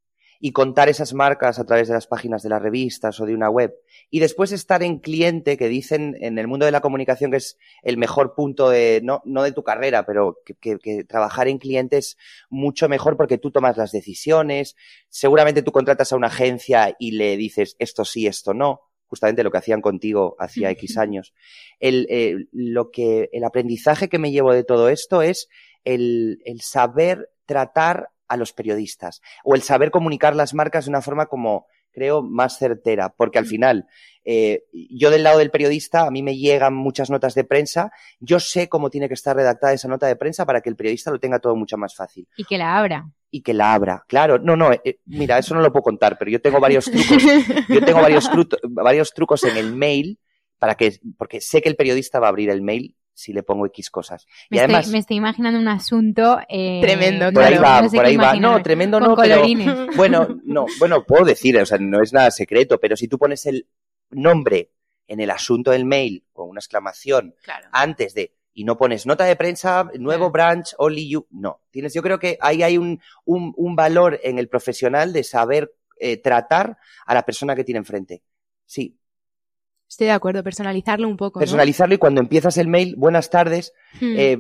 y 0.46 0.52
contar 0.52 0.90
esas 0.90 1.14
marcas 1.14 1.58
a 1.58 1.64
través 1.64 1.88
de 1.88 1.94
las 1.94 2.06
páginas 2.06 2.44
de 2.44 2.50
las 2.50 2.62
revistas 2.62 3.18
o 3.22 3.26
de 3.26 3.34
una 3.34 3.50
web, 3.50 3.80
y 4.10 4.20
después 4.20 4.52
estar 4.52 4.84
en 4.84 5.00
cliente, 5.00 5.56
que 5.56 5.70
dicen 5.70 6.18
en 6.20 6.38
el 6.38 6.50
mundo 6.50 6.66
de 6.66 6.74
la 6.74 6.82
comunicación 6.82 7.32
que 7.32 7.38
es 7.38 7.58
el 7.82 7.96
mejor 7.96 8.36
punto 8.36 8.70
de, 8.70 9.00
no, 9.06 9.22
no 9.24 9.42
de 9.42 9.54
tu 9.54 9.64
carrera, 9.64 10.06
pero 10.06 10.40
que, 10.46 10.54
que, 10.56 10.80
que 10.80 11.06
trabajar 11.06 11.48
en 11.48 11.60
cliente 11.60 11.96
es 11.96 12.18
mucho 12.50 12.90
mejor 12.90 13.16
porque 13.16 13.38
tú 13.38 13.52
tomas 13.52 13.78
las 13.78 13.94
decisiones, 13.94 14.76
seguramente 15.08 15.62
tú 15.62 15.72
contratas 15.72 16.12
a 16.12 16.18
una 16.18 16.28
agencia 16.28 16.94
y 17.00 17.12
le 17.12 17.38
dices 17.38 17.78
esto 17.80 18.04
sí, 18.04 18.28
esto 18.28 18.54
no, 18.54 18.82
justamente 19.06 19.46
lo 19.46 19.52
que 19.52 19.60
hacían 19.60 19.80
contigo 19.80 20.36
hacía 20.40 20.72
X 20.72 20.98
años. 20.98 21.34
El, 21.80 22.06
eh, 22.10 22.48
lo 22.52 22.92
que, 22.92 23.30
el 23.32 23.46
aprendizaje 23.46 24.10
que 24.10 24.20
me 24.20 24.34
llevo 24.34 24.52
de 24.52 24.66
todo 24.66 24.90
esto 24.90 25.22
es 25.22 25.48
el, 25.86 26.42
el 26.44 26.60
saber 26.60 27.30
tratar 27.46 28.10
a 28.34 28.38
los 28.38 28.54
periodistas 28.54 29.22
o 29.44 29.56
el 29.56 29.62
saber 29.62 29.92
comunicar 29.92 30.36
las 30.36 30.54
marcas 30.54 30.86
de 30.86 30.90
una 30.90 31.02
forma 31.02 31.28
como 31.28 31.68
creo 31.92 32.24
más 32.24 32.58
certera, 32.58 33.10
porque 33.16 33.38
al 33.38 33.46
final 33.46 33.86
eh, 34.26 34.64
yo 34.74 35.12
del 35.12 35.24
lado 35.24 35.38
del 35.38 35.52
periodista 35.52 36.08
a 36.08 36.12
mí 36.12 36.24
me 36.24 36.36
llegan 36.36 36.74
muchas 36.74 37.10
notas 37.10 37.36
de 37.36 37.44
prensa, 37.44 37.92
yo 38.20 38.40
sé 38.40 38.68
cómo 38.68 38.90
tiene 38.90 39.08
que 39.08 39.14
estar 39.14 39.36
redactada 39.36 39.74
esa 39.74 39.88
nota 39.88 40.08
de 40.08 40.16
prensa 40.16 40.46
para 40.46 40.62
que 40.62 40.70
el 40.70 40.76
periodista 40.76 41.12
lo 41.12 41.20
tenga 41.20 41.40
todo 41.40 41.56
mucho 41.56 41.78
más 41.78 41.96
fácil 41.96 42.28
Y 42.36 42.46
que 42.46 42.58
la 42.58 42.78
abra. 42.78 43.10
y 43.30 43.42
que 43.42 43.54
la 43.54 43.74
abra. 43.74 44.04
Claro, 44.08 44.40
no, 44.40 44.56
no, 44.56 44.72
eh, 44.74 45.00
mira, 45.06 45.38
eso 45.38 45.54
no 45.54 45.62
lo 45.62 45.72
puedo 45.72 45.84
contar, 45.84 46.18
pero 46.18 46.32
yo 46.32 46.42
tengo 46.42 46.60
varios 46.60 46.86
trucos 46.86 47.24
yo 47.70 47.86
tengo 47.86 48.02
varios, 48.02 48.30
varios 48.64 49.14
trucos 49.14 49.44
en 49.44 49.58
el 49.58 49.74
mail 49.74 50.20
para 50.58 50.76
que, 50.76 51.00
porque 51.18 51.42
sé 51.42 51.62
que 51.62 51.70
el 51.70 51.76
periodista 51.76 52.20
va 52.20 52.28
a 52.28 52.30
abrir 52.30 52.50
el 52.50 52.62
mail 52.64 52.96
si 53.14 53.32
le 53.34 53.44
pongo 53.44 53.66
X 53.68 53.90
cosas. 53.90 54.26
Me, 54.50 54.58
y 54.58 54.60
además, 54.60 54.82
estoy, 54.82 54.92
me 54.94 55.00
estoy 55.00 55.18
imaginando 55.18 55.60
un 55.60 55.68
asunto. 55.68 56.40
eh, 56.50 56.80
Tremendo, 56.82 57.32
por 57.32 57.44
ahí 57.44 57.58
va, 57.58 57.82
no 57.82 57.90
sé 57.90 57.98
por 57.98 58.06
ahí 58.06 58.18
va. 58.18 58.36
No, 58.36 58.62
tremendo 58.62 59.00
Con 59.00 59.10
no, 59.10 59.16
pero 59.16 59.44
bueno, 59.96 60.28
no, 60.44 60.66
bueno, 60.80 61.04
puedo 61.06 61.26
decir, 61.26 61.58
o 61.60 61.66
sea, 61.66 61.78
no 61.80 62.02
es 62.02 62.12
nada 62.14 62.32
secreto, 62.32 62.80
pero 62.80 62.96
si 62.96 63.08
tú 63.08 63.18
pones 63.18 63.46
el 63.46 63.68
nombre 64.10 64.72
en 65.08 65.20
el 65.20 65.32
asunto 65.32 65.72
del 65.72 65.86
mail 65.86 66.26
con 66.34 66.50
una 66.50 66.60
exclamación 66.60 67.36
Claro. 67.44 67.68
antes 67.72 68.14
de 68.14 68.34
y 68.56 68.64
no 68.66 68.78
pones 68.78 69.08
nota 69.08 69.26
de 69.26 69.36
prensa, 69.36 69.90
nuevo 70.00 70.30
branch, 70.30 70.76
only 70.78 71.10
you. 71.10 71.26
No. 71.32 71.62
Tienes, 71.72 71.92
yo 71.96 72.04
creo 72.04 72.20
que 72.20 72.38
ahí 72.40 72.62
hay 72.62 72.78
un, 72.78 73.02
un, 73.26 73.52
un 73.58 73.76
valor 73.76 74.20
en 74.24 74.38
el 74.38 74.48
profesional 74.48 75.12
de 75.12 75.24
saber 75.24 75.74
eh, 76.00 76.18
tratar 76.18 76.78
a 77.08 77.14
la 77.16 77.24
persona 77.26 77.56
que 77.56 77.64
tiene 77.64 77.80
enfrente. 77.80 78.22
Sí, 78.66 78.96
Estoy 79.94 80.08
de 80.08 80.14
acuerdo, 80.14 80.44
personalizarlo 80.44 81.08
un 81.08 81.18
poco. 81.18 81.40
¿no? 81.40 81.42
personalizarlo 81.42 81.94
y 81.94 81.98
cuando 82.00 82.20
empiezas 82.20 82.58
el 82.58 82.68
mail, 82.68 82.96
buenas 82.98 83.30
tardes, 83.30 83.74
Hmm. 84.02 84.16
eh, 84.18 84.38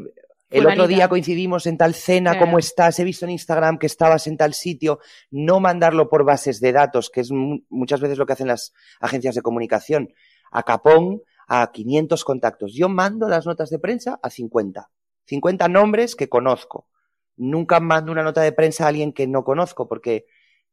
el 0.49 0.65
otro 0.65 0.87
día 0.87 1.07
coincidimos 1.09 1.67
en 1.67 1.77
tal 1.77 1.93
cena, 1.93 2.31
Claro. 2.31 2.45
¿cómo 2.47 2.57
estás? 2.59 2.99
He 2.99 3.03
visto 3.03 3.25
en 3.25 3.31
Instagram 3.31 3.77
que 3.77 3.85
estabas 3.85 4.25
en 4.27 4.35
tal 4.37 4.53
sitio. 4.55 4.99
No 5.31 5.59
mandarlo 5.59 6.09
por 6.09 6.25
bases 6.25 6.59
de 6.59 6.71
datos, 6.71 7.09
que 7.11 7.21
es 7.21 7.31
mu- 7.31 7.59
muchas 7.69 8.01
veces 8.01 8.17
lo 8.17 8.25
que 8.25 8.33
hacen 8.33 8.47
las 8.47 8.73
agencias 8.99 9.35
de 9.35 9.41
comunicación. 9.43 10.09
A 10.51 10.63
capón, 10.63 11.21
a 11.47 11.71
500 11.71 12.23
contactos. 12.23 12.73
Yo 12.73 12.89
mando 12.89 13.27
las 13.29 13.45
notas 13.45 13.69
de 13.69 13.77
prensa 13.79 14.19
a 14.23 14.29
50. 14.31 14.89
50 15.25 15.67
nombres 15.69 16.15
que 16.15 16.29
conozco. 16.29 16.87
Nunca 17.35 17.79
mando 17.79 18.11
una 18.11 18.23
nota 18.23 18.41
de 18.41 18.51
prensa 18.53 18.85
a 18.85 18.87
alguien 18.89 19.13
que 19.13 19.27
no 19.27 19.43
conozco 19.43 19.87
porque 19.87 20.25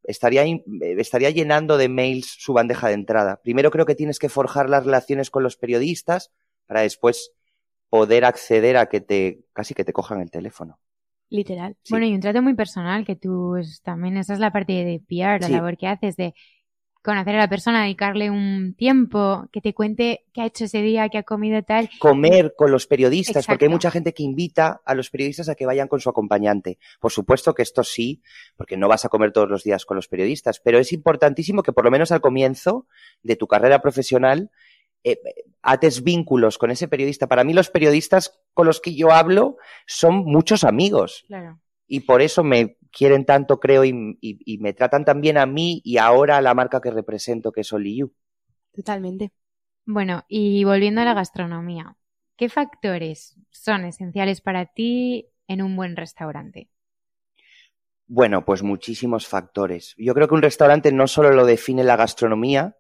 estaría, 0.05 0.45
eh, 0.45 0.63
estaría 0.99 1.31
llenando 1.31 1.77
de 1.77 1.89
mails 1.89 2.37
su 2.39 2.53
bandeja 2.53 2.89
de 2.89 2.95
entrada. 2.95 3.41
Primero 3.43 3.71
creo 3.71 3.87
que 3.87 3.95
tienes 3.95 4.19
que 4.19 4.29
forjar 4.29 4.69
las 4.71 4.85
relaciones 4.85 5.31
con 5.31 5.43
los 5.43 5.57
periodistas 5.57 6.31
para 6.67 6.81
después 6.83 7.33
poder 7.89 8.25
acceder 8.25 8.77
a 8.77 8.87
que 8.87 9.01
te, 9.01 9.41
casi 9.53 9.75
que 9.75 9.85
te 9.85 9.93
cojan 9.93 10.21
el 10.21 10.31
teléfono. 10.31 10.79
Literal. 11.29 11.77
Sí. 11.83 11.93
Bueno, 11.93 12.07
y 12.07 12.15
un 12.15 12.21
trato 12.21 12.43
muy 12.43 12.55
personal, 12.55 13.05
que 13.05 13.15
tú 13.17 13.57
es- 13.57 13.83
también, 13.83 14.17
esa 14.17 14.33
es 14.35 14.41
la 14.41 14.53
parte 14.53 14.73
de 14.73 15.01
PR, 15.07 15.41
la 15.41 15.47
Sí. 15.47 15.53
labor 15.53 15.77
que 15.77 15.87
haces 15.87 16.17
de 16.17 16.35
conocer 17.03 17.35
a 17.35 17.39
la 17.39 17.49
persona, 17.49 17.83
dedicarle 17.83 18.31
un 18.31 18.75
tiempo, 18.75 19.49
que 19.53 19.61
te 19.61 19.73
cuente 19.73 20.27
qué 20.35 20.43
ha 20.43 20.47
hecho 20.47 20.65
ese 20.65 20.83
día, 20.83 21.09
qué 21.09 21.19
ha 21.19 21.23
comido 21.23 21.63
tal. 21.63 21.89
Comer 21.99 22.55
con 22.57 22.71
los 22.71 22.87
periodistas, 22.87 23.47
porque 23.47 23.65
hay 23.65 23.71
mucha 23.71 23.91
gente 23.91 24.13
que 24.13 24.23
invita 24.23 24.83
a 24.85 24.95
los 24.95 25.11
periodistas 25.11 25.49
a 25.49 25.55
que 25.55 25.67
vayan 25.67 25.89
con 25.89 26.01
su 26.01 26.11
acompañante. 26.11 26.79
Por 27.01 27.13
supuesto 27.13 27.55
que 27.55 27.63
esto 27.63 27.85
sí, 27.85 28.23
porque 28.57 28.77
no 28.77 28.89
vas 28.89 29.05
a 29.05 29.09
comer 29.09 29.33
todos 29.33 29.49
los 29.49 29.65
días 29.65 29.87
con 29.87 29.97
los 29.97 30.09
periodistas, 30.09 30.61
pero 30.61 30.79
es 30.79 30.93
importantísimo 30.93 31.63
que 31.63 31.73
por 31.73 31.85
lo 31.85 31.91
menos 31.91 32.13
al 32.13 32.21
comienzo 32.21 32.87
de 33.23 33.37
tu 33.37 33.47
carrera 33.47 33.81
profesional 33.81 34.51
eh, 35.03 35.19
ates 35.63 36.03
vínculos 36.03 36.59
con 36.59 36.71
ese 36.71 36.89
periodista. 36.89 37.27
Para 37.27 37.45
mí 37.45 37.55
los 37.55 37.71
periodistas 37.71 38.41
con 38.53 38.67
los 38.67 38.81
que 38.81 38.95
yo 38.95 39.11
hablo 39.11 39.57
son 39.87 40.25
muchos 40.25 40.65
amigos. 40.65 41.25
Claro. 41.29 41.61
Y 41.91 42.03
por 42.03 42.23
eso 42.23 42.45
me 42.45 42.79
quieren 42.93 43.27
tanto, 43.27 43.61
creo, 43.61 43.85
y, 43.85 43.91
y- 44.23 44.41
y 44.55 44.59
me 44.61 44.75
tratan 44.75 45.05
tan 45.07 45.21
bien 45.23 45.39
a 45.39 45.47
mí 45.47 45.83
y 45.85 45.99
ahora 45.99 46.39
a 46.39 46.43
la 46.43 46.55
marca 46.55 46.81
que 46.83 46.93
represento, 46.93 47.53
que 47.53 47.63
es 47.63 47.71
You. 47.71 48.13
Totalmente. 48.75 49.33
Bueno, 49.87 50.25
y 50.29 50.65
volviendo 50.65 51.01
a 51.01 51.05
la 51.05 51.15
gastronomía, 51.15 51.97
¿qué 52.37 52.49
factores 52.49 53.37
son 53.51 53.85
esenciales 53.85 54.41
para 54.41 54.67
ti 54.67 55.29
en 55.49 55.63
un 55.63 55.77
buen 55.77 55.97
restaurante? 55.97 56.71
Bueno, 58.07 58.45
pues 58.45 58.63
muchísimos 58.63 59.27
factores. 59.29 59.95
Yo 59.97 60.15
creo 60.15 60.27
que 60.29 60.35
un 60.35 60.43
restaurante 60.43 60.93
no 60.93 61.07
solo 61.07 61.31
lo 61.33 61.47
define 61.47 61.85
la 61.85 61.97
gastronomía, 61.97 62.77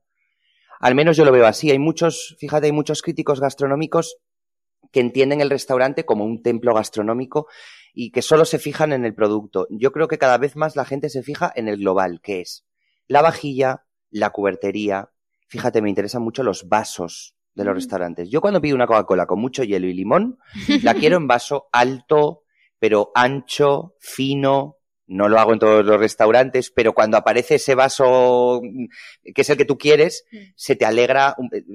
Al 0.80 0.94
menos 0.94 1.16
yo 1.16 1.24
lo 1.24 1.32
veo 1.32 1.46
así. 1.46 1.70
Hay 1.70 1.78
muchos, 1.80 2.36
fíjate, 2.40 2.66
hay 2.66 2.72
muchos 2.72 3.02
críticos 3.02 3.40
gastronómicos 3.40 4.18
que 4.92 5.00
entienden 5.00 5.40
el 5.40 5.50
restaurante 5.50 6.04
como 6.06 6.24
un 6.24 6.42
templo 6.42 6.74
gastronómico 6.74 7.48
y 7.95 8.11
que 8.11 8.22
solo 8.22 8.45
se 8.45 8.59
fijan 8.59 8.93
en 8.93 9.05
el 9.05 9.14
producto. 9.14 9.66
Yo 9.70 9.93
creo 9.93 10.09
que 10.09 10.18
cada 10.18 10.38
vez 10.38 10.57
más 10.57 10.76
la 10.76 10.84
gente 10.84 11.09
se 11.09 11.22
fija 11.22 11.53
en 11.55 11.68
el 11.68 11.78
global, 11.78 12.20
que 12.22 12.41
es 12.41 12.64
la 13.07 13.22
vajilla, 13.22 13.86
la 14.11 14.30
cubertería. 14.30 15.11
Fíjate, 15.49 15.82
me 15.82 15.88
interesan 15.88 16.22
mucho 16.22 16.43
los 16.43 16.68
vasos 16.68 17.34
de 17.55 17.64
los 17.64 17.74
restaurantes. 17.74 18.30
Yo 18.30 18.41
cuando 18.41 18.61
pido 18.61 18.76
una 18.76 18.86
Coca-Cola 18.86 19.26
con 19.26 19.41
mucho 19.41 19.64
hielo 19.64 19.86
y 19.86 19.95
limón, 19.95 20.38
la 20.82 20.95
quiero 20.95 21.16
en 21.16 21.26
vaso 21.26 21.68
alto, 21.72 22.45
pero 22.78 23.11
ancho, 23.14 23.95
fino, 23.99 24.78
no 25.11 25.28
lo 25.28 25.40
hago 25.40 25.52
en 25.52 25.58
todos 25.58 25.84
los 25.84 25.98
restaurantes, 25.98 26.70
pero 26.70 26.92
cuando 26.92 27.16
aparece 27.16 27.56
ese 27.56 27.74
vaso 27.74 28.61
mm, 28.62 28.84
que 29.34 29.42
es 29.42 29.50
el 29.50 29.56
que 29.56 29.64
tú 29.64 29.76
quieres, 29.76 30.24
mm. 30.30 30.36
se 30.54 30.76
te 30.76 30.86
alegra, 30.86 31.34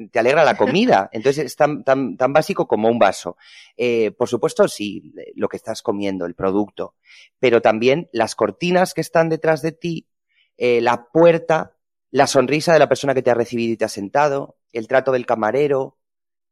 te 0.09 0.19
alegra 0.19 0.45
la 0.45 0.55
comida. 0.55 1.09
Entonces 1.11 1.45
es 1.47 1.55
tan, 1.57 1.83
tan, 1.83 2.15
tan 2.15 2.31
básico 2.31 2.65
como 2.65 2.87
un 2.87 2.97
vaso. 2.97 3.35
Eh, 3.75 4.11
por 4.11 4.29
supuesto, 4.29 4.69
sí, 4.69 5.13
lo 5.35 5.49
que 5.49 5.57
estás 5.57 5.81
comiendo, 5.81 6.25
el 6.25 6.33
producto, 6.33 6.95
pero 7.37 7.61
también 7.61 8.09
las 8.13 8.35
cortinas 8.35 8.93
que 8.93 9.01
están 9.01 9.27
detrás 9.27 9.61
de 9.61 9.73
ti, 9.73 10.07
eh, 10.55 10.79
la 10.79 11.09
puerta, 11.11 11.75
la 12.11 12.27
sonrisa 12.27 12.71
de 12.71 12.79
la 12.79 12.87
persona 12.87 13.13
que 13.13 13.21
te 13.21 13.31
ha 13.31 13.35
recibido 13.35 13.73
y 13.73 13.77
te 13.77 13.83
ha 13.83 13.89
sentado, 13.89 14.55
el 14.71 14.87
trato 14.87 15.11
del 15.11 15.25
camarero, 15.25 15.97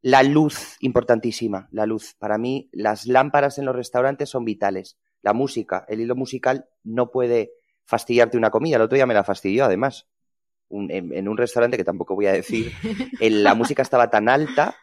la 0.02 0.22
luz, 0.22 0.76
importantísima, 0.82 1.70
la 1.72 1.86
luz. 1.86 2.14
Para 2.20 2.38
mí, 2.38 2.70
las 2.74 3.06
lámparas 3.06 3.58
en 3.58 3.64
los 3.64 3.76
restaurantes 3.76 4.30
son 4.30 4.44
vitales 4.44 4.98
la 5.24 5.34
música, 5.34 5.86
el 5.88 6.02
hilo 6.02 6.16
musical 6.16 6.68
no 6.84 7.10
puede 7.10 7.54
fastidiarte 7.86 8.38
una 8.38 8.52
comida. 8.52 8.76
El 8.76 8.84
otro 8.84 8.96
día 8.96 9.08
me 9.08 9.14
la 9.14 9.24
fastidió, 9.24 9.66
además. 9.66 10.08
en, 10.70 11.28
un 11.28 11.38
restaurante 11.38 11.78
que 11.78 11.84
tampoco 11.84 12.14
voy 12.14 12.28
a 12.28 12.34
decir, 12.34 12.72
la 13.20 13.56
música 13.56 13.82
estaba 13.82 14.10
tan 14.10 14.30
alta 14.30 14.76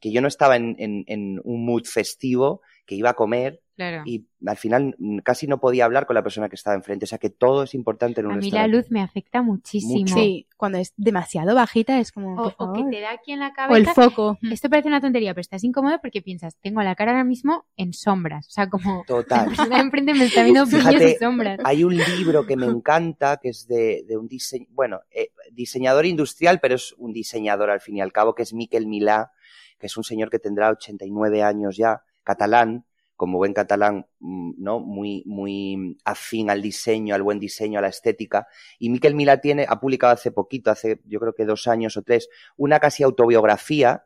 que 0.00 0.12
yo 0.12 0.20
no 0.20 0.28
estaba 0.28 0.56
en, 0.56 0.76
en, 0.78 1.40
un 1.42 1.64
mood 1.64 1.84
festivo, 1.84 2.60
que 2.86 2.94
iba 2.94 3.10
a 3.10 3.14
comer 3.14 3.62
y 4.06 4.26
al 4.46 4.56
final 4.56 4.96
casi 5.22 5.46
no 5.46 5.60
podía 5.60 5.84
hablar 5.84 6.06
con 6.06 6.14
la 6.14 6.22
persona 6.22 6.48
que 6.48 6.54
estaba 6.54 6.74
enfrente. 6.74 7.04
O 7.04 7.06
sea 7.06 7.18
que 7.18 7.28
todo 7.28 7.64
es 7.64 7.74
importante 7.74 8.20
en 8.20 8.26
un 8.26 8.32
A 8.32 8.36
mí 8.36 8.50
la 8.50 8.66
luz 8.66 8.90
me 8.90 9.02
afecta 9.02 9.42
muchísimo. 9.42 10.06
Sí, 10.06 10.46
cuando 10.56 10.78
es 10.78 10.94
demasiado 10.96 11.54
bajita 11.54 11.98
es 11.98 12.10
como. 12.10 12.42
O, 12.42 12.72
que 12.72 12.84
te 12.90 13.00
da 13.00 13.12
aquí 13.12 13.32
en 13.32 13.40
la 13.40 13.52
cabeza. 13.52 13.74
O 13.74 13.76
el 13.76 13.86
foco. 13.86 14.38
Esto 14.50 14.70
parece 14.70 14.88
una 14.88 15.00
tontería, 15.00 15.34
pero 15.34 15.42
estás 15.42 15.62
incómodo 15.62 15.98
porque 16.00 16.22
piensas, 16.22 16.56
tengo 16.62 16.82
la 16.82 16.94
cara 16.94 17.12
ahora 17.12 17.24
mismo 17.24 17.66
en 17.76 17.92
sombras. 17.92 18.48
O 18.48 18.50
sea, 18.50 18.68
como. 18.70 19.04
Total. 19.06 19.40
La 19.46 19.56
persona 19.56 19.80
enfrente 19.80 20.14
me 20.14 20.24
está 20.24 20.42
viendo 20.42 20.66
Fíjate, 20.66 21.18
sombras. 21.18 21.60
Hay 21.64 21.84
un 21.84 21.96
libro 21.96 22.46
que 22.46 22.56
me 22.56 22.66
encanta 22.66 23.36
que 23.36 23.50
es 23.50 23.66
de, 23.68 24.04
de 24.08 24.16
un 24.16 24.26
diseño. 24.26 24.66
Bueno, 24.70 25.00
eh, 25.10 25.32
diseñador 25.52 26.06
industrial, 26.06 26.60
pero 26.60 26.76
es 26.76 26.94
un 26.96 27.12
diseñador 27.12 27.68
al 27.68 27.80
fin 27.80 27.98
y 27.98 28.00
al 28.00 28.12
cabo, 28.12 28.34
que 28.34 28.42
es 28.42 28.54
Miquel 28.54 28.86
Milá, 28.86 29.32
que 29.78 29.86
es 29.86 29.96
un 29.96 30.04
señor 30.04 30.30
que 30.30 30.38
tendrá 30.38 30.70
89 30.70 31.42
años 31.42 31.76
ya, 31.76 32.02
catalán 32.26 32.84
como 33.16 33.38
buen 33.38 33.54
catalán, 33.54 34.06
mm, 34.20 34.52
¿no? 34.58 34.80
Muy, 34.80 35.22
muy 35.24 35.96
afín 36.04 36.50
al 36.50 36.60
diseño, 36.60 37.14
al 37.14 37.22
buen 37.22 37.40
diseño, 37.40 37.78
a 37.78 37.82
la 37.82 37.88
estética. 37.88 38.46
Y 38.78 38.90
Miquel 38.90 39.14
Milá 39.14 39.40
tiene, 39.40 39.64
ha 39.66 39.80
publicado 39.80 40.12
hace 40.12 40.30
poquito, 40.30 40.70
hace 40.70 41.00
yo 41.06 41.18
creo 41.18 41.34
que 41.34 41.46
dos 41.46 41.66
años 41.66 41.96
o 41.96 42.02
tres, 42.02 42.28
una 42.56 42.78
casi 42.78 43.02
autobiografía. 43.02 44.04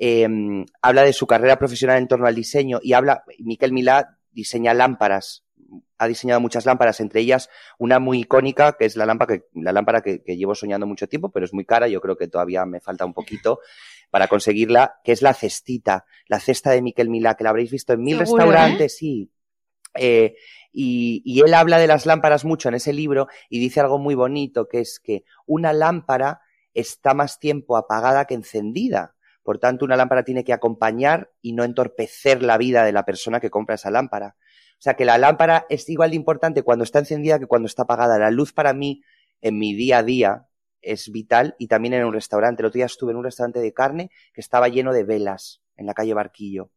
Em, 0.00 0.64
habla 0.82 1.02
de 1.02 1.12
su 1.12 1.26
carrera 1.26 1.58
profesional 1.58 1.98
en 1.98 2.08
torno 2.08 2.26
al 2.26 2.34
diseño 2.34 2.78
y 2.82 2.92
habla, 2.92 3.24
Miquel 3.38 3.72
Milá 3.72 4.18
diseña 4.32 4.74
lámparas, 4.74 5.44
ha 5.98 6.06
diseñado 6.06 6.40
muchas 6.40 6.64
lámparas, 6.66 7.00
entre 7.00 7.20
ellas 7.20 7.50
una 7.78 7.98
muy 7.98 8.20
icónica, 8.20 8.76
que 8.78 8.84
es 8.84 8.96
la 8.96 9.06
lámpara 9.06 10.00
que, 10.00 10.22
llevo 10.36 10.54
soñando 10.54 10.86
mucho 10.86 11.08
tiempo, 11.08 11.30
pero 11.30 11.44
es 11.44 11.52
muy 11.52 11.64
cara, 11.64 11.88
yo 11.88 12.00
creo 12.00 12.16
que 12.16 12.28
todavía 12.28 12.64
me 12.64 12.80
falta 12.80 13.04
un 13.04 13.12
poquito, 13.12 13.60
para 14.10 14.28
conseguirla, 14.28 15.00
que 15.04 15.12
es 15.12 15.22
la 15.22 15.34
cestita, 15.34 16.04
la 16.26 16.40
cesta 16.40 16.70
de 16.70 16.82
Miquel 16.82 17.10
Milá, 17.10 17.34
que 17.34 17.44
la 17.44 17.50
habréis 17.50 17.70
visto 17.70 17.92
en 17.92 18.02
mil 18.02 18.18
restaurantes, 18.18 18.94
¿eh? 18.94 18.96
sí. 18.96 19.30
Eh, 19.94 20.36
y, 20.72 21.22
y, 21.24 21.40
él 21.40 21.54
habla 21.54 21.78
de 21.78 21.86
las 21.86 22.06
lámparas 22.06 22.44
mucho 22.44 22.68
en 22.68 22.76
ese 22.76 22.92
libro 22.92 23.26
y 23.48 23.58
dice 23.58 23.80
algo 23.80 23.98
muy 23.98 24.14
bonito, 24.14 24.68
que 24.68 24.80
es 24.80 25.00
que 25.00 25.24
una 25.46 25.72
lámpara 25.72 26.42
está 26.74 27.14
más 27.14 27.38
tiempo 27.38 27.76
apagada 27.76 28.26
que 28.26 28.34
encendida. 28.34 29.14
Por 29.42 29.58
tanto, 29.58 29.84
una 29.84 29.96
lámpara 29.96 30.24
tiene 30.24 30.44
que 30.44 30.52
acompañar 30.52 31.32
y 31.40 31.52
no 31.52 31.64
entorpecer 31.64 32.42
la 32.42 32.58
vida 32.58 32.84
de 32.84 32.92
la 32.92 33.04
persona 33.04 33.40
que 33.40 33.50
compra 33.50 33.76
esa 33.76 33.90
lámpara. 33.90 34.36
O 34.72 34.80
sea 34.82 34.94
que 34.94 35.04
la 35.04 35.18
lámpara 35.18 35.66
es 35.68 35.88
igual 35.88 36.10
de 36.10 36.16
importante 36.16 36.62
cuando 36.62 36.84
está 36.84 36.98
encendida 36.98 37.38
que 37.38 37.46
cuando 37.46 37.66
está 37.66 37.82
apagada. 37.82 38.18
La 38.18 38.30
luz 38.30 38.52
para 38.52 38.72
mí, 38.74 39.02
en 39.40 39.58
mi 39.58 39.74
día 39.74 39.98
a 39.98 40.02
día, 40.02 40.47
es 40.92 41.10
vital 41.10 41.54
y 41.58 41.68
también 41.68 41.94
en 41.94 42.04
un 42.04 42.12
restaurante. 42.12 42.62
El 42.62 42.66
otro 42.66 42.78
día 42.78 42.86
estuve 42.86 43.12
en 43.12 43.18
un 43.18 43.24
restaurante 43.24 43.60
de 43.60 43.72
carne 43.72 44.10
que 44.32 44.40
estaba 44.40 44.68
lleno 44.68 44.92
de 44.92 45.04
velas 45.04 45.62
en 45.76 45.86
la 45.86 45.94
calle 45.94 46.14
Barquillo. 46.14 46.70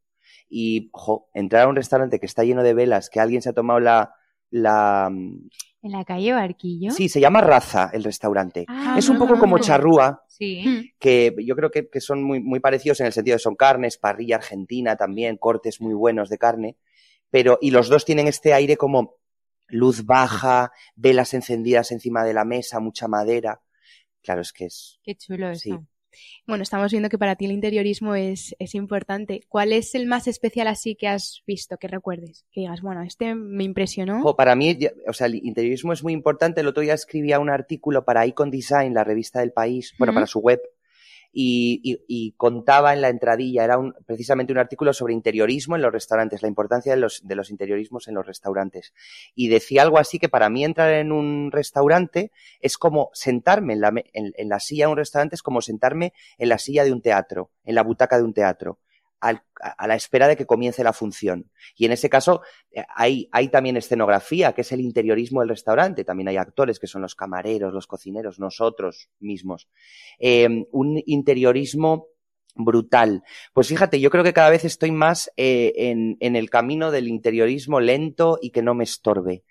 Y, 0.50 0.90
ojo, 0.94 1.30
entrar 1.34 1.64
a 1.64 1.68
un 1.68 1.76
restaurante 1.76 2.20
que 2.20 2.26
está 2.26 2.44
lleno 2.44 2.64
de 2.64 2.74
velas, 2.74 3.10
que 3.10 3.20
alguien 3.20 3.42
se 3.42 3.50
ha 3.50 3.54
tomado 3.54 3.80
la, 3.80 4.14
la... 4.50 5.10
Mm, 5.10 5.50
¿En 5.84 5.92
la 5.92 6.06
calle 6.06 6.34
Barquillo? 6.34 6.92
Sí, 6.92 7.10
se 7.10 7.20
llama 7.20 7.42
Raza 7.42 7.90
el 7.94 8.04
restaurante. 8.04 8.66
Ah, 8.68 8.96
es 8.98 9.10
un 9.10 9.18
poco 9.18 9.40
como 9.40 9.58
Charrúa, 9.58 10.24
sí. 10.28 10.94
que 11.00 11.34
yo 11.44 11.56
creo 11.56 11.72
que, 11.72 11.90
que, 11.90 12.00
son 12.00 12.22
muy, 12.22 12.40
muy 12.40 12.60
parecidos 12.60 13.00
en 13.00 13.08
el 13.08 13.14
sentido 13.14 13.36
de 13.36 13.40
son 13.40 13.56
carnes, 13.56 13.98
parrilla 13.98 14.36
argentina 14.36 14.96
también, 14.96 15.38
cortes 15.38 15.82
muy 15.82 15.96
buenos 15.96 16.30
de 16.30 16.38
carne, 16.38 16.78
pero 17.32 17.58
y 17.62 17.72
los 17.72 17.90
dos 17.90 18.06
tienen 18.06 18.28
este 18.28 18.54
aire 18.54 18.78
como 18.78 19.16
luz 19.72 20.06
baja, 20.06 20.72
velas 20.96 21.34
encendidas 21.34 21.92
encima 21.92 22.24
de 22.24 22.34
la 22.34 22.46
mesa, 22.46 22.80
mucha 22.80 23.08
madera. 23.08 23.62
Claro, 24.22 24.42
es 24.42 24.54
que 24.54 24.66
es. 24.66 25.00
Qué 25.04 25.16
chulo 25.16 25.50
eso. 25.50 25.86
Bueno, 26.46 26.64
estamos 26.64 26.92
viendo 26.92 27.10
que 27.10 27.18
para 27.18 27.36
ti 27.36 27.46
el 27.46 27.52
interiorismo 27.52 28.16
es, 28.16 28.56
es, 28.60 28.76
importante. 28.76 29.42
¿Cuál 29.48 29.74
es 29.74 29.96
el 29.96 30.08
más 30.08 30.28
especial 30.28 30.68
así 30.68 30.96
que 30.96 31.08
has 31.08 31.42
visto, 31.48 31.78
que 31.78 31.88
recuerdes? 31.88 32.46
Que 32.52 32.62
digas, 32.62 32.82
bueno, 32.82 33.02
este 33.02 33.36
me 33.36 33.64
impresionó. 33.64 34.36
para 34.36 34.56
mí, 34.56 34.78
o 35.08 35.14
sea, 35.14 35.28
el 35.28 35.36
interiorismo 35.36 35.94
es 35.94 36.04
muy 36.04 36.14
importante. 36.14 36.62
El 36.62 36.68
otro 36.68 36.84
día 36.84 36.94
escribía 36.94 37.40
un 37.40 37.50
artículo 37.50 38.04
para 38.04 38.26
Icon 38.26 38.52
Design, 38.52 38.94
la 38.94 39.04
revista 39.04 39.40
del 39.40 39.52
país, 39.52 39.94
bueno, 39.98 40.14
para 40.14 40.28
su 40.28 40.40
web, 40.40 40.60
y, 41.34 42.34
contaba 42.38 42.94
en 42.94 43.02
la 43.02 43.10
entradilla, 43.10 43.64
era 43.64 43.78
un, 43.78 43.94
precisamente 44.06 44.52
un 44.52 44.60
artículo 44.60 44.94
sobre 44.94 45.14
interiorismo 45.14 45.76
en 45.76 45.82
los 45.82 45.92
restaurantes, 45.92 46.42
la 46.42 46.48
importancia 46.48 46.94
de 46.94 47.00
los, 47.00 47.26
de 47.26 47.36
los 47.36 47.50
interiorismos 47.50 48.08
en 48.08 48.16
los 48.16 48.26
restaurantes. 48.26 48.94
Y 49.36 49.48
decía 49.48 49.82
algo 49.84 49.98
así 49.98 50.20
que 50.20 50.30
para 50.30 50.50
mí 50.50 50.64
entrar 50.64 50.94
en 50.94 51.12
un 51.12 51.52
restaurante 51.52 52.32
es 52.60 52.78
como 52.78 53.10
sentarme 53.14 53.74
en 53.74 53.82
la, 53.82 53.94
en 54.14 54.50
la 54.50 54.60
silla 54.60 54.86
de 54.86 54.92
un 54.92 54.98
restaurante, 54.98 55.36
es 55.36 55.44
como 55.44 55.62
sentarme 55.62 56.14
en 56.38 56.50
la 56.50 56.58
silla 56.58 56.84
de 56.84 56.92
un 56.92 57.02
teatro, 57.02 57.52
en 57.64 57.76
la 57.76 57.84
butaca 57.84 58.18
de 58.18 58.24
un 58.24 58.34
teatro 58.34 58.80
a 59.22 59.88
la 59.88 59.96
espera 59.96 60.28
de 60.28 60.36
que 60.36 60.46
comience 60.46 60.84
la 60.84 60.94
función. 60.94 61.52
Y 61.76 61.86
en 61.86 61.92
ese 61.92 62.10
caso 62.10 62.42
eh, 62.72 62.84
hay, 62.96 63.28
también 63.50 63.78
escenografía, 63.78 64.54
que 64.54 64.62
es 64.62 64.72
el 64.72 64.82
interiorismo 64.82 65.42
del 65.42 65.50
restaurante. 65.50 66.04
También 66.04 66.28
hay 66.28 66.38
actores, 66.38 66.80
que 66.80 66.88
son 66.88 67.02
los 67.02 67.16
camareros, 67.16 67.74
los 67.74 67.88
cocineros, 67.88 68.40
nosotros 68.40 69.10
mismos. 69.20 69.70
Em, 70.20 70.66
un 70.72 71.02
interiorismo 71.06 72.08
brutal. 72.56 73.24
Pues 73.54 73.68
fíjate, 73.68 74.00
yo 74.00 74.10
creo 74.10 74.24
que 74.24 74.34
cada 74.34 74.50
vez 74.50 74.66
estoy 74.66 74.92
más 74.92 75.32
eh, 75.38 75.74
en, 76.20 76.36
el 76.36 76.50
camino 76.50 76.92
del 76.92 77.08
interiorismo 77.08 77.80
lento 77.80 78.40
y 78.42 78.52
que 78.52 78.62
no 78.62 78.74
me 78.74 78.84
estorbe. 78.84 79.44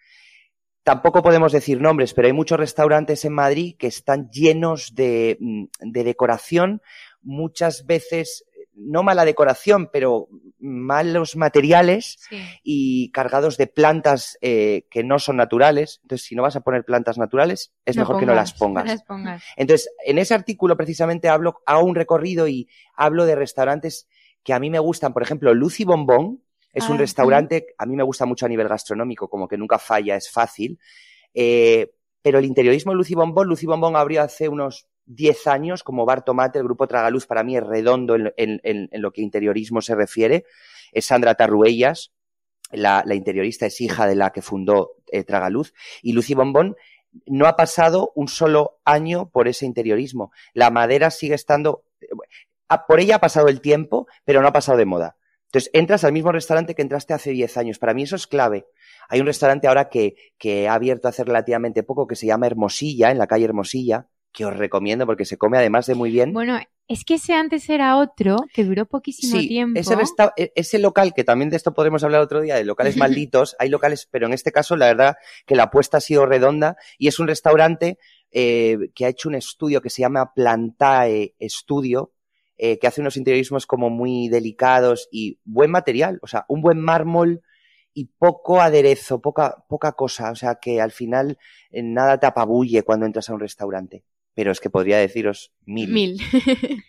Tampoco 0.82 1.22
podemos 1.22 1.52
decir 1.52 1.80
nombres, 1.80 2.14
pero 2.14 2.26
hay 2.26 2.32
muchos 2.32 2.58
restaurantes 2.58 3.24
en 3.24 3.34
Madrid 3.34 3.76
que 3.78 3.86
están 3.86 4.28
llenos 4.30 4.94
de, 4.94 5.36
mm, 5.38 5.64
de 5.80 6.04
decoración, 6.04 6.82
muchas 7.22 7.86
veces 7.86 8.44
no 8.82 9.02
mala 9.02 9.24
decoración, 9.24 9.90
pero 9.92 10.28
malos 10.58 11.36
materiales 11.36 12.18
y 12.62 13.10
cargados 13.12 13.56
de 13.56 13.66
plantas 13.66 14.38
eh, 14.40 14.86
que 14.90 15.04
no 15.04 15.18
son 15.18 15.36
naturales. 15.36 16.00
Entonces, 16.02 16.26
si 16.26 16.34
no 16.34 16.42
vas 16.42 16.56
a 16.56 16.60
poner 16.60 16.84
plantas 16.84 17.18
naturales, 17.18 17.72
es 17.84 17.96
mejor 17.96 18.18
que 18.18 18.26
no 18.26 18.34
las 18.34 18.54
pongas. 18.54 19.04
Entonces, 19.56 19.90
en 20.04 20.18
ese 20.18 20.34
artículo 20.34 20.76
precisamente 20.76 21.28
hablo, 21.28 21.60
hago 21.66 21.84
un 21.84 21.94
recorrido 21.94 22.48
y 22.48 22.68
hablo 22.94 23.26
de 23.26 23.34
restaurantes 23.34 24.08
que 24.42 24.54
a 24.54 24.58
mí 24.58 24.70
me 24.70 24.78
gustan. 24.78 25.12
Por 25.12 25.22
ejemplo, 25.22 25.52
Lucy 25.54 25.84
Bombón 25.84 26.42
es 26.72 26.88
un 26.88 26.96
ah, 26.96 27.00
restaurante, 27.00 27.66
a 27.78 27.86
mí 27.86 27.96
me 27.96 28.02
gusta 28.02 28.26
mucho 28.26 28.46
a 28.46 28.48
nivel 28.48 28.68
gastronómico, 28.68 29.28
como 29.28 29.48
que 29.48 29.58
nunca 29.58 29.78
falla, 29.78 30.16
es 30.16 30.30
fácil. 30.30 30.78
Eh, 31.34 31.92
pero 32.22 32.38
el 32.38 32.44
interiorismo 32.44 32.92
de 32.92 32.98
Lucy 32.98 33.14
Bombón, 33.14 33.48
Lucy 33.48 33.66
Bombón 33.66 33.96
abrió 33.96 34.22
hace 34.22 34.48
unos 34.48 34.86
10 35.10 35.46
años 35.48 35.82
como 35.82 36.06
Bar 36.06 36.24
Tomate, 36.24 36.58
el 36.60 36.64
grupo 36.64 36.86
Tragaluz 36.86 37.26
para 37.26 37.42
mí 37.42 37.56
es 37.56 37.64
redondo 37.64 38.16
en, 38.16 38.88
lo 38.92 39.10
que 39.10 39.22
interiorismo 39.22 39.82
se 39.82 39.96
refiere. 39.96 40.44
Es 40.92 41.06
Sandra 41.06 41.34
Tarruellas, 41.34 42.12
la, 42.70 43.02
interiorista 43.12 43.66
es 43.66 43.80
hija 43.80 44.06
de 44.06 44.14
la 44.14 44.30
que 44.30 44.40
fundó 44.40 44.92
eh, 45.10 45.24
Tragaluz. 45.24 45.74
Y 46.02 46.12
Lucy 46.12 46.34
Bombón 46.34 46.76
no 47.26 47.46
ha 47.46 47.56
pasado 47.56 48.12
un 48.14 48.28
solo 48.28 48.78
año 48.84 49.30
por 49.30 49.48
ese 49.48 49.66
interiorismo. 49.66 50.30
La 50.54 50.70
madera 50.70 51.10
sigue 51.10 51.34
estando, 51.34 51.82
eh, 52.00 52.06
por 52.86 53.00
ella 53.00 53.16
ha 53.16 53.20
pasado 53.20 53.48
el 53.48 53.60
tiempo, 53.60 54.06
pero 54.24 54.40
no 54.40 54.48
ha 54.48 54.52
pasado 54.52 54.78
de 54.78 54.86
moda. 54.86 55.16
Entonces, 55.46 55.70
entras 55.74 56.04
al 56.04 56.12
mismo 56.12 56.30
restaurante 56.30 56.76
que 56.76 56.82
entraste 56.82 57.14
hace 57.14 57.32
10 57.32 57.56
años. 57.56 57.78
Para 57.80 57.94
mí 57.94 58.04
eso 58.04 58.14
es 58.14 58.28
clave. 58.28 58.66
Hay 59.08 59.18
un 59.18 59.26
restaurante 59.26 59.66
ahora 59.66 59.88
que, 59.88 60.14
que 60.38 60.68
ha 60.68 60.74
abierto 60.74 61.08
hace 61.08 61.24
relativamente 61.24 61.82
poco 61.82 62.06
que 62.06 62.14
se 62.14 62.26
llama 62.26 62.46
Hermosilla, 62.46 63.10
en 63.10 63.18
la 63.18 63.26
calle 63.26 63.46
Hermosilla, 63.46 64.06
que 64.32 64.44
os 64.44 64.56
recomiendo 64.56 65.06
porque 65.06 65.24
se 65.24 65.36
come 65.38 65.58
además 65.58 65.86
de 65.86 65.94
muy 65.94 66.10
bien. 66.10 66.32
Bueno, 66.32 66.58
es 66.88 67.04
que 67.04 67.14
ese 67.14 67.34
antes 67.34 67.68
era 67.68 67.96
otro 67.96 68.36
que 68.52 68.64
duró 68.64 68.86
poquísimo 68.86 69.38
Sí, 69.40 69.48
tiempo. 69.48 69.78
ese, 69.78 69.96
resta- 69.96 70.32
ese 70.36 70.78
local, 70.78 71.12
que 71.14 71.24
también 71.24 71.50
de 71.50 71.56
esto 71.56 71.72
podremos 71.74 72.02
hablar 72.04 72.20
otro 72.20 72.40
día, 72.40 72.56
de 72.56 72.64
locales 72.64 72.96
malditos, 73.30 73.56
hay 73.58 73.68
locales, 73.68 74.08
pero 74.10 74.26
en 74.26 74.32
este 74.32 74.52
caso 74.52 74.76
la 74.76 74.86
verdad 74.86 75.16
que 75.46 75.54
la 75.56 75.64
apuesta 75.64 75.98
ha 75.98 76.00
sido 76.00 76.26
redonda 76.26 76.76
y 76.98 77.08
es 77.08 77.18
un 77.18 77.28
restaurante 77.28 77.98
eh, 78.32 78.90
que 78.94 79.06
ha 79.06 79.08
hecho 79.08 79.28
un 79.28 79.34
estudio 79.34 79.80
que 79.82 79.90
se 79.90 80.02
llama 80.02 80.32
Plantae 80.34 81.34
Studio, 81.42 82.12
eh, 82.56 82.78
que 82.78 82.86
hace 82.86 83.00
unos 83.00 83.16
interiorismos 83.16 83.66
como 83.66 83.90
muy 83.90 84.28
delicados 84.28 85.08
y 85.10 85.38
buen 85.44 85.70
material, 85.70 86.18
o 86.22 86.26
sea, 86.26 86.44
un 86.48 86.60
buen 86.60 86.78
mármol 86.80 87.42
y 87.92 88.04
poco 88.18 88.60
aderezo, 88.60 89.20
poca, 89.20 89.64
poca 89.68 89.92
cosa, 89.92 90.30
o 90.30 90.36
sea, 90.36 90.56
que 90.56 90.80
al 90.80 90.92
final 90.92 91.38
eh, 91.70 91.82
nada 91.82 92.18
te 92.20 92.26
apabulle 92.26 92.82
cuando 92.84 93.06
entras 93.06 93.28
a 93.30 93.34
un 93.34 93.40
restaurante. 93.40 94.04
Pero 94.34 94.52
es 94.52 94.60
que 94.60 94.70
podría 94.70 94.98
deciros 94.98 95.52
mil. 95.64 95.90
Mil. 95.92 96.20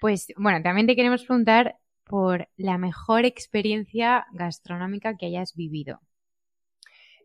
Pues 0.00 0.26
bueno, 0.36 0.62
también 0.62 0.86
te 0.86 0.94
queremos 0.94 1.24
preguntar 1.24 1.76
por 2.04 2.48
la 2.56 2.78
mejor 2.78 3.24
experiencia 3.24 4.26
gastronómica 4.32 5.16
que 5.16 5.26
hayas 5.26 5.54
vivido. 5.56 6.00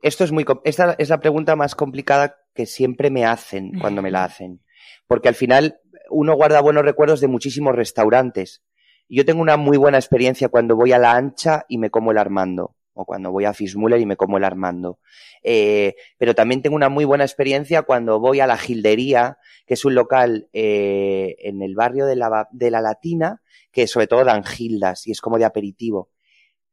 Esto 0.02 0.24
es 0.24 0.32
muy, 0.32 0.44
com- 0.46 0.62
esta 0.64 0.96
es 0.98 1.10
la 1.10 1.20
pregunta 1.20 1.56
más 1.56 1.76
complicada 1.76 2.38
que 2.56 2.66
siempre 2.66 3.12
me 3.12 3.26
hacen 3.26 3.78
cuando 3.80 4.02
me 4.02 4.12
la 4.12 4.24
hacen. 4.26 4.62
Porque 5.08 5.28
al 5.30 5.36
final 5.36 5.80
uno 6.10 6.34
guarda 6.36 6.62
buenos 6.62 6.84
recuerdos 6.84 7.22
de 7.22 7.28
muchísimos 7.28 7.76
restaurantes. 7.76 8.64
Yo 9.08 9.26
tengo 9.26 9.42
una 9.42 9.58
muy 9.58 9.78
buena 9.78 9.98
experiencia 9.98 10.50
cuando 10.50 10.76
voy 10.76 10.94
a 10.94 10.98
La 10.98 11.14
Ancha 11.16 11.66
y 11.68 11.78
me 11.78 11.90
como 11.90 12.12
el 12.12 12.18
Armando. 12.18 12.76
O 12.94 13.06
cuando 13.06 13.32
voy 13.32 13.46
a 13.46 13.54
Fismuller 13.54 14.00
y 14.00 14.06
me 14.06 14.18
como 14.18 14.38
el 14.38 14.44
Armando. 14.44 15.00
Eh, 15.44 15.96
pero 16.18 16.36
también 16.36 16.62
tengo 16.62 16.76
una 16.76 16.90
muy 16.90 17.06
buena 17.06 17.24
experiencia 17.24 17.84
cuando 17.84 18.20
voy 18.20 18.40
a 18.40 18.48
La 18.48 18.58
Gildería, 18.58 19.38
que 19.66 19.76
es 19.76 19.86
un 19.86 19.96
local 19.96 20.50
eh, 20.54 21.36
en 21.40 21.62
el 21.62 21.76
barrio 21.76 22.06
de 22.06 22.16
la, 22.16 22.48
de 22.52 22.72
la 22.72 22.82
Latina, 22.82 23.42
que 23.72 23.88
sobre 23.88 24.08
todo 24.08 24.26
dan 24.26 24.44
gildas 24.44 25.08
y 25.08 25.12
es 25.12 25.22
como 25.22 25.38
de 25.38 25.46
aperitivo. 25.46 26.10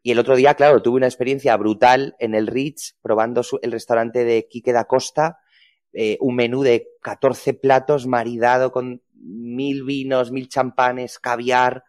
Y 0.02 0.12
el 0.12 0.18
otro 0.18 0.36
día, 0.36 0.54
claro, 0.54 0.80
tuve 0.82 0.96
una 0.96 1.06
experiencia 1.06 1.56
brutal 1.56 2.16
en 2.18 2.34
el 2.34 2.46
Ritz, 2.46 2.96
probando 3.02 3.42
el 3.62 3.72
restaurante 3.72 4.24
de 4.24 4.46
Quique 4.48 4.72
da 4.72 4.84
Costa, 4.84 5.38
eh, 5.92 6.16
un 6.20 6.36
menú 6.36 6.62
de 6.62 6.88
14 7.02 7.54
platos 7.54 8.06
maridado 8.06 8.70
con 8.72 9.02
mil 9.14 9.84
vinos, 9.84 10.30
mil 10.30 10.48
champanes, 10.48 11.18
caviar. 11.18 11.84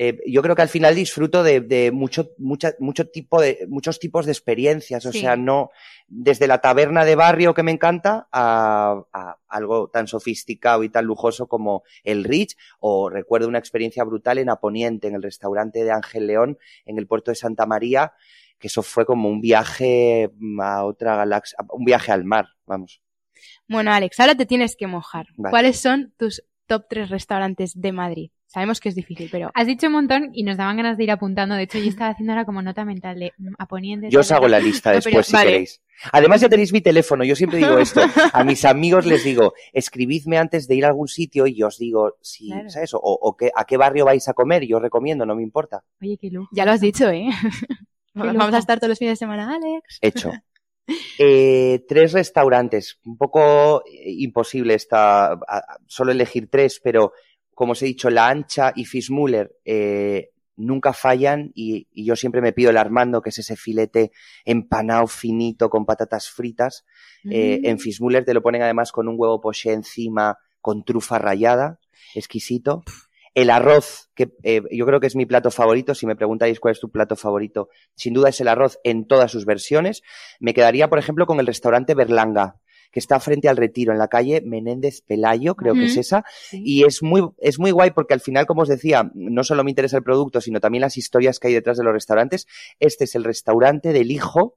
Eh, 0.00 0.20
yo 0.26 0.42
creo 0.42 0.54
que 0.54 0.62
al 0.62 0.68
final 0.68 0.94
disfruto 0.94 1.42
de, 1.42 1.60
de 1.60 1.90
mucho, 1.90 2.30
mucha, 2.38 2.72
mucho 2.78 3.08
tipo 3.08 3.40
de, 3.40 3.66
muchos 3.68 3.98
tipos 3.98 4.24
de 4.26 4.32
experiencias. 4.32 5.04
O 5.06 5.12
Sí. 5.12 5.20
sea, 5.20 5.34
no 5.36 5.70
desde 6.06 6.46
la 6.46 6.60
taberna 6.60 7.04
de 7.04 7.16
barrio 7.16 7.52
que 7.52 7.64
me 7.64 7.72
encanta 7.72 8.28
a, 8.32 9.02
a 9.12 9.36
algo 9.48 9.88
tan 9.90 10.06
sofisticado 10.06 10.84
y 10.84 10.88
tan 10.88 11.04
lujoso 11.04 11.48
como 11.48 11.82
el 12.04 12.22
Ritz. 12.24 12.56
O 12.78 13.10
recuerdo 13.10 13.48
una 13.48 13.58
experiencia 13.58 14.04
brutal 14.04 14.38
en 14.38 14.50
Aponiente, 14.50 15.08
en 15.08 15.16
el 15.16 15.22
restaurante 15.22 15.82
de 15.82 15.90
Ángel 15.90 16.28
León, 16.28 16.58
en 16.86 16.98
el 16.98 17.06
puerto 17.08 17.30
de 17.30 17.34
Santa 17.34 17.66
María, 17.66 18.12
que 18.58 18.68
eso 18.68 18.82
fue 18.82 19.04
como 19.04 19.28
un 19.28 19.40
viaje 19.40 20.30
a 20.62 20.84
otra 20.84 21.16
galaxia, 21.16 21.58
un 21.70 21.84
viaje 21.84 22.12
al 22.12 22.24
mar, 22.24 22.46
vamos. 22.66 23.02
Bueno, 23.68 23.92
Alex, 23.92 24.18
ahora 24.18 24.34
te 24.34 24.46
tienes 24.46 24.74
que 24.76 24.86
mojar. 24.88 25.26
Vale. 25.36 25.50
¿Cuáles 25.52 25.78
son 25.78 26.12
tus 26.16 26.42
top 26.68 26.84
tres 26.88 27.10
restaurantes 27.10 27.72
de 27.80 27.90
Madrid? 27.92 28.30
Sabemos 28.46 28.80
que 28.80 28.88
es 28.88 28.94
difícil, 28.94 29.28
pero 29.30 29.50
Has 29.54 29.66
dicho 29.66 29.88
un 29.88 29.92
montón 29.94 30.30
y 30.32 30.42
nos 30.42 30.56
daban 30.56 30.76
ganas 30.78 30.96
de 30.96 31.04
ir 31.04 31.10
apuntando. 31.10 31.54
De 31.54 31.64
hecho, 31.64 31.78
yo 31.78 31.88
estaba 31.90 32.10
haciendo 32.10 32.32
ahora 32.32 32.44
como 32.46 32.62
nota 32.62 32.84
mental 32.84 33.18
de 33.18 33.32
mm, 33.36 33.54
a. 33.58 33.68
Yo 34.08 34.20
os 34.20 34.32
hago 34.32 34.48
la 34.48 34.58
lista 34.60 34.90
No, 34.90 34.94
después 34.96 35.12
pero- 35.14 35.22
si 35.24 35.32
vale. 35.32 35.50
queréis. 35.50 35.82
Además 36.12 36.40
ya 36.40 36.48
tenéis 36.48 36.72
mi 36.72 36.80
teléfono, 36.80 37.24
yo 37.24 37.34
siempre 37.34 37.58
digo 37.58 37.76
esto. 37.78 38.00
A 38.32 38.44
mis 38.44 38.64
amigos 38.64 39.04
les 39.04 39.24
digo, 39.24 39.52
escribidme 39.72 40.38
antes 40.38 40.68
de 40.68 40.76
ir 40.76 40.84
a 40.84 40.88
algún 40.88 41.08
sitio 41.08 41.46
y 41.48 41.56
yo 41.56 41.66
os 41.66 41.76
digo 41.78 42.14
si, 42.22 42.46
Claro. 42.50 42.70
¿sabes? 42.70 42.94
O, 42.94 43.00
o 43.02 43.36
qué, 43.36 43.50
a 43.54 43.64
qué 43.64 43.76
barrio 43.76 44.04
vais 44.04 44.28
a 44.28 44.32
comer, 44.32 44.64
yo 44.64 44.76
os 44.76 44.82
recomiendo, 44.82 45.26
no 45.26 45.34
me 45.34 45.42
importa. 45.42 45.82
Oye, 46.00 46.16
qué 46.16 46.30
lujo. 46.30 46.48
ya 46.52 46.64
lo 46.64 46.70
has 46.70 46.80
dicho, 46.80 47.10
¿eh? 47.10 47.26
Vamos 48.14 48.54
a 48.54 48.58
estar 48.58 48.78
todos 48.78 48.88
los 48.90 48.98
fines 48.98 49.12
de 49.12 49.16
semana, 49.16 49.54
Alex. 49.54 49.98
Hecho. 50.00 50.32
Eh, 51.18 51.84
tres 51.88 52.12
restaurantes, 52.12 52.98
un 53.04 53.18
poco 53.18 53.82
eh, 53.84 54.10
imposible 54.18 54.74
esta, 54.74 55.38
solo 55.86 56.12
elegir 56.12 56.48
tres, 56.50 56.80
pero 56.82 57.12
como 57.54 57.72
os 57.72 57.82
he 57.82 57.86
dicho, 57.86 58.08
La 58.08 58.28
Ancha 58.28 58.72
y 58.74 58.84
Fismuller 58.84 59.56
eh, 59.64 60.30
nunca 60.56 60.92
fallan 60.92 61.50
y, 61.54 61.88
y 61.92 62.04
yo 62.04 62.14
siempre 62.16 62.40
me 62.40 62.52
pido 62.52 62.70
el 62.70 62.76
Armando, 62.76 63.20
que 63.20 63.30
es 63.30 63.38
ese 63.38 63.56
filete 63.56 64.12
empanado 64.44 65.06
finito 65.06 65.68
con 65.68 65.84
patatas 65.84 66.30
fritas. 66.30 66.84
Eh, 67.28 67.60
en 67.64 67.78
Fismuller 67.78 68.24
te 68.24 68.34
lo 68.34 68.42
ponen 68.42 68.62
además 68.62 68.92
con 68.92 69.08
un 69.08 69.16
huevo 69.18 69.40
poché 69.40 69.72
encima, 69.72 70.38
con 70.60 70.84
trufa 70.84 71.18
rallada, 71.18 71.80
exquisito. 72.14 72.84
El 73.40 73.50
arroz, 73.50 74.10
que 74.16 74.32
eh, 74.42 74.62
yo 74.72 74.84
creo 74.84 74.98
que 74.98 75.06
es 75.06 75.14
mi 75.14 75.24
plato 75.24 75.50
favorito, 75.52 75.94
si 75.94 76.06
me 76.06 76.16
preguntáis 76.16 76.58
cuál 76.58 76.72
es 76.72 76.80
tu 76.80 76.90
plato 76.90 77.14
favorito, 77.14 77.68
sin 77.94 78.12
duda 78.14 78.30
es 78.30 78.40
el 78.40 78.48
arroz 78.48 78.80
en 78.82 79.06
todas 79.06 79.30
sus 79.30 79.44
versiones. 79.44 80.02
Me 80.40 80.54
quedaría, 80.54 80.88
por 80.88 80.98
ejemplo, 80.98 81.24
con 81.26 81.38
el 81.38 81.46
restaurante 81.46 81.94
Berlanga, 81.94 82.56
que 82.90 82.98
está 82.98 83.20
frente 83.20 83.48
al 83.48 83.56
retiro, 83.56 83.92
en 83.92 83.98
la 83.98 84.08
calle 84.08 84.42
Menéndez 84.44 85.02
Pelayo, 85.02 85.54
creo 85.54 85.74
que 85.74 85.84
es 85.84 85.96
esa, 85.96 86.24
Sí. 86.48 86.62
y 86.64 86.84
es 86.84 87.02
muy, 87.02 87.22
es 87.38 87.60
muy 87.60 87.70
guay 87.70 87.90
porque 87.92 88.14
al 88.14 88.20
final, 88.20 88.46
como 88.46 88.62
os 88.62 88.68
decía, 88.68 89.10
no 89.14 89.44
solo 89.44 89.62
me 89.62 89.70
interesa 89.70 89.98
el 89.98 90.02
producto, 90.02 90.40
sino 90.40 90.58
también 90.58 90.80
las 90.82 90.96
historias 90.96 91.38
que 91.38 91.48
hay 91.48 91.54
detrás 91.54 91.76
de 91.78 91.84
los 91.84 91.92
restaurantes. 91.92 92.46
Este 92.80 93.04
es 93.04 93.14
el 93.14 93.22
restaurante 93.24 93.92
del 93.92 94.10
hijo 94.10 94.56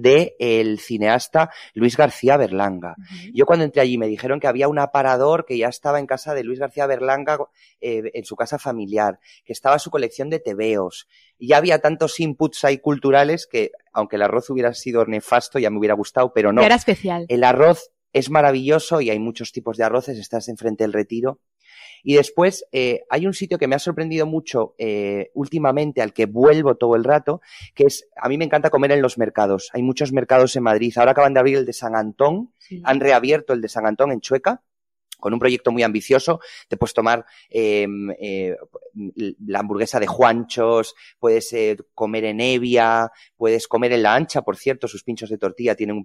de 0.00 0.36
el 0.38 0.78
cineasta 0.78 1.50
Luis 1.74 1.96
García 1.96 2.36
Berlanga. 2.36 2.96
Yo 3.32 3.46
cuando 3.46 3.64
entré 3.64 3.82
allí 3.82 3.98
me 3.98 4.06
dijeron 4.06 4.40
que 4.40 4.46
había 4.46 4.68
un 4.68 4.78
aparador 4.78 5.44
que 5.46 5.58
ya 5.58 5.68
estaba 5.68 5.98
en 5.98 6.06
casa 6.06 6.34
de 6.34 6.44
Luis 6.44 6.58
García 6.58 6.86
Berlanga, 6.86 7.38
eh, 7.80 8.10
en 8.14 8.24
su 8.24 8.36
casa 8.36 8.58
familiar, 8.58 9.18
que 9.44 9.52
estaba 9.52 9.78
su 9.78 9.90
colección 9.90 10.30
de 10.30 10.40
tebeos. 10.40 11.08
Y 11.38 11.48
ya 11.48 11.56
había 11.56 11.80
tantos 11.80 12.20
inputs 12.20 12.64
ahí 12.64 12.78
culturales 12.78 13.46
que, 13.46 13.72
aunque 13.92 14.16
el 14.16 14.22
arroz 14.22 14.50
hubiera 14.50 14.72
sido 14.74 15.04
nefasto, 15.04 15.58
ya 15.58 15.70
me 15.70 15.78
hubiera 15.78 15.94
gustado, 15.94 16.32
pero 16.32 16.52
no. 16.52 16.62
Era 16.62 16.76
especial. 16.76 17.26
El 17.28 17.44
arroz 17.44 17.90
es 18.12 18.30
maravilloso 18.30 19.00
y 19.00 19.10
hay 19.10 19.18
muchos 19.18 19.52
tipos 19.52 19.76
de 19.76 19.84
arroces, 19.84 20.18
estás 20.18 20.48
enfrente 20.48 20.84
del 20.84 20.92
retiro. 20.92 21.40
Y 22.04 22.14
después 22.14 22.64
eh, 22.70 23.02
hay 23.10 23.26
un 23.26 23.34
sitio 23.34 23.58
que 23.58 23.66
me 23.66 23.74
ha 23.74 23.78
sorprendido 23.80 24.26
mucho 24.26 24.74
eh, 24.78 25.30
últimamente, 25.34 26.02
al 26.02 26.12
que 26.12 26.26
vuelvo 26.26 26.76
todo 26.76 26.94
el 26.94 27.02
rato, 27.02 27.40
que 27.74 27.84
es, 27.84 28.06
a 28.16 28.28
mí 28.28 28.38
me 28.38 28.44
encanta 28.44 28.70
comer 28.70 28.92
en 28.92 29.02
los 29.02 29.18
mercados. 29.18 29.70
Hay 29.72 29.82
muchos 29.82 30.12
mercados 30.12 30.54
en 30.54 30.62
Madrid. 30.62 30.92
Ahora 30.96 31.12
acaban 31.12 31.34
de 31.34 31.40
abrir 31.40 31.56
el 31.56 31.66
de 31.66 31.72
San 31.72 31.96
Antón, 31.96 32.52
Sí. 32.58 32.80
han 32.84 33.00
reabierto 33.00 33.52
el 33.52 33.60
de 33.60 33.68
San 33.68 33.86
Antón 33.86 34.12
en 34.12 34.20
Chueca 34.20 34.62
con 35.24 35.32
un 35.32 35.40
proyecto 35.40 35.72
muy 35.72 35.82
ambicioso. 35.82 36.40
Te 36.68 36.76
puedes 36.76 36.92
tomar 36.92 37.24
eh, 37.48 37.86
eh, 38.20 38.58
la 39.46 39.60
hamburguesa 39.60 39.98
de 39.98 40.06
Juanchos, 40.06 40.94
puedes 41.18 41.50
eh, 41.54 41.78
comer 41.94 42.26
en 42.26 42.42
Evia, 42.42 43.10
puedes 43.34 43.66
comer 43.66 43.92
en 43.92 44.02
la 44.02 44.14
ancha, 44.14 44.42
por 44.42 44.58
cierto, 44.58 44.86
sus 44.86 45.02
pinchos 45.02 45.30
de 45.30 45.38
tortilla 45.38 45.74
tienen 45.76 46.04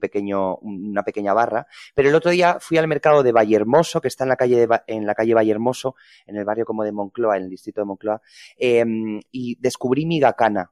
una 0.61 1.03
pequeña 1.03 1.33
barra. 1.33 1.67
Pero 1.93 2.07
el 2.07 2.15
otro 2.15 2.31
día 2.31 2.59
fui 2.61 2.77
al 2.77 2.87
mercado 2.87 3.21
de 3.21 3.33
Vallehermoso, 3.33 3.99
que 3.99 4.07
está 4.07 4.23
en 4.23 4.29
la 4.29 4.37
calle 4.37 4.65
de, 4.65 4.79
en 4.87 5.05
la 5.05 5.15
calle 5.15 5.33
Vallehermoso, 5.33 5.95
en 6.25 6.37
el 6.37 6.45
barrio 6.45 6.63
como 6.63 6.85
de 6.85 6.93
Moncloa, 6.93 7.35
en 7.35 7.43
el 7.43 7.49
distrito 7.49 7.81
de 7.81 7.85
Moncloa, 7.87 8.21
eh, 8.57 8.85
y 9.33 9.57
descubrí 9.59 10.05
Migacana. 10.05 10.71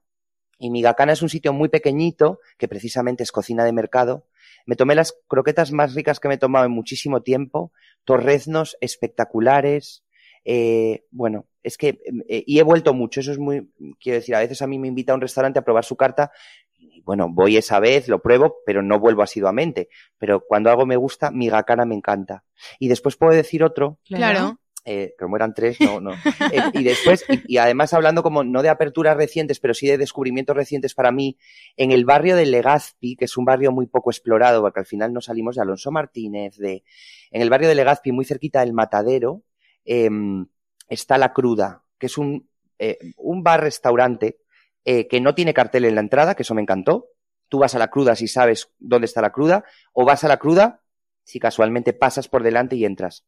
Y 0.57 0.69
Migacana 0.69 1.11
es 1.11 1.21
un 1.21 1.27
sitio 1.27 1.51
muy 1.51 1.67
pequeñito, 1.67 2.39
que 2.57 2.69
precisamente 2.69 3.23
es 3.23 3.33
cocina 3.33 3.65
de 3.65 3.73
mercado. 3.73 4.25
Me 4.65 4.75
tomé 4.75 4.95
las 4.95 5.13
croquetas 5.27 5.71
más 5.71 5.93
ricas 5.93 6.19
que 6.19 6.27
me 6.27 6.35
he 6.35 6.37
tomado 6.37 6.65
en 6.65 6.71
muchísimo 6.71 7.21
tiempo, 7.21 7.71
torreznos 8.05 8.77
espectaculares. 8.81 10.03
eh, 10.45 11.03
bueno, 11.11 11.45
es 11.61 11.77
que, 11.77 11.99
eh, 12.29 12.43
y 12.47 12.59
he 12.59 12.63
vuelto 12.63 12.93
mucho, 12.93 13.19
eso 13.19 13.33
es 13.33 13.37
muy, 13.37 13.69
quiero 13.99 14.19
decir, 14.19 14.33
a 14.33 14.39
veces 14.39 14.61
a 14.61 14.67
mí 14.67 14.79
me 14.79 14.87
invita 14.87 15.11
a 15.11 15.15
un 15.15 15.21
restaurante 15.21 15.59
a 15.59 15.63
probar 15.63 15.83
su 15.83 15.97
carta, 15.97 16.31
y 16.77 17.01
bueno, 17.01 17.27
voy 17.29 17.57
esa 17.57 17.79
vez, 17.81 18.07
lo 18.07 18.21
pruebo, 18.21 18.57
pero 18.65 18.81
no 18.81 18.99
vuelvo 18.99 19.23
asiduamente. 19.23 19.89
Pero 20.17 20.41
cuando 20.47 20.69
algo 20.69 20.85
me 20.85 20.95
gusta, 20.95 21.31
Migacana 21.31 21.85
me 21.85 21.95
encanta. 21.95 22.45
Y 22.79 22.87
después 22.87 23.17
puedo 23.17 23.33
decir 23.33 23.63
otro, 23.63 23.99
Claro. 24.05 24.59
Eh, 24.89 25.15
como 25.19 25.35
eran 25.35 25.53
tres, 25.53 25.81
no, 25.81 25.99
no. 25.99 26.11
Eh, 26.13 26.61
y 26.75 26.83
después, 26.85 27.25
y, 27.45 27.57
además 27.57 27.93
hablando 27.93 28.23
como 28.23 28.45
no 28.45 28.61
de 28.61 28.69
aperturas 28.69 29.17
recientes, 29.17 29.59
pero 29.59 29.73
sí 29.73 29.85
de 29.85 29.97
descubrimientos 29.97 30.55
recientes 30.55 30.93
para 30.95 31.11
mí, 31.11 31.38
en 31.75 31.91
el 31.91 32.05
barrio 32.05 32.38
de 32.38 32.45
Legazpi, 32.45 33.17
que 33.17 33.25
es 33.25 33.35
un 33.35 33.43
barrio 33.43 33.73
muy 33.73 33.88
poco 33.88 34.11
explorado, 34.11 34.61
porque 34.61 34.79
al 34.79 34.85
final 34.85 35.11
no 35.11 35.19
salimos 35.19 35.55
de 35.55 35.63
Alonso 35.63 35.91
Martínez, 35.91 36.55
de, 36.55 36.85
en 37.31 37.41
el 37.41 37.49
barrio 37.49 37.67
de 37.67 37.75
Legazpi, 37.75 38.13
muy 38.13 38.23
cerquita 38.23 38.61
del 38.61 38.71
Matadero, 38.71 39.43
em, 39.83 40.47
está 40.88 41.17
La 41.17 41.33
Cruda, 41.33 41.83
que 41.99 42.05
es 42.05 42.17
un, 42.17 42.47
eh, 42.79 42.97
un 43.17 43.43
bar-restaurante 43.43 44.38
eh, 44.85 45.05
que 45.09 45.19
no 45.19 45.35
tiene 45.35 45.53
cartel 45.53 45.83
en 45.83 45.95
la 45.95 46.01
entrada, 46.01 46.33
que 46.33 46.43
eso 46.43 46.55
me 46.55 46.61
encantó. 46.61 47.09
Tú 47.49 47.59
vas 47.59 47.75
a 47.75 47.79
La 47.79 47.89
Cruda 47.89 48.15
si 48.15 48.29
sabes 48.29 48.71
dónde 48.79 49.05
está 49.05 49.21
La 49.21 49.33
Cruda, 49.33 49.65
o 49.91 50.05
vas 50.05 50.23
a 50.23 50.29
La 50.29 50.38
Cruda 50.38 50.81
si 51.25 51.39
casualmente 51.39 51.91
pasas 51.91 52.29
por 52.29 52.41
delante 52.41 52.77
y 52.77 52.85
entras 52.85 53.25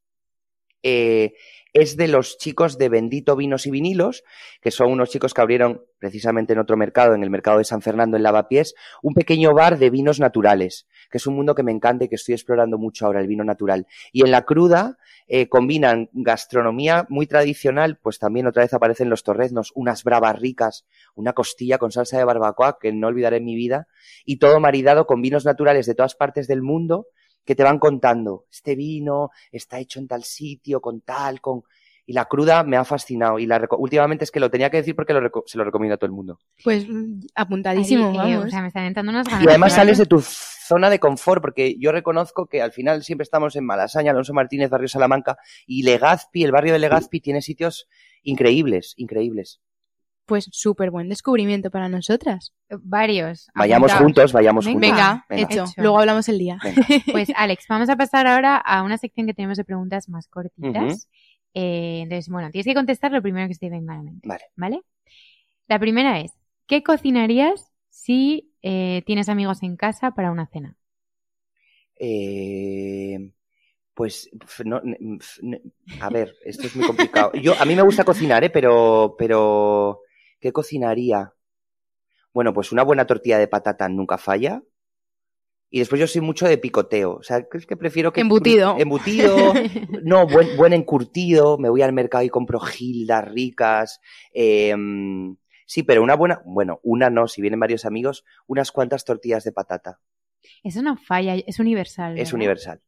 eh, 0.84 1.34
es 1.74 1.98
de 1.98 2.08
los 2.08 2.38
chicos 2.38 2.78
de 2.78 2.90
Bendito 2.90 3.36
Vinos 3.36 3.68
y 3.68 3.72
Vinilos, 3.72 4.24
que 4.62 4.72
son 4.72 4.92
unos 4.92 5.10
chicos 5.10 5.34
que 5.34 5.42
abrieron 5.42 5.84
precisamente 6.00 6.54
en 6.54 6.60
otro 6.60 6.78
mercado, 6.78 7.14
en 7.14 7.24
el 7.24 7.30
mercado 7.30 7.60
de 7.60 7.64
San 7.64 7.82
Fernando, 7.82 8.18
en 8.18 8.24
Lavapiés, 8.24 8.74
un 9.04 9.14
pequeño 9.14 9.54
bar 9.54 9.78
de 9.78 9.90
vinos 9.90 10.20
naturales, 10.20 10.88
que 11.12 11.20
es 11.20 11.28
un 11.28 11.36
mundo 11.36 11.54
que 11.54 11.64
me 11.64 11.72
encanta 11.72 12.06
y 12.06 12.08
que 12.08 12.16
estoy 12.16 12.34
explorando 12.34 12.78
mucho 12.78 13.06
ahora, 13.06 13.22
el 13.22 13.28
vino 13.28 13.44
natural. 13.44 13.86
Y 14.12 14.24
en 14.24 14.32
la 14.32 14.46
cruda 14.46 14.98
eh, 15.28 15.48
combinan 15.48 16.10
gastronomía 16.14 17.06
muy 17.10 17.28
tradicional, 17.28 18.00
pues 18.02 18.18
también 18.18 18.48
otra 18.48 18.64
vez 18.64 18.74
aparecen 18.74 19.10
los 19.10 19.24
torreznos, 19.24 19.72
unas 19.76 20.04
bravas 20.04 20.40
ricas, 20.40 20.88
una 21.14 21.34
costilla 21.34 21.78
con 21.78 21.92
salsa 21.92 22.18
de 22.18 22.24
barbacoa 22.24 22.78
que 22.82 22.92
no 22.92 23.08
olvidaré 23.08 23.38
en 23.38 23.46
mi 23.46 23.56
vida, 23.56 23.88
y 24.26 24.38
todo 24.38 24.60
maridado 24.60 25.06
con 25.06 25.22
vinos 25.22 25.46
naturales 25.46 25.86
de 25.86 25.96
todas 25.96 26.16
partes 26.16 26.48
del 26.48 26.64
mundo 26.64 27.08
que 27.50 27.56
te 27.56 27.64
van 27.64 27.80
contando, 27.80 28.46
este 28.52 28.76
vino 28.76 29.32
está 29.52 29.80
hecho 29.80 30.00
en 30.00 30.08
tal 30.08 30.24
sitio, 30.24 30.82
con 30.82 31.02
tal, 31.02 31.42
con... 31.42 31.64
Y 32.06 32.14
la 32.14 32.26
cruda 32.26 32.64
me 32.64 32.78
ha 32.78 32.86
fascinado. 32.86 33.40
Y 33.40 33.48
la 33.48 33.68
últimamente 33.80 34.24
es 34.24 34.30
que 34.30 34.40
lo 34.40 34.52
tenía 34.52 34.70
que 34.70 34.78
decir 34.78 34.96
porque 34.96 35.14
lo 35.14 35.32
se 35.48 35.58
lo 35.58 35.64
recomiendo 35.64 35.96
a 35.96 35.98
todo 35.98 36.06
el 36.06 36.12
mundo. 36.12 36.38
Pues 36.64 36.88
mm, 36.88 37.22
apuntadísimo, 37.34 38.22
Ahí, 38.22 38.34
eh, 38.34 38.38
o 38.38 38.48
sea, 38.48 38.62
me 38.62 38.68
están 38.68 38.86
entrando 38.86 39.12
unas 39.12 39.26
ganas. 39.26 39.44
Y 39.44 39.48
además 39.48 39.74
sales 39.74 39.98
de 39.98 40.06
tu 40.06 40.22
zona 40.22 40.92
de 40.92 41.00
confort, 41.00 41.42
porque 41.42 41.76
yo 41.80 41.92
reconozco 41.92 42.46
que 42.46 42.62
al 42.62 42.72
final 42.72 43.02
siempre 43.02 43.24
estamos 43.24 43.56
en 43.56 43.66
Malasaña, 43.66 44.12
Alonso 44.12 44.36
Martínez, 44.36 44.70
Barrio 44.70 44.88
Salamanca, 44.88 45.40
y 45.66 45.82
Legazpi, 45.82 46.44
el 46.44 46.52
barrio 46.52 46.74
de 46.74 46.80
Legazpi, 46.80 47.20
tiene 47.20 47.42
sitios 47.42 47.90
increíbles, 48.22 48.94
increíbles 48.96 49.60
pues 50.30 50.48
súper 50.52 50.92
buen 50.92 51.10
descubrimiento 51.10 51.72
para 51.72 51.90
nosotras. 51.90 52.54
Varios. 52.70 53.50
Vayamos 53.56 53.92
juntos, 53.94 54.32
vayamos 54.32 54.66
Venga, 54.66 54.78
juntos. 54.80 55.26
Venga, 55.28 55.44
hecho. 55.44 55.66
Luego 55.78 56.00
hablamos 56.00 56.30
el 56.30 56.38
día. 56.38 56.60
Pues 57.12 57.32
Alex, 57.36 57.66
vamos 57.68 57.90
a 57.90 57.96
pasar 57.96 58.28
ahora 58.28 58.56
a 58.56 58.84
una 58.84 58.98
sección 58.98 59.26
que 59.26 59.34
tenemos 59.34 59.58
de 59.58 59.64
preguntas 59.66 60.08
más 60.08 60.28
cortitas. 60.28 61.10
Eh, 61.56 62.02
entonces, 62.04 62.30
bueno, 62.30 62.52
tienes 62.52 62.68
que 62.68 62.76
contestar 62.76 63.12
lo 63.12 63.24
primero 63.24 63.48
que 63.48 63.56
se 63.56 63.62
te 63.62 63.70
venga 63.72 63.94
a 63.94 63.98
la 63.98 64.04
mente. 64.04 64.28
Vale. 64.28 64.44
¿Vale? 64.56 64.82
La 65.68 65.80
primera 65.80 66.20
es, 66.20 66.32
¿qué 66.68 66.84
cocinarías 66.84 67.74
si 67.90 68.54
eh, 68.62 69.02
tienes 69.08 69.30
amigos 69.30 69.64
en 69.64 69.76
casa 69.78 70.12
para 70.12 70.32
una 70.32 70.46
cena? 70.46 70.78
Eh, 71.96 73.32
pues 73.96 74.30
no, 74.64 74.80
a 76.00 76.10
ver, 76.10 76.36
esto 76.46 76.68
es 76.68 76.76
muy 76.76 76.86
complicado. 76.86 77.32
Yo 77.34 77.56
a 77.60 77.66
mí 77.66 77.76
me 77.76 77.82
gusta 77.82 78.04
cocinar, 78.04 78.44
¿eh? 78.44 78.52
pero 78.52 79.16
pero 79.18 80.02
¿Qué 80.40 80.52
cocinaría? 80.52 81.34
Bueno, 82.34 82.54
pues 82.54 82.72
una 82.72 82.84
buena 82.84 83.06
tortilla 83.06 83.38
de 83.38 83.48
patata 83.48 83.90
nunca 83.90 84.18
falla. 84.18 84.64
Y 85.72 85.80
después 85.80 86.00
yo 86.00 86.08
soy 86.08 86.22
mucho 86.22 86.48
de 86.48 86.58
picoteo. 86.58 87.16
O 87.16 87.24
sea, 87.24 87.46
es 87.54 87.66
que 87.68 87.78
prefiero 87.78 88.12
que... 88.12 88.22
Embutido. 88.22 88.76
Embutido. 88.80 89.54
no, 90.04 90.28
buen, 90.28 90.58
buen 90.58 90.74
encurtido. 90.74 91.58
Me 91.60 91.70
voy 91.70 91.82
al 91.84 91.94
mercado 91.94 92.24
y 92.24 92.30
compro 92.30 92.60
gildas 92.60 93.28
ricas. 93.28 94.02
Em, 94.34 95.36
sí, 95.68 95.84
pero 95.84 96.02
una 96.02 96.16
buena... 96.16 96.42
Bueno, 96.46 96.80
una 96.82 97.12
no, 97.12 97.28
si 97.28 97.42
vienen 97.42 97.60
varios 97.60 97.86
amigos, 97.86 98.26
unas 98.48 98.72
cuantas 98.72 99.06
tortillas 99.06 99.44
de 99.44 99.52
patata. 99.52 100.00
Eso 100.64 100.82
no 100.82 100.98
falla, 100.98 101.36
es 101.36 101.60
universal. 101.60 102.18
Es 102.18 102.34
universal. 102.34 102.82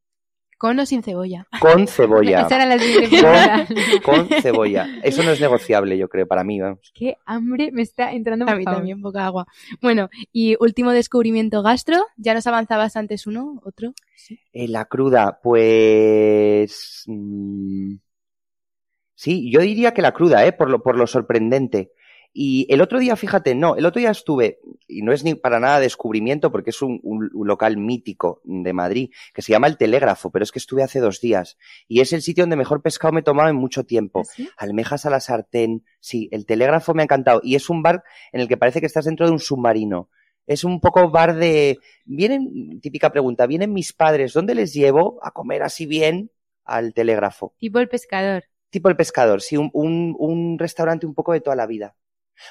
¿Con 0.62 0.78
o 0.78 0.86
sin 0.86 1.02
cebolla? 1.02 1.48
Con 1.60 1.88
cebolla. 1.88 2.42
Esa 2.46 2.56
era 2.58 2.66
la 2.68 3.66
con, 4.04 4.28
con, 4.28 4.42
cebolla. 4.44 4.88
Eso 5.02 5.24
no 5.24 5.32
es 5.32 5.42
negociable, 5.42 5.98
yo 5.98 6.08
creo, 6.08 6.28
para 6.28 6.44
mí. 6.44 6.62
Vamos. 6.62 6.92
Qué 6.94 7.18
hambre 7.26 7.72
me 7.72 7.82
está 7.82 8.12
entrando. 8.12 8.48
A 8.48 8.54
mí 8.54 8.64
también, 8.64 9.02
poca 9.02 9.26
agua. 9.26 9.48
Bueno, 9.82 10.12
y 10.32 10.56
último 10.60 10.92
descubrimiento 10.92 11.64
gastro. 11.64 12.06
¿Ya 12.16 12.36
nos 12.36 12.46
avanzabas 12.46 12.96
antes 12.96 13.26
uno, 13.26 13.60
otro? 13.66 13.96
Sí. 14.16 14.40
En 14.54 14.72
la 14.74 14.86
cruda, 14.86 15.40
pues... 15.42 17.06
Mm, 17.08 17.96
sí, 19.16 19.52
yo 19.52 19.62
diría 19.62 19.96
que 19.96 20.04
la 20.04 20.12
cruda, 20.12 20.46
¿eh? 20.46 20.54
Por 20.54 20.70
lo, 20.70 20.84
por 20.84 20.96
lo 20.96 21.08
sorprendente. 21.08 21.92
Y 22.34 22.66
el 22.74 22.80
otro 22.80 23.00
día, 23.00 23.16
fíjate, 23.18 23.56
no, 23.56 23.76
el 23.76 23.86
otro 23.86 24.00
día 24.00 24.12
estuve, 24.12 24.60
y 24.88 25.02
no 25.02 25.12
es 25.12 25.24
ni 25.26 25.36
para 25.36 25.60
nada 25.60 25.82
descubrimiento 25.82 26.50
porque 26.50 26.70
es 26.70 26.82
un, 26.82 27.02
local 27.34 27.76
mítico 27.76 28.42
de 28.46 28.72
Madrid, 28.72 29.12
que 29.34 29.42
se 29.42 29.52
llama 29.52 29.68
El 29.68 29.78
Telégrafo, 29.78 30.32
pero 30.32 30.44
es 30.44 30.52
que 30.52 30.60
estuve 30.60 30.84
hace 30.84 31.02
dos 31.02 31.20
días. 31.20 31.58
Y 31.90 32.00
es 32.00 32.14
el 32.14 32.22
sitio 32.22 32.44
donde 32.44 32.56
mejor 32.56 32.82
pescado 32.82 33.12
me 33.12 33.20
he 33.20 33.24
tomado 33.24 33.50
en 33.50 33.58
mucho 33.58 33.84
tiempo. 33.84 34.24
¿Ah, 34.40 34.44
Almejas 34.58 35.06
a 35.06 35.10
la 35.10 35.20
sartén, 35.20 35.84
sí, 36.00 36.30
El 36.32 36.46
Telégrafo 36.46 36.94
me 36.94 37.02
ha 37.02 37.06
encantado. 37.06 37.42
Y 37.44 37.56
es 37.56 37.70
un 37.70 37.84
bar 37.84 38.04
en 38.32 38.40
el 38.40 38.48
que 38.48 38.58
parece 38.58 38.80
que 38.80 38.86
estás 38.86 39.06
dentro 39.06 39.26
de 39.26 39.34
un 39.34 39.40
submarino. 39.40 40.10
Es 40.48 40.64
un 40.64 40.80
poco 40.80 41.10
bar 41.12 41.36
de... 41.36 41.80
Vienen, 42.06 42.80
típica 42.80 43.12
pregunta, 43.12 43.46
vienen 43.46 43.74
mis 43.74 43.92
padres, 43.92 44.34
¿dónde 44.34 44.56
les 44.56 44.74
llevo 44.74 45.20
a 45.22 45.32
comer 45.32 45.64
así 45.64 45.86
bien 45.86 46.32
al 46.64 46.94
telégrafo? 46.94 47.56
Tipo 47.60 47.80
el 47.80 47.90
pescador. 47.90 48.46
Tipo 48.70 48.88
el 48.88 48.96
pescador, 48.96 49.42
sí, 49.42 49.58
un, 49.58 49.70
un, 49.74 50.16
un 50.18 50.58
restaurante 50.58 51.06
un 51.06 51.14
poco 51.14 51.34
de 51.34 51.42
toda 51.42 51.58
la 51.58 51.68
vida. 51.68 51.96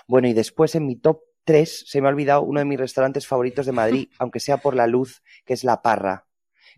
Bueno, 0.07 0.29
y 0.29 0.33
después 0.33 0.75
en 0.75 0.87
mi 0.87 0.97
top 0.97 1.21
3 1.45 1.85
se 1.87 2.01
me 2.01 2.09
ha 2.09 2.11
olvidado 2.11 2.43
uno 2.43 2.61
de 2.61 2.67
mis 2.67 2.79
restaurantes 2.79 3.27
favoritos 3.27 3.67
de 3.67 3.73
Madrid, 3.73 4.09
aunque 4.19 4.41
sea 4.41 4.59
por 4.59 4.75
la 4.75 4.87
luz, 4.87 5.23
que 5.45 5.55
es 5.55 5.65
La 5.65 5.83
Parra, 5.83 6.27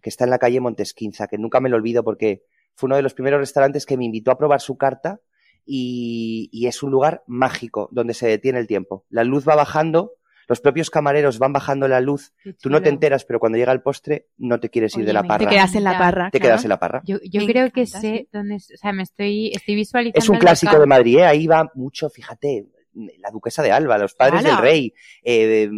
que 0.01 0.11
está 0.11 0.25
en 0.25 0.31
la 0.31 0.39
calle 0.39 0.61
Montesquinza, 0.61 1.27
que 1.27 1.39
nunca 1.39 1.61
me 1.61 1.69
lo 1.69 1.77
olvido 1.77 2.05
porque 2.05 2.43
fue 2.75 2.87
uno 2.87 2.97
de 2.97 3.03
los 3.03 3.15
primeros 3.15 3.41
restaurantes 3.41 3.87
que 3.87 3.97
me 3.97 4.05
invitó 4.05 4.31
a 4.31 4.39
probar 4.39 4.61
su 4.61 4.77
carta 4.77 5.21
y, 5.65 6.49
y 6.53 6.67
es 6.67 6.83
un 6.83 6.91
lugar 6.91 7.23
mágico 7.27 7.89
donde 7.93 8.15
se 8.15 8.27
detiene 8.27 8.59
el 8.59 8.67
tiempo. 8.67 9.05
La 9.11 9.25
luz 9.25 9.47
va 9.47 9.55
bajando, 9.55 10.15
los 10.49 10.61
propios 10.61 10.91
camareros 10.91 11.39
van 11.39 11.53
bajando 11.53 11.87
la 11.89 12.01
luz, 12.01 12.35
tú 12.61 12.69
no 12.69 12.83
te 12.83 12.89
enteras, 12.89 13.25
pero 13.25 13.39
cuando 13.39 13.59
llega 13.59 13.73
el 13.73 13.83
postre 13.83 14.29
no 14.39 14.59
te 14.59 14.71
quieres 14.71 14.97
ir 14.97 15.05
de 15.05 15.13
la 15.13 15.23
parra. 15.23 15.45
Te 15.45 15.55
quedas 15.55 15.75
en 15.75 15.85
la 15.85 15.99
parra. 15.99 16.31
Te 16.31 16.41
quedas 16.41 16.65
en 16.65 16.69
la 16.69 16.79
parra. 16.79 17.03
Yo, 17.05 17.19
yo 17.23 17.47
creo 17.47 17.71
que 17.71 17.87
sé 17.87 18.29
dónde, 18.33 18.57
o 18.57 18.59
sea, 18.59 18.93
me 18.93 19.03
estoy, 19.03 19.53
estoy 19.55 19.77
visualizando. 19.77 20.19
Es 20.19 20.29
un 20.29 20.39
clásico 20.39 20.79
de 20.79 20.87
Madrid, 20.87 21.19
¿eh? 21.19 21.25
ahí 21.25 21.47
va 21.47 21.71
mucho, 21.75 22.11
fíjate, 22.11 22.67
la 22.95 23.31
duquesa 23.31 23.63
de 23.63 23.73
Alba, 23.73 23.99
los 23.99 24.15
padres 24.15 24.45
del 24.45 24.57
rey, 24.59 24.95
eh, 25.23 25.69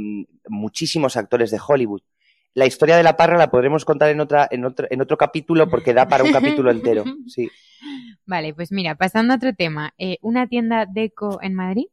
muchísimos 0.49 1.17
actores 1.17 1.51
de 1.51 1.61
Hollywood. 1.67 2.03
La 2.55 2.67
historia 2.67 2.97
de 2.97 3.03
la 3.03 3.17
parra 3.17 3.37
la 3.37 3.51
podremos 3.51 3.85
contar 3.85 4.11
en 4.11 4.21
otra, 4.21 4.47
en 4.51 4.65
otro, 4.65 4.87
en 4.89 5.01
otro 5.01 5.17
capítulo 5.17 5.69
porque 5.69 5.93
da 5.93 6.07
para 6.07 6.25
un 6.25 6.33
capítulo 6.33 6.71
entero. 6.71 7.05
Sí. 7.27 7.51
Vale, 8.27 8.55
pues 8.55 8.73
mira, 8.73 8.95
pasando 8.95 9.35
a 9.35 9.37
otro 9.37 9.55
tema. 9.55 9.93
Eh, 9.99 10.19
¿Una 10.23 10.47
tienda 10.47 10.87
deco 10.87 11.41
en 11.43 11.55
Madrid? 11.55 11.87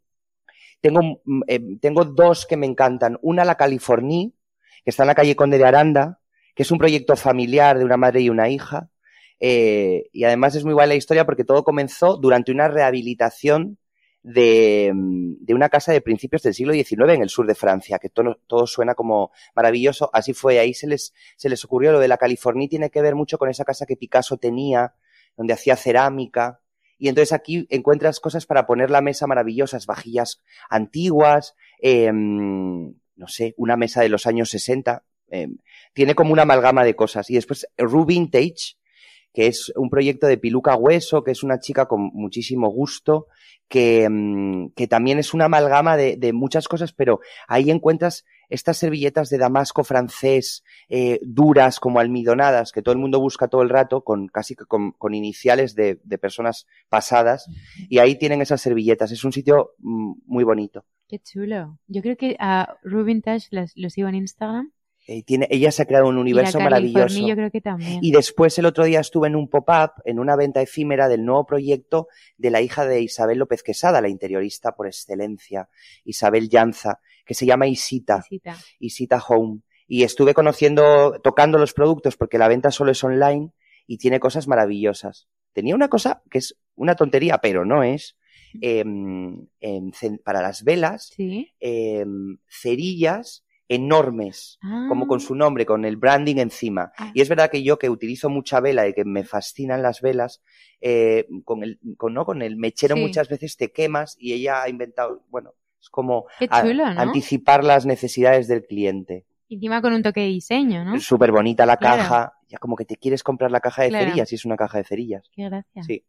Tengo, 0.80 1.22
mm, 1.26 1.42
eh, 1.48 1.60
tengo 1.82 2.06
dos 2.06 2.46
que 2.46 2.58
me 2.58 2.66
encantan. 2.66 3.18
Una, 3.22 3.44
la 3.44 3.56
California, 3.56 4.30
que 4.84 4.90
está 4.90 5.04
en 5.04 5.08
la 5.08 5.16
calle 5.16 5.36
Conde 5.36 5.58
de 5.58 5.66
Aranda, 5.66 6.20
que 6.56 6.64
es 6.64 6.72
un 6.72 6.78
proyecto 6.78 7.16
familiar 7.16 7.78
de 7.78 7.86
una 7.86 7.98
madre 7.98 8.22
y 8.22 8.30
una 8.30 8.50
hija. 8.50 8.90
y 9.40 10.24
además 10.24 10.54
es 10.56 10.64
muy 10.64 10.76
buena 10.76 10.90
la 10.90 10.96
historia 10.96 11.26
porque 11.26 11.44
todo 11.44 11.64
comenzó 11.64 12.18
durante 12.18 12.52
una 12.52 12.68
rehabilitación 12.68 13.80
de, 14.24 14.92
de, 14.94 15.54
una 15.54 15.70
casa 15.70 15.92
de 15.92 16.02
principios 16.02 16.44
del 16.44 16.54
siglo 16.54 16.74
XIX 16.74 17.14
en 17.14 17.22
el 17.22 17.30
sur 17.30 17.48
de 17.48 17.56
Francia, 17.56 18.00
que 18.00 18.10
todo, 18.10 18.40
todo 18.48 18.68
suena 18.68 18.94
como 18.94 19.32
maravilloso. 19.56 20.10
Así 20.14 20.34
fue, 20.34 20.60
ahí 20.60 20.74
se 20.74 20.88
les, 20.88 21.14
se 21.38 21.50
les 21.50 21.64
ocurrió 21.66 21.92
lo 21.92 22.00
de 22.00 22.08
la 22.08 22.18
California, 22.18 22.68
tiene 22.70 22.90
que 22.90 23.02
ver 23.02 23.16
mucho 23.16 23.38
con 23.38 23.50
esa 23.50 23.66
casa 23.66 23.86
que 23.86 23.98
Picasso 23.98 24.38
tenía, 24.38 24.94
donde 25.36 25.54
hacía 25.54 25.76
cerámica. 25.76 26.62
Y 26.98 27.10
entonces 27.10 27.34
aquí 27.34 27.66
encuentras 27.70 28.20
cosas 28.20 28.46
para 28.46 28.68
poner 28.68 28.92
la 28.92 29.02
mesa 29.02 29.26
maravillosas, 29.26 29.88
vajillas 29.88 30.42
antiguas, 30.70 31.56
eh, 31.82 32.12
no 32.14 33.28
sé, 33.28 33.56
una 33.58 33.76
mesa 33.76 34.02
de 34.02 34.10
los 34.10 34.28
años 34.28 34.52
60. 34.52 35.04
Eh, 35.32 35.48
tiene 35.94 36.14
como 36.14 36.34
una 36.34 36.44
amalgama 36.44 36.84
de 36.84 36.96
cosas. 36.96 37.30
Y 37.32 37.36
después 37.36 37.68
Ru 37.78 38.06
Vintage, 38.06 38.76
que 39.34 39.48
es 39.48 39.72
un 39.76 39.90
proyecto 39.90 40.28
de 40.28 40.38
Piluca 40.38 40.76
Hueso, 40.76 41.24
que 41.24 41.32
es 41.32 41.44
una 41.44 41.60
chica 41.60 41.88
con 41.88 42.12
muchísimo 42.14 42.70
gusto, 42.70 43.28
que, 43.68 44.08
mm, 44.10 44.74
que 44.76 44.88
también 44.88 45.18
es 45.18 45.34
una 45.34 45.46
amalgama 45.46 45.96
de, 45.96 46.34
muchas 46.34 46.68
cosas, 46.68 46.92
pero 46.92 47.22
ahí 47.48 47.72
encuentras 47.72 48.26
estas 48.50 48.78
servilletas 48.78 49.30
de 49.30 49.38
damasco 49.38 49.86
francés, 49.86 50.64
eh, 50.90 51.20
duras 51.24 51.80
como 51.80 52.00
almidonadas, 52.00 52.74
que 52.74 52.82
todo 52.82 52.92
el 52.92 53.00
mundo 53.00 53.22
busca 53.22 53.48
todo 53.48 53.62
el 53.62 53.70
rato, 53.70 54.04
con 54.04 54.28
casi 54.28 54.56
con, 54.56 54.92
con 54.92 55.14
iniciales 55.14 55.74
de, 55.74 56.02
de, 56.04 56.18
personas 56.18 56.68
pasadas, 56.90 57.48
y 57.90 58.00
ahí 58.00 58.18
tienen 58.18 58.42
esas 58.42 58.60
servilletas. 58.60 59.12
Es 59.12 59.24
un 59.24 59.32
sitio 59.32 59.72
mm, 59.80 60.14
muy 60.26 60.44
bonito. 60.44 60.84
Qué 61.08 61.20
chulo. 61.20 61.80
Yo 61.88 62.02
creo 62.02 62.18
que 62.18 62.36
a 62.40 62.76
Rubintage 62.84 63.48
los 63.76 63.94
sigo 63.94 64.10
en 64.10 64.16
Instagram 64.16 64.72
eh, 65.12 65.24
tiene, 65.24 65.46
ella 65.52 65.72
se 65.72 65.82
ha 65.82 65.86
creado 65.86 66.08
un 66.08 66.18
universo 66.18 66.58
y 66.58 66.64
maravilloso. 66.64 67.28
Yo 67.28 67.36
creo 67.36 67.52
que 67.52 67.60
también. 67.60 68.00
Y 68.02 68.14
después 68.14 68.58
el 68.58 68.66
otro 68.66 68.86
día 68.86 69.02
estuve 69.02 69.28
en 69.28 69.36
un 69.36 69.50
pop-up, 69.50 69.92
en 70.06 70.20
una 70.20 70.38
venta 70.38 70.62
efímera 70.62 71.10
del 71.10 71.26
nuevo 71.26 71.46
proyecto 71.46 72.08
de 72.38 72.50
la 72.50 72.62
hija 72.62 72.86
de 72.86 73.02
Isabel 73.02 73.38
López 73.40 73.62
Quesada, 73.62 74.00
la 74.00 74.08
interiorista 74.08 74.72
por 74.72 74.88
excelencia, 74.88 75.68
Isabel 76.06 76.48
Llanza, 76.48 77.02
que 77.26 77.34
se 77.34 77.46
llama 77.46 77.68
Isita. 77.68 78.24
Isita. 78.30 78.58
Isita 78.80 79.22
Home. 79.28 79.60
Y 79.86 80.04
estuve 80.04 80.34
conociendo, 80.34 81.20
tocando 81.22 81.58
los 81.58 81.74
productos 81.74 82.16
porque 82.16 82.38
la 82.38 82.48
venta 82.48 82.72
solo 82.72 82.92
es 82.92 83.04
online 83.04 83.52
y 83.88 83.98
tiene 83.98 84.22
cosas 84.22 84.48
maravillosas. 84.48 85.28
Tenía 85.52 85.76
una 85.76 85.90
cosa 85.90 86.24
que 86.30 86.38
es 86.38 86.58
una 86.76 86.96
tontería, 86.96 87.40
pero 87.40 87.66
no 87.66 87.84
es. 87.84 88.16
Eh, 88.62 88.84
para 90.26 90.42
las 90.42 90.66
velas, 90.66 91.14
¿Sí? 91.16 91.54
eh, 91.62 92.04
cerillas 92.50 93.46
enormes, 93.74 94.60
como 94.90 95.08
con 95.08 95.18
Ah. 95.18 95.24
su 95.26 95.34
nombre, 95.36 95.66
con 95.66 95.86
el 95.86 95.98
branding 95.98 96.38
encima. 96.38 96.92
Ah. 96.98 97.12
Y 97.14 97.22
es 97.22 97.30
verdad 97.30 97.50
que 97.50 97.64
yo 97.64 97.80
que 97.80 97.90
utilizo 97.90 98.30
mucha 98.30 98.60
vela 98.60 98.88
y 98.88 98.94
que 98.94 99.06
me 99.06 99.24
fascinan 99.24 99.82
las 99.82 100.02
velas, 100.02 100.42
eh, 100.82 101.26
con 101.46 101.64
el, 101.64 101.80
con, 101.98 102.14
¿no? 102.14 102.26
con 102.26 102.42
el 102.42 102.58
mechero 102.58 102.96
Sí. 102.96 103.02
muchas 103.02 103.30
veces 103.30 103.56
te 103.58 103.72
quemas 103.72 104.18
y 104.20 104.34
ella 104.34 104.62
ha 104.64 104.70
inventado, 104.70 105.24
bueno, 105.30 105.54
es 105.80 105.90
como 105.90 106.26
anticipar 106.98 107.64
las 107.64 107.86
necesidades 107.86 108.48
del 108.48 108.66
cliente. 108.66 109.26
Encima 109.50 109.82
con 109.82 109.94
un 109.94 110.02
toque 110.04 110.22
de 110.22 110.28
diseño, 110.28 110.86
¿no? 110.86 111.00
Súper 111.00 111.32
bonita 111.32 111.66
la 111.66 111.78
Claro. 111.78 111.98
caja, 112.04 112.34
ya 112.48 112.58
como 112.58 112.76
que 112.76 112.86
te 112.86 112.96
quieres 112.96 113.24
comprar 113.24 113.52
la 113.52 113.60
caja 113.60 113.84
de 113.84 113.90
Claro. 113.90 114.06
cerillas 114.06 114.32
y 114.32 114.36
es 114.36 114.46
una 114.46 114.56
caja 114.56 114.78
de 114.78 114.84
cerillas. 114.86 115.30
Qué 115.34 115.44
gracia. 115.50 115.84
Sí. 115.84 116.06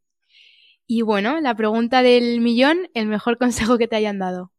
Y 0.87 1.03
bueno, 1.03 1.41
la 1.41 1.55
pregunta 1.55 2.03
del 2.03 2.41
millón, 2.41 2.89
el 2.95 3.07
mejor 3.07 3.39
consejo 3.75 3.79
que 3.79 3.89
te 3.89 3.97
hayan 3.97 4.19
dado. 4.19 4.52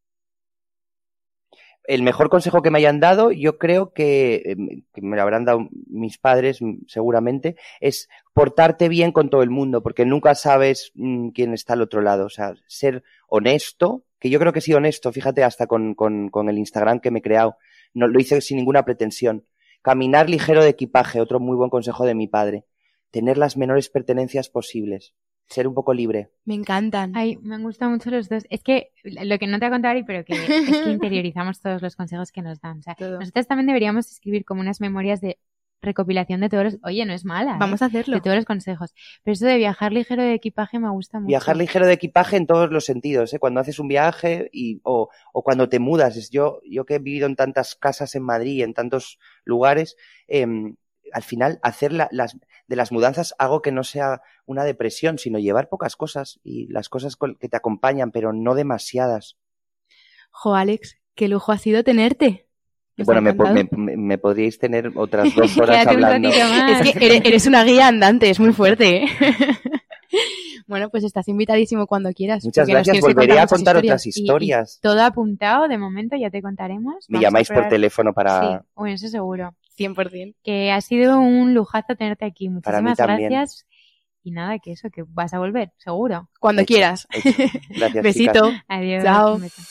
El 1.85 2.01
mejor 2.01 2.29
consejo 2.29 2.61
que 2.61 2.71
me 2.71 2.77
hayan 2.77 2.99
dado, 2.99 3.31
yo 3.31 3.57
creo 3.57 3.91
que, 3.91 4.35
eh, 4.45 4.55
que 4.93 5.01
me 5.01 5.17
lo 5.17 5.21
habrán 5.21 5.43
dado 5.43 5.67
mis 5.87 6.17
padres 6.17 6.61
mm, 6.61 6.85
seguramente, 6.87 7.57
es 7.81 8.07
portarte 8.33 8.87
bien 8.87 9.11
con 9.11 9.29
todo 9.29 9.43
el 9.43 9.49
mundo, 9.49 9.83
porque 9.83 10.05
nunca 10.05 10.35
sabes 10.35 10.91
mm, 10.95 11.29
quién 11.29 11.53
está 11.53 11.73
al 11.73 11.81
otro 11.81 12.01
lado. 12.01 12.25
O 12.25 12.29
sea, 12.29 12.53
ser 12.67 13.03
honesto, 13.27 14.05
que 14.19 14.29
yo 14.29 14.39
creo 14.39 14.53
que 14.53 14.59
he 14.59 14.61
sido 14.61 14.77
honesto, 14.77 15.11
fíjate, 15.11 15.43
hasta 15.43 15.67
con, 15.67 15.93
con, 15.93 16.29
con 16.29 16.47
el 16.49 16.57
Instagram 16.57 16.99
que 16.99 17.11
me 17.11 17.19
he 17.19 17.21
creado. 17.21 17.57
No, 17.93 18.07
lo 18.07 18.19
hice 18.19 18.39
sin 18.41 18.57
ninguna 18.57 18.85
pretensión. 18.85 19.45
Caminar 19.81 20.29
ligero 20.29 20.63
de 20.63 20.69
equipaje, 20.69 21.19
otro 21.19 21.41
muy 21.41 21.57
buen 21.57 21.69
consejo 21.69 22.05
de 22.05 22.15
mi 22.15 22.27
padre. 22.27 22.65
Tener 23.11 23.37
las 23.37 23.57
menores 23.57 23.89
pertenencias 23.89 24.49
posibles. 24.49 25.13
Ser 25.53 25.67
un 25.67 25.75
poco 25.75 25.93
libre. 25.93 26.31
Me 26.45 26.55
encantan. 26.55 27.15
Ay, 27.15 27.37
me 27.41 27.53
han 27.55 27.63
gustado 27.63 27.91
mucho 27.91 28.09
los 28.09 28.27
dos. 28.27 28.43
Es 28.49 28.63
que 28.63 28.91
lo 29.03 29.37
que 29.37 29.45
no 29.45 29.59
te 29.59 29.65
voy 29.65 29.67
a 29.67 29.75
contar 29.75 29.91
Ari, 29.91 30.03
pero 30.03 30.25
que 30.25 30.33
es 30.33 30.83
que 30.83 30.89
interiorizamos 30.91 31.61
todos 31.61 31.81
los 31.81 31.95
consejos 31.95 32.31
que 32.31 32.41
nos 32.41 32.59
dan. 32.59 32.79
O 32.79 32.81
sea, 32.81 32.95
nosotros 32.99 33.47
también 33.47 33.67
deberíamos 33.67 34.11
escribir 34.11 34.45
como 34.45 34.61
unas 34.61 34.81
memorias 34.81 35.21
de 35.21 35.37
recopilación 35.83 36.41
de 36.41 36.49
todos 36.49 36.63
los... 36.63 36.77
Oye, 36.83 37.05
no 37.05 37.13
es 37.13 37.25
mala. 37.25 37.51
¿eh? 37.53 37.57
Vamos 37.59 37.81
a 37.81 37.85
hacerlo. 37.85 38.15
De 38.15 38.21
todos 38.21 38.35
los 38.35 38.45
consejos. 38.45 38.95
Pero 39.23 39.33
eso 39.33 39.45
de 39.45 39.57
viajar 39.57 39.91
ligero 39.91 40.23
de 40.23 40.33
equipaje 40.33 40.79
me 40.79 40.89
gusta 40.89 41.19
mucho. 41.19 41.27
Viajar 41.27 41.57
ligero 41.57 41.85
de 41.85 41.93
equipaje 41.93 42.37
en 42.37 42.47
todos 42.47 42.71
los 42.71 42.85
sentidos, 42.85 43.33
¿eh? 43.33 43.39
Cuando 43.39 43.59
haces 43.59 43.77
un 43.77 43.87
viaje 43.87 44.49
y, 44.51 44.79
o, 44.83 45.09
o 45.33 45.43
cuando 45.43 45.69
te 45.69 45.79
mudas. 45.79 46.29
Yo, 46.31 46.61
yo 46.67 46.85
que 46.85 46.95
he 46.95 46.99
vivido 46.99 47.27
en 47.27 47.35
tantas 47.35 47.75
casas 47.75 48.15
en 48.15 48.23
Madrid, 48.23 48.63
en 48.63 48.73
tantos 48.73 49.19
lugares, 49.43 49.97
em, 50.27 50.75
al 51.13 51.23
final 51.23 51.59
hacer 51.63 51.91
la- 51.93 52.09
las, 52.11 52.37
de 52.67 52.75
las 52.75 52.91
mudanzas 52.91 53.33
algo 53.37 53.61
que 53.61 53.71
no 53.71 53.83
sea 53.83 54.21
una 54.45 54.63
depresión, 54.63 55.17
sino 55.17 55.39
llevar 55.39 55.69
pocas 55.69 55.95
cosas 55.95 56.39
y 56.43 56.67
las 56.71 56.89
cosas 56.89 57.15
que 57.39 57.49
te 57.49 57.57
acompañan, 57.57 58.11
pero 58.11 58.33
no 58.33 58.55
demasiadas. 58.55 59.37
Jo, 60.31 60.55
Alex, 60.55 60.97
qué 61.15 61.27
lujo 61.27 61.51
ha 61.51 61.57
sido 61.57 61.83
tenerte. 61.83 62.47
Bueno, 62.97 63.21
me, 63.21 63.33
me, 63.33 63.67
me- 63.71 63.97
me 63.97 64.17
podríais 64.19 64.59
tener 64.59 64.91
otras 64.95 65.33
dos 65.35 65.57
horas 65.57 65.85
hablando. 65.87 66.29
más. 66.29 66.85
Es 66.87 66.95
que 66.95 67.05
eres, 67.05 67.21
eres 67.25 67.47
una 67.47 67.63
guía 67.63 67.87
andante, 67.87 68.29
es 68.29 68.39
muy 68.39 68.53
fuerte. 68.53 69.03
¿eh? 69.03 69.07
bueno, 70.67 70.89
pues 70.89 71.03
estás 71.03 71.27
invitadísimo 71.27 71.87
cuando 71.87 72.11
quieras. 72.13 72.43
Muchas 72.45 72.67
gracias. 72.67 72.99
Volveré 73.01 73.39
a 73.39 73.47
contar 73.47 73.77
otras 73.77 74.05
Y- 74.05 74.09
y 74.09 74.21
historias. 74.21 74.79
todo 74.81 75.01
apuntado, 75.03 75.67
de 75.67 75.77
momento 75.77 76.15
ya 76.15 76.29
te 76.29 76.41
contaremos. 76.41 77.05
Me 77.09 77.17
Vamos 77.17 77.23
llamáis 77.23 77.49
por 77.49 77.67
teléfono 77.67 78.13
para... 78.13 78.41
Sí, 78.59 78.65
bueno, 78.75 78.95
eso 78.95 79.07
seguro. 79.07 79.55
100%. 79.77 80.35
Que 80.43 80.71
ha 80.71 80.81
sido 80.81 81.19
un 81.19 81.53
lujazo 81.53 81.95
tenerte 81.95 82.25
aquí. 82.25 82.49
Muchísimas 82.49 82.97
gracias. 82.97 83.65
Y 84.23 84.31
nada, 84.31 84.57
que 84.59 84.71
eso, 84.71 84.89
que 84.89 85.03
vas 85.07 85.33
a 85.33 85.39
volver, 85.39 85.71
seguro. 85.77 86.29
Cuando 86.39 86.61
Hecho. 86.61 86.73
quieras. 86.73 87.07
Hecho. 87.11 87.29
Gracias, 87.69 88.03
Besito. 88.03 88.49
chicas. 88.51 88.63
Adiós. 88.69 89.03
Chao. 89.03 89.35
un 89.35 89.41
beso. 89.41 89.61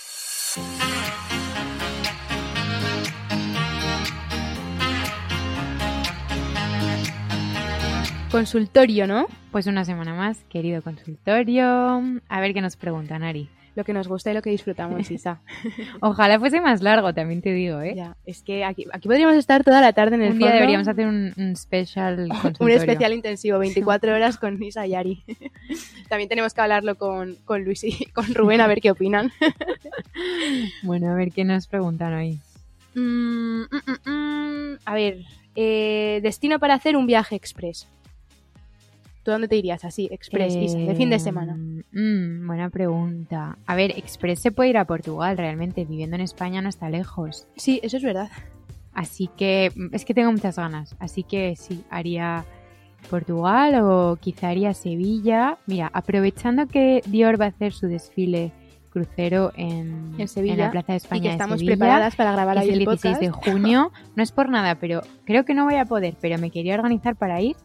Consultorio, 8.30 9.06
¿no? 9.06 9.26
Pues 9.50 9.66
una 9.66 9.84
semana 9.84 10.14
más, 10.14 10.42
querido 10.48 10.80
consultorio. 10.82 11.66
A 12.28 12.40
ver 12.40 12.54
qué 12.54 12.62
nos 12.62 12.76
preguntan, 12.76 13.22
Ari. 13.22 13.50
Lo 13.74 13.84
que 13.84 13.92
nos 13.94 14.06
gusta 14.06 14.30
y 14.30 14.34
lo 14.34 14.42
que 14.42 14.50
disfrutamos, 14.50 15.10
Isa. 15.10 15.40
Ojalá 16.00 16.38
fuese 16.38 16.60
más 16.60 16.82
largo, 16.82 17.14
también 17.14 17.40
te 17.40 17.52
digo, 17.52 17.80
¿eh? 17.80 17.94
Ya, 17.96 18.16
es 18.26 18.42
que 18.42 18.64
aquí, 18.64 18.86
aquí 18.92 19.08
podríamos 19.08 19.34
estar 19.36 19.64
toda 19.64 19.80
la 19.80 19.92
tarde 19.92 20.16
en 20.16 20.22
el 20.22 20.32
Un 20.32 20.38
día 20.38 20.48
fondo. 20.48 20.54
deberíamos 20.56 20.88
hacer 20.88 21.06
un, 21.06 21.32
un 21.36 21.56
special 21.56 22.28
un 22.60 22.70
especial 22.70 23.12
intensivo, 23.14 23.58
24 23.58 24.14
horas 24.14 24.36
con 24.36 24.62
Isa 24.62 24.86
y 24.86 24.94
Ari. 24.94 25.24
También 26.08 26.28
tenemos 26.28 26.52
que 26.52 26.60
hablarlo 26.60 26.96
con, 26.96 27.36
con 27.44 27.64
Luis 27.64 27.82
y 27.84 28.04
con 28.06 28.34
Rubén 28.34 28.60
a 28.60 28.66
ver 28.66 28.80
qué 28.80 28.90
opinan. 28.90 29.32
Bueno, 30.82 31.10
a 31.10 31.14
ver 31.14 31.32
qué 31.32 31.44
nos 31.44 31.66
preguntan 31.66 32.12
hoy. 32.14 32.38
Mm, 32.94 33.62
mm, 33.62 33.66
mm, 34.06 34.10
mm. 34.10 34.78
A 34.84 34.94
ver, 34.94 35.18
eh, 35.54 36.20
destino 36.22 36.58
para 36.58 36.74
hacer 36.74 36.96
un 36.96 37.06
viaje 37.06 37.36
express. 37.36 37.88
¿Tú 39.22 39.30
dónde 39.30 39.46
te 39.46 39.56
irías 39.56 39.84
así, 39.84 40.08
express, 40.10 40.56
Isa, 40.56 40.78
de 40.78 40.94
fin 40.96 41.08
de 41.08 41.20
semana? 41.20 41.56
Eh, 41.56 41.84
mm, 41.92 42.46
buena 42.46 42.70
pregunta. 42.70 43.56
A 43.66 43.74
ver, 43.76 43.92
Express 43.96 44.40
se 44.40 44.50
puede 44.50 44.70
ir 44.70 44.78
a 44.78 44.84
Portugal, 44.84 45.36
realmente. 45.36 45.84
Viviendo 45.84 46.16
en 46.16 46.22
España 46.22 46.60
no 46.60 46.68
está 46.68 46.90
lejos. 46.90 47.46
Sí, 47.56 47.78
eso 47.84 47.98
es 47.98 48.02
verdad. 48.02 48.30
Así 48.92 49.30
que 49.36 49.70
mm, 49.74 49.94
es 49.94 50.04
que 50.04 50.14
tengo 50.14 50.32
muchas 50.32 50.56
ganas. 50.56 50.96
Así 50.98 51.22
que 51.22 51.54
sí, 51.54 51.84
haría 51.88 52.44
Portugal 53.10 53.80
o 53.82 54.18
quizá 54.20 54.48
haría 54.48 54.74
Sevilla. 54.74 55.58
Mira, 55.66 55.88
aprovechando 55.92 56.66
que 56.66 57.02
Dior 57.06 57.40
va 57.40 57.44
a 57.46 57.48
hacer 57.48 57.72
su 57.72 57.86
desfile 57.86 58.52
crucero 58.92 59.52
en, 59.56 60.14
En 60.18 60.28
Sevilla, 60.28 60.56
la 60.56 60.70
Plaza 60.70 60.92
de 60.92 60.98
España 60.98 61.18
y 61.18 61.22
que 61.22 61.28
de 61.28 61.32
estamos 61.32 61.58
Sevilla, 61.60 61.76
preparadas 61.76 62.14
para 62.14 62.32
grabar 62.32 62.58
ahí 62.58 62.68
el 62.68 62.80
el 62.80 62.86
16 62.86 63.20
de 63.20 63.30
junio. 63.30 63.90
No 64.16 64.22
es 64.22 64.32
por 64.32 64.50
nada, 64.50 64.74
pero 64.74 65.00
creo 65.24 65.44
que 65.44 65.54
no 65.54 65.64
voy 65.64 65.76
a 65.76 65.86
poder, 65.86 66.14
pero 66.20 66.38
me 66.38 66.50
quería 66.50 66.74
organizar 66.74 67.16
para 67.16 67.40
ir, 67.40 67.56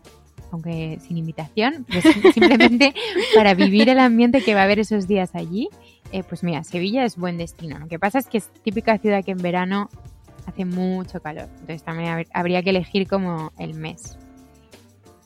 aunque 0.52 0.98
sin 1.02 1.18
invitación, 1.18 1.86
pues 1.91 2.06
simplemente 2.34 2.93
para 3.36 3.54
vivir 3.54 3.89
el 3.89 4.00
ambiente 4.00 4.41
que 4.41 4.54
va 4.56 4.62
a 4.62 4.64
haber 4.64 4.80
esos 4.80 5.08
días 5.08 5.32
allí. 5.36 5.70
Eh, 6.12 6.24
pues 6.24 6.43
mira, 6.43 6.64
Sevilla 6.64 7.04
es 7.04 7.18
buen 7.18 7.38
destino. 7.38 7.80
Lo 7.80 7.88
que 7.88 8.00
pasa 8.00 8.20
es 8.20 8.28
que 8.28 8.38
es 8.38 8.50
típica 8.64 8.98
ciudad 8.98 9.24
que 9.26 9.32
en 9.32 9.39
verano 9.39 9.89
hace 10.45 10.64
mucho 10.64 11.20
calor. 11.22 11.50
Entonces 11.60 11.84
también 11.84 12.10
hab- 12.14 12.28
habría 12.34 12.64
que 12.64 12.70
elegir 12.70 13.08
como 13.08 13.52
el 13.60 13.74
mes. 13.74 14.18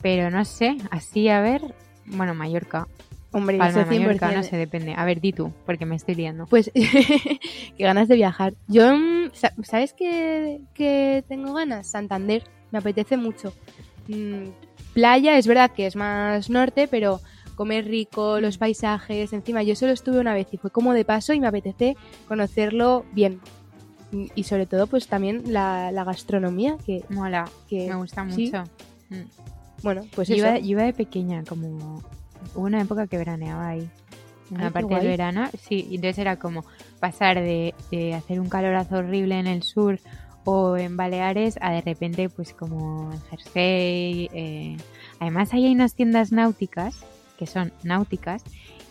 Pero 0.01 0.31
no 0.31 0.43
sé, 0.45 0.77
así 0.89 1.29
a 1.29 1.41
ver, 1.41 1.61
bueno, 2.07 2.33
Mallorca, 2.33 2.87
Hombre, 3.33 3.57
Palma 3.59 3.81
eso 3.81 3.89
de 3.89 3.99
Mallorca, 3.99 4.29
100%. 4.31 4.35
no 4.35 4.43
sé, 4.43 4.57
depende. 4.57 4.93
A 4.97 5.05
ver, 5.05 5.21
di 5.21 5.31
tú, 5.31 5.53
porque 5.65 5.85
me 5.85 5.95
estoy 5.95 6.15
liando. 6.15 6.47
Pues 6.47 6.69
qué 6.73 7.39
ganas 7.83 8.07
de 8.07 8.15
viajar. 8.15 8.55
Yo, 8.67 8.93
mm, 8.97 9.29
sa- 9.33 9.53
¿sabes 9.63 9.93
qué, 9.93 10.59
qué 10.73 11.23
tengo 11.29 11.53
ganas? 11.53 11.87
Santander, 11.87 12.43
me 12.71 12.79
apetece 12.79 13.15
mucho. 13.17 13.53
Mm, 14.91 14.93
playa, 14.93 15.37
es 15.37 15.47
verdad 15.47 15.71
que 15.71 15.85
es 15.87 15.95
más 15.95 16.49
norte, 16.49 16.87
pero 16.87 17.19
comer 17.55 17.85
rico, 17.85 18.39
los 18.39 18.57
paisajes, 18.57 19.33
encima 19.33 19.61
yo 19.63 19.75
solo 19.75 19.91
estuve 19.91 20.19
una 20.19 20.33
vez 20.33 20.47
y 20.51 20.57
fue 20.57 20.71
como 20.71 20.93
de 20.93 21.05
paso 21.05 21.33
y 21.33 21.39
me 21.39 21.47
apetece 21.47 21.95
conocerlo 22.27 23.05
bien. 23.13 23.39
Mm, 24.11 24.25
Y 24.35 24.43
sobre 24.43 24.65
todo, 24.65 24.87
pues 24.87 25.07
también 25.07 25.43
la, 25.53 25.91
la 25.91 26.03
gastronomía, 26.03 26.77
que, 26.85 27.03
Mola, 27.09 27.47
que 27.69 27.87
me 27.87 27.95
gusta 27.95 28.27
sí, 28.31 28.45
mucho. 28.45 28.63
Mm. 29.09 29.83
bueno, 29.83 30.05
pues 30.15 30.27
yo, 30.27 30.35
iba, 30.35 30.57
yo 30.57 30.65
iba 30.67 30.83
de 30.83 30.93
pequeña, 30.93 31.43
como 31.43 32.01
hubo 32.55 32.65
una 32.65 32.81
época 32.81 33.07
que 33.07 33.17
veraneaba 33.17 33.67
ahí. 33.67 33.89
Una 34.49 34.65
Ay, 34.67 34.71
parte 34.73 34.95
del 34.95 35.07
verano, 35.07 35.49
sí, 35.61 35.87
entonces 35.91 36.17
era 36.17 36.35
como 36.35 36.65
pasar 36.99 37.39
de, 37.39 37.73
de 37.89 38.13
hacer 38.13 38.37
un 38.41 38.49
calorazo 38.49 38.97
horrible 38.97 39.39
en 39.39 39.47
el 39.47 39.63
sur 39.63 39.97
o 40.45 40.77
en 40.77 40.97
Baleares 40.97 41.57
a 41.61 41.71
de 41.71 41.81
repente 41.81 42.29
pues 42.29 42.53
como 42.53 43.11
en 43.11 43.21
Jersey. 43.29 44.29
eh. 44.33 44.77
Además 45.19 45.53
ahí 45.53 45.65
hay 45.67 45.73
unas 45.73 45.93
tiendas 45.95 46.31
náuticas, 46.31 47.03
que 47.37 47.45
son 47.45 47.71
náuticas, 47.83 48.43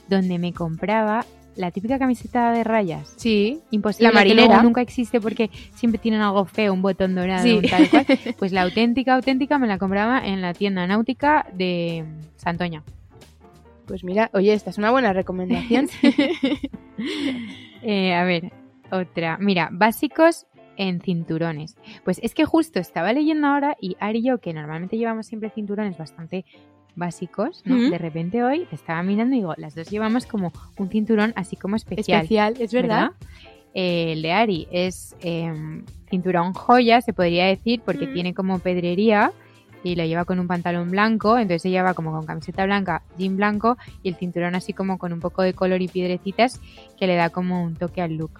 donde 0.09 0.39
me 0.39 0.53
compraba 0.53 1.25
la 1.57 1.73
típica 1.73 1.99
camiseta 1.99 2.53
de 2.53 2.63
rayas. 2.65 3.13
Sí, 3.17 3.61
Imposible, 3.71 4.09
La 4.09 4.15
marinera. 4.15 4.63
nunca 4.63 4.81
existe 4.81 5.21
porque 5.21 5.51
siempre 5.75 5.99
tienen 5.99 6.21
algo 6.21 6.45
feo, 6.45 6.73
un 6.73 6.81
botón 6.83 7.15
dorado, 7.17 7.43
Sí. 7.43 7.55
un 7.55 7.63
tal 7.63 7.91
cual. 7.91 8.07
Pues 8.39 8.53
la 8.53 8.63
auténtica, 8.63 9.15
auténtica 9.17 9.59
me 9.59 9.67
la 9.67 9.77
compraba 9.79 10.25
en 10.25 10.41
la 10.41 10.55
tienda 10.55 10.87
náutica 10.87 11.47
de 11.53 12.05
Santoña. 12.37 12.83
pues 13.87 14.05
mira, 14.05 14.31
oye, 14.35 14.53
esta 14.55 14.71
es 14.71 14.79
una 14.79 14.93
buena 14.93 15.13
recomendación. 15.13 15.89
Eh, 17.83 18.15
a 18.15 18.25
ver, 18.25 18.53
otra. 18.91 19.39
Mira, 19.39 19.69
básicos 19.73 20.47
en 20.77 21.01
cinturones. 21.01 21.77
Pues 22.05 22.19
es 22.23 22.35
que 22.35 22.45
justo 22.45 22.79
estaba 22.81 23.13
leyendo 23.13 23.47
ahora 23.49 23.77
y 23.81 23.97
Ari 24.01 24.21
y 24.21 24.23
yo, 24.25 24.39
que 24.39 24.53
normalmente 24.55 24.97
llevamos 24.97 25.27
siempre 25.27 25.51
cinturones 25.51 25.99
bastante 25.99 26.45
básicos, 26.97 27.63
¿no? 27.65 27.77
De 27.91 27.99
repente 27.99 28.43
hoy 28.43 28.67
estaba 28.73 29.03
mirando 29.03 29.35
y 29.35 29.39
digo, 29.39 29.55
las 29.57 29.75
dos 29.75 29.89
llevamos 29.91 30.27
como 30.27 30.53
un 30.77 30.89
cinturón 30.89 31.33
así 31.37 31.57
como 31.57 31.77
especial. 31.77 32.21
Especial, 32.23 32.57
es 32.59 32.73
verdad. 32.73 33.11
Eh, 33.75 34.13
el 34.13 34.23
de 34.23 34.33
Ari 34.33 34.69
es 34.73 35.15
eh, 35.21 35.53
cinturón 36.11 36.53
joya, 36.53 37.01
se 37.01 37.13
podría 37.13 37.47
decir, 37.47 37.81
porque 37.85 38.09
Mm. 38.09 38.13
tiene 38.13 38.35
como 38.35 38.59
pedrería 38.59 39.33
y 39.85 39.95
lo 39.95 40.05
lleva 40.05 40.25
con 40.25 40.41
un 40.41 40.47
pantalón 40.49 40.91
blanco, 40.91 41.39
entonces 41.39 41.65
ella 41.67 41.83
va 41.83 41.95
como 41.95 42.11
con 42.13 42.27
camiseta 42.27 42.67
blanca, 42.67 43.03
jean 43.17 43.37
blanco 43.37 43.79
y 44.03 44.09
el 44.11 44.17
cinturón 44.17 44.55
así 44.55 44.73
como 44.73 44.99
con 44.99 45.13
un 45.13 45.21
poco 45.21 45.43
de 45.43 45.55
color 45.55 45.81
y 45.81 45.89
piedrecitas 45.89 46.61
que 46.99 47.07
le 47.07 47.15
da 47.15 47.31
como 47.31 47.63
un 47.63 47.77
toque 47.77 48.03
al 48.03 48.15
look. 48.17 48.33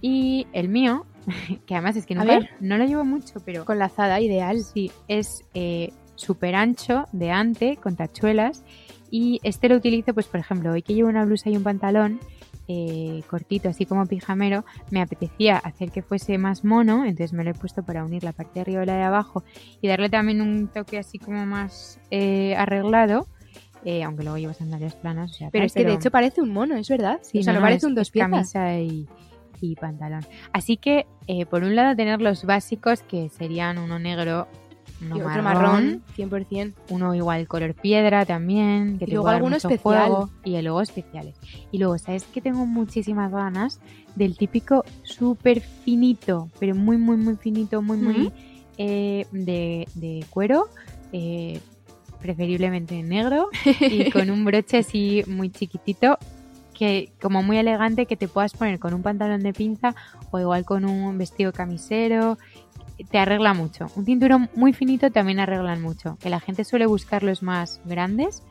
Y 0.00 0.46
el 0.52 0.68
mío 0.68 1.04
que 1.66 1.74
además 1.74 1.96
es 1.96 2.06
que 2.06 2.14
A 2.14 2.18
nunca, 2.18 2.38
ver. 2.38 2.50
no 2.60 2.76
lo 2.78 2.84
llevo 2.84 3.04
mucho, 3.04 3.40
pero 3.44 3.64
Con 3.64 3.78
lazada, 3.78 4.20
ideal. 4.20 4.62
sí, 4.62 4.90
es 5.08 5.44
eh, 5.54 5.92
súper 6.16 6.54
ancho 6.54 7.06
de 7.12 7.30
ante, 7.30 7.76
con 7.76 7.96
tachuelas. 7.96 8.62
Y 9.10 9.40
este 9.42 9.68
lo 9.68 9.76
utilizo, 9.76 10.14
pues 10.14 10.26
por 10.26 10.38
ejemplo, 10.40 10.70
hoy 10.72 10.82
que 10.82 10.94
llevo 10.94 11.08
una 11.08 11.24
blusa 11.24 11.50
y 11.50 11.56
un 11.56 11.64
pantalón 11.64 12.20
eh, 12.68 13.22
cortito, 13.28 13.68
así 13.68 13.84
como 13.84 14.06
pijamero, 14.06 14.64
me 14.92 15.00
apetecía 15.02 15.56
hacer 15.56 15.90
que 15.90 16.02
fuese 16.02 16.38
más 16.38 16.64
mono, 16.64 17.04
entonces 17.04 17.32
me 17.32 17.42
lo 17.42 17.50
he 17.50 17.54
puesto 17.54 17.82
para 17.82 18.04
unir 18.04 18.22
la 18.22 18.32
parte 18.32 18.52
de 18.54 18.60
arriba 18.60 18.84
y 18.84 18.86
la 18.86 18.94
de 18.96 19.02
abajo 19.02 19.42
y 19.80 19.88
darle 19.88 20.08
también 20.08 20.40
un 20.40 20.68
toque 20.68 20.96
así 20.98 21.18
como 21.18 21.44
más 21.46 21.98
eh, 22.12 22.54
arreglado, 22.54 23.26
eh, 23.84 24.04
aunque 24.04 24.22
luego 24.22 24.38
llevo 24.38 24.52
sandalias 24.52 24.94
planas. 24.94 25.32
o 25.32 25.34
sea, 25.34 25.50
Pero 25.50 25.62
tal, 25.62 25.66
es 25.66 25.72
que 25.74 25.84
de 25.84 25.94
hecho 25.94 26.12
parece 26.12 26.42
un 26.42 26.50
mono, 26.52 26.76
es 26.76 26.88
verdad. 26.88 27.18
Sí, 27.22 27.40
o 27.40 27.42
sea, 27.42 27.54
no, 27.54 27.60
parece 27.60 27.78
es- 27.78 27.84
un 27.84 27.94
dos 27.96 28.10
piezas. 28.12 28.30
camisa 28.30 28.78
y, 28.78 29.08
y 29.60 29.74
pantalón. 29.76 30.24
Así 30.52 30.76
que, 30.76 31.06
eh, 31.26 31.46
por 31.46 31.62
un 31.62 31.76
lado, 31.76 31.94
tener 31.96 32.20
los 32.20 32.44
básicos, 32.44 33.02
que 33.02 33.28
serían 33.28 33.78
uno 33.78 33.98
negro, 33.98 34.48
uno 35.02 35.16
y 35.16 35.20
otro 35.20 35.42
marrón, 35.42 35.42
marrón, 35.44 36.02
100%. 36.16 36.74
uno 36.90 37.14
igual 37.14 37.46
color 37.48 37.74
piedra 37.74 38.26
también, 38.26 38.98
que 38.98 39.06
Y 39.06 39.12
luego 39.12 39.28
alguno 39.28 39.56
especial. 39.56 40.08
juego, 40.08 40.30
y 40.44 40.60
luego 40.60 40.80
especiales. 40.80 41.36
Y 41.70 41.78
luego, 41.78 41.98
¿sabes 41.98 42.24
que 42.24 42.40
tengo 42.40 42.66
muchísimas 42.66 43.30
ganas 43.30 43.80
del 44.14 44.36
típico 44.36 44.84
súper 45.02 45.60
finito, 45.60 46.50
pero 46.58 46.74
muy, 46.74 46.96
muy, 46.96 47.16
muy 47.16 47.36
finito, 47.36 47.82
muy, 47.82 47.96
muy 47.96 48.32
eh, 48.78 49.26
de, 49.30 49.86
de 49.94 50.24
cuero, 50.30 50.68
eh, 51.12 51.60
preferiblemente 52.20 53.02
negro, 53.02 53.48
y 53.80 54.10
con 54.10 54.30
un 54.30 54.44
broche 54.44 54.78
así 54.78 55.22
muy 55.26 55.50
chiquitito, 55.50 56.18
que 56.80 57.12
como 57.20 57.42
muy 57.42 57.58
elegante, 57.58 58.06
que 58.06 58.16
te 58.16 58.26
puedas 58.26 58.54
poner 58.54 58.78
con 58.78 58.94
un 58.94 59.02
pantalón 59.02 59.42
de 59.42 59.52
pinza 59.52 59.94
o 60.30 60.40
igual 60.40 60.64
con 60.64 60.86
un 60.86 61.18
vestido 61.18 61.52
camisero. 61.52 62.38
Te 63.10 63.18
arregla 63.18 63.52
mucho. 63.52 63.88
Un 63.96 64.06
cinturón 64.06 64.48
muy 64.54 64.72
finito 64.72 65.10
también 65.10 65.40
arreglan 65.40 65.82
mucho. 65.82 66.16
Que 66.22 66.30
la 66.30 66.40
gente 66.40 66.64
suele 66.64 66.86
buscar 66.86 67.22
los 67.22 67.42
más 67.42 67.82
grandes. 67.84 68.42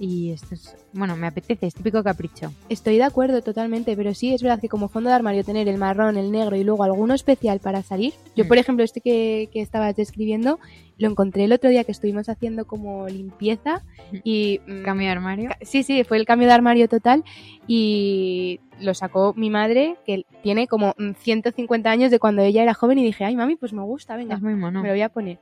Y 0.00 0.30
esto 0.30 0.54
es, 0.54 0.76
bueno, 0.92 1.16
me 1.16 1.26
apetece, 1.26 1.66
es 1.66 1.74
típico 1.74 2.04
capricho. 2.04 2.52
Estoy 2.68 2.96
de 2.98 3.02
acuerdo 3.02 3.42
totalmente, 3.42 3.96
pero 3.96 4.14
sí 4.14 4.32
es 4.32 4.42
verdad 4.42 4.60
que 4.60 4.68
como 4.68 4.88
fondo 4.88 5.08
de 5.10 5.16
armario 5.16 5.42
tener 5.44 5.66
el 5.68 5.76
marrón, 5.76 6.16
el 6.16 6.30
negro 6.30 6.54
y 6.54 6.62
luego 6.62 6.84
alguno 6.84 7.14
especial 7.14 7.58
para 7.58 7.82
salir. 7.82 8.12
Yo, 8.36 8.44
Mm. 8.44 8.48
por 8.48 8.58
ejemplo, 8.58 8.84
este 8.84 9.00
que, 9.00 9.48
que 9.52 9.60
estabas 9.60 9.96
describiendo, 9.96 10.60
lo 10.98 11.08
encontré 11.08 11.44
el 11.44 11.52
otro 11.52 11.68
día 11.70 11.82
que 11.82 11.90
estuvimos 11.92 12.28
haciendo 12.28 12.64
como 12.64 13.08
limpieza 13.08 13.82
y... 14.22 14.60
mm, 14.68 14.82
Cambio 14.84 15.06
de 15.06 15.12
armario. 15.12 15.50
Sí, 15.62 15.82
sí, 15.82 16.04
fue 16.04 16.16
el 16.16 16.26
cambio 16.26 16.46
de 16.46 16.54
armario 16.54 16.88
total 16.88 17.24
y 17.66 18.60
lo 18.80 18.94
sacó 18.94 19.34
mi 19.36 19.50
madre, 19.50 19.96
que 20.06 20.24
tiene 20.42 20.66
como 20.68 20.94
mm, 20.96 21.12
150 21.18 21.90
años 21.90 22.10
de 22.10 22.18
cuando 22.18 22.42
ella 22.42 22.62
era 22.62 22.74
joven 22.74 22.98
y 22.98 23.04
dije, 23.04 23.24
ay 23.24 23.36
mami, 23.36 23.56
pues 23.56 23.72
me 23.72 23.82
gusta, 23.82 24.16
venga, 24.16 24.36
Es 24.36 24.42
muy 24.42 24.54
mono. 24.54 24.80
me 24.82 24.88
lo 24.88 24.94
voy 24.94 25.02
a 25.02 25.08
poner. 25.08 25.38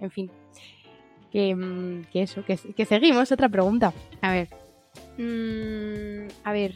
En 0.00 0.10
fin, 0.10 0.30
que, 1.36 1.54
mm, 1.54 2.04
que 2.10 2.22
eso, 2.22 2.42
que, 2.46 2.56
que 2.56 2.86
seguimos, 2.86 3.30
otra 3.30 3.50
pregunta. 3.50 3.92
A 4.22 4.32
ver, 4.32 4.48
Mm, 5.18 6.28
a 6.44 6.52
ver. 6.52 6.74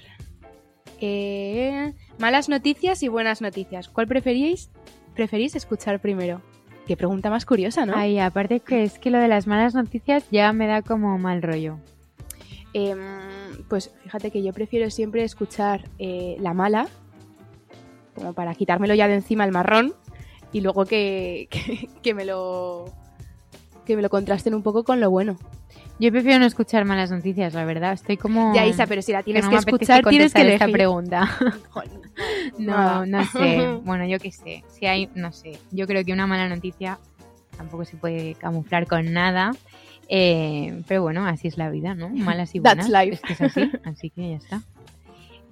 Eh, 1.00 1.94
malas 2.18 2.50
noticias 2.50 3.02
y 3.02 3.08
buenas 3.08 3.40
noticias. 3.40 3.88
¿Cuál 3.88 4.06
preferís, 4.06 4.70
preferís 5.14 5.56
escuchar 5.56 5.98
primero? 6.00 6.42
Qué 6.86 6.94
pregunta 6.94 7.30
más 7.30 7.46
curiosa, 7.46 7.86
¿no? 7.86 7.94
ay, 7.96 8.18
aparte 8.18 8.61
que 8.61 8.82
es 8.82 8.98
que 8.98 9.11
lo 9.11 9.18
de 9.18 9.28
las 9.28 9.46
malas 9.46 9.74
noticias 9.74 10.24
ya 10.30 10.52
me 10.52 10.66
da 10.66 10.82
como 10.82 11.16
mal 11.16 11.40
rollo. 11.40 11.78
Em, 12.74 12.98
pues 13.66 13.94
fíjate 14.02 14.30
que 14.30 14.42
yo 14.42 14.52
prefiero 14.52 14.90
siempre 14.90 15.24
escuchar 15.24 15.88
eh, 15.98 16.36
la 16.38 16.52
mala, 16.52 16.88
como 18.14 18.34
para 18.34 18.54
quitármelo 18.54 18.94
ya 18.94 19.08
de 19.08 19.14
encima 19.14 19.44
el 19.44 19.52
marrón, 19.52 19.94
y 20.52 20.61
luego 20.61 20.84
que, 20.84 21.48
que, 21.50 21.88
que 22.02 22.12
me 22.14 22.26
lo 22.26 22.99
que 23.91 23.97
me 23.97 24.03
lo 24.03 24.09
contrasten 24.09 24.55
un 24.55 24.62
poco 24.62 24.84
con 24.84 25.01
lo 25.01 25.11
bueno. 25.11 25.36
Yo 25.99 26.12
prefiero 26.12 26.38
no 26.38 26.47
escuchar 26.47 26.84
malas 26.84 27.11
noticias, 27.11 27.55
la 27.55 27.64
verdad. 27.64 27.93
Estoy 27.93 28.16
como... 28.16 28.55
Ya, 28.55 28.64
Isa, 28.64 28.86
pero 28.86 29.03
si 29.03 29.12
la 29.12 29.22
tienes 29.22 29.45
no 29.45 29.51
que, 29.51 29.57
me 29.57 29.62
apetece 29.62 29.93
escuchar, 29.93 30.05
tienes 30.09 30.32
que 30.32 30.38
contestar 30.38 30.47
esta 30.47 30.64
elegir. 30.64 30.72
pregunta. 30.72 31.38
No, 32.59 32.72
nada. 32.76 33.07
no 33.07 33.24
sé. 33.24 33.80
Bueno, 33.84 34.07
yo 34.07 34.18
qué 34.18 34.30
sé. 34.30 34.62
Si 34.68 34.86
hay, 34.86 35.09
no 35.14 35.32
sé. 35.32 35.59
Yo 35.70 35.86
creo 35.86 36.05
que 36.05 36.12
una 36.12 36.26
mala 36.26 36.49
noticia 36.49 36.99
tampoco 37.57 37.84
se 37.84 37.97
puede 37.97 38.34
camuflar 38.34 38.86
con 38.86 39.12
nada. 39.12 39.53
Eh, 40.09 40.82
pero 40.86 41.03
bueno, 41.03 41.26
así 41.26 41.49
es 41.49 41.57
la 41.57 41.70
vida, 41.70 41.95
¿no? 41.95 42.11
Malas 42.11 42.55
y 42.55 42.61
That's 42.61 42.88
buenas. 42.88 43.07
life. 43.07 43.14
Es 43.14 43.20
que 43.22 43.32
es 43.32 43.41
así, 43.41 43.70
así 43.84 44.11
que 44.11 44.30
ya 44.30 44.36
está. 44.36 44.62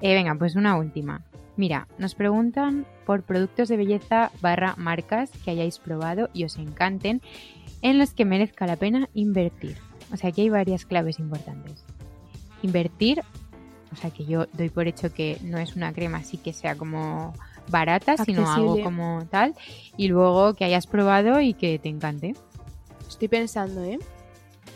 Eh, 0.01 0.14
venga, 0.14 0.34
pues 0.34 0.57
una 0.57 0.76
última. 0.76 1.22
Mira, 1.57 1.89
nos 1.99 2.14
preguntan 2.14 2.86
por 3.05 3.22
productos 3.22 3.68
de 3.68 3.76
belleza 3.76 4.30
barra 4.41 4.74
marcas 4.76 5.30
que 5.45 5.51
hayáis 5.51 5.78
probado 5.80 6.30
y 6.32 6.45
os 6.45 6.57
encanten, 6.57 7.20
en 7.83 7.99
los 7.99 8.12
que 8.12 8.24
merezca 8.24 8.66
la 8.66 8.76
pena 8.76 9.09
invertir. 9.14 9.76
O 10.12 10.16
sea, 10.16 10.31
aquí 10.31 10.43
hay 10.43 10.49
varias 10.49 10.87
claves 10.87 11.18
importantes. 11.18 11.85
Invertir, 12.62 13.22
o 13.93 13.97
sea, 13.97 14.11
que 14.11 14.24
yo 14.24 14.47
doy 14.53 14.70
por 14.70 14.87
hecho 14.89 15.12
que 15.12 15.39
no 15.43 15.59
es 15.59 15.76
una 15.76 15.93
crema 15.93 16.18
así 16.18 16.39
que 16.39 16.53
sea 16.53 16.76
como 16.76 17.35
barata, 17.70 18.16
sino 18.16 18.51
algo 18.51 18.83
como 18.83 19.26
tal. 19.31 19.55
Y 19.97 20.09
luego 20.09 20.55
que 20.55 20.64
hayas 20.64 20.87
probado 20.87 21.41
y 21.41 21.55
que 21.55 21.79
te 21.79 21.89
encante. 21.89 22.35
Estoy 23.09 23.29
pensando, 23.29 23.83
¿eh? 23.85 23.99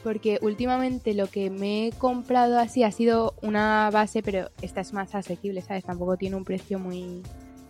Porque 0.02 0.38
últimamente 0.42 1.14
lo 1.14 1.28
que 1.28 1.48
me 1.50 1.86
he 1.86 1.92
comprado 1.92 2.58
así 2.58 2.82
ha 2.82 2.90
sido 2.90 3.34
una 3.40 3.88
base, 3.92 4.22
pero 4.22 4.50
esta 4.60 4.80
es 4.80 4.92
más 4.92 5.14
asequible, 5.14 5.62
¿sabes? 5.62 5.84
Tampoco 5.84 6.16
tiene 6.16 6.36
un 6.36 6.44
precio 6.44 6.78
muy, 6.78 7.22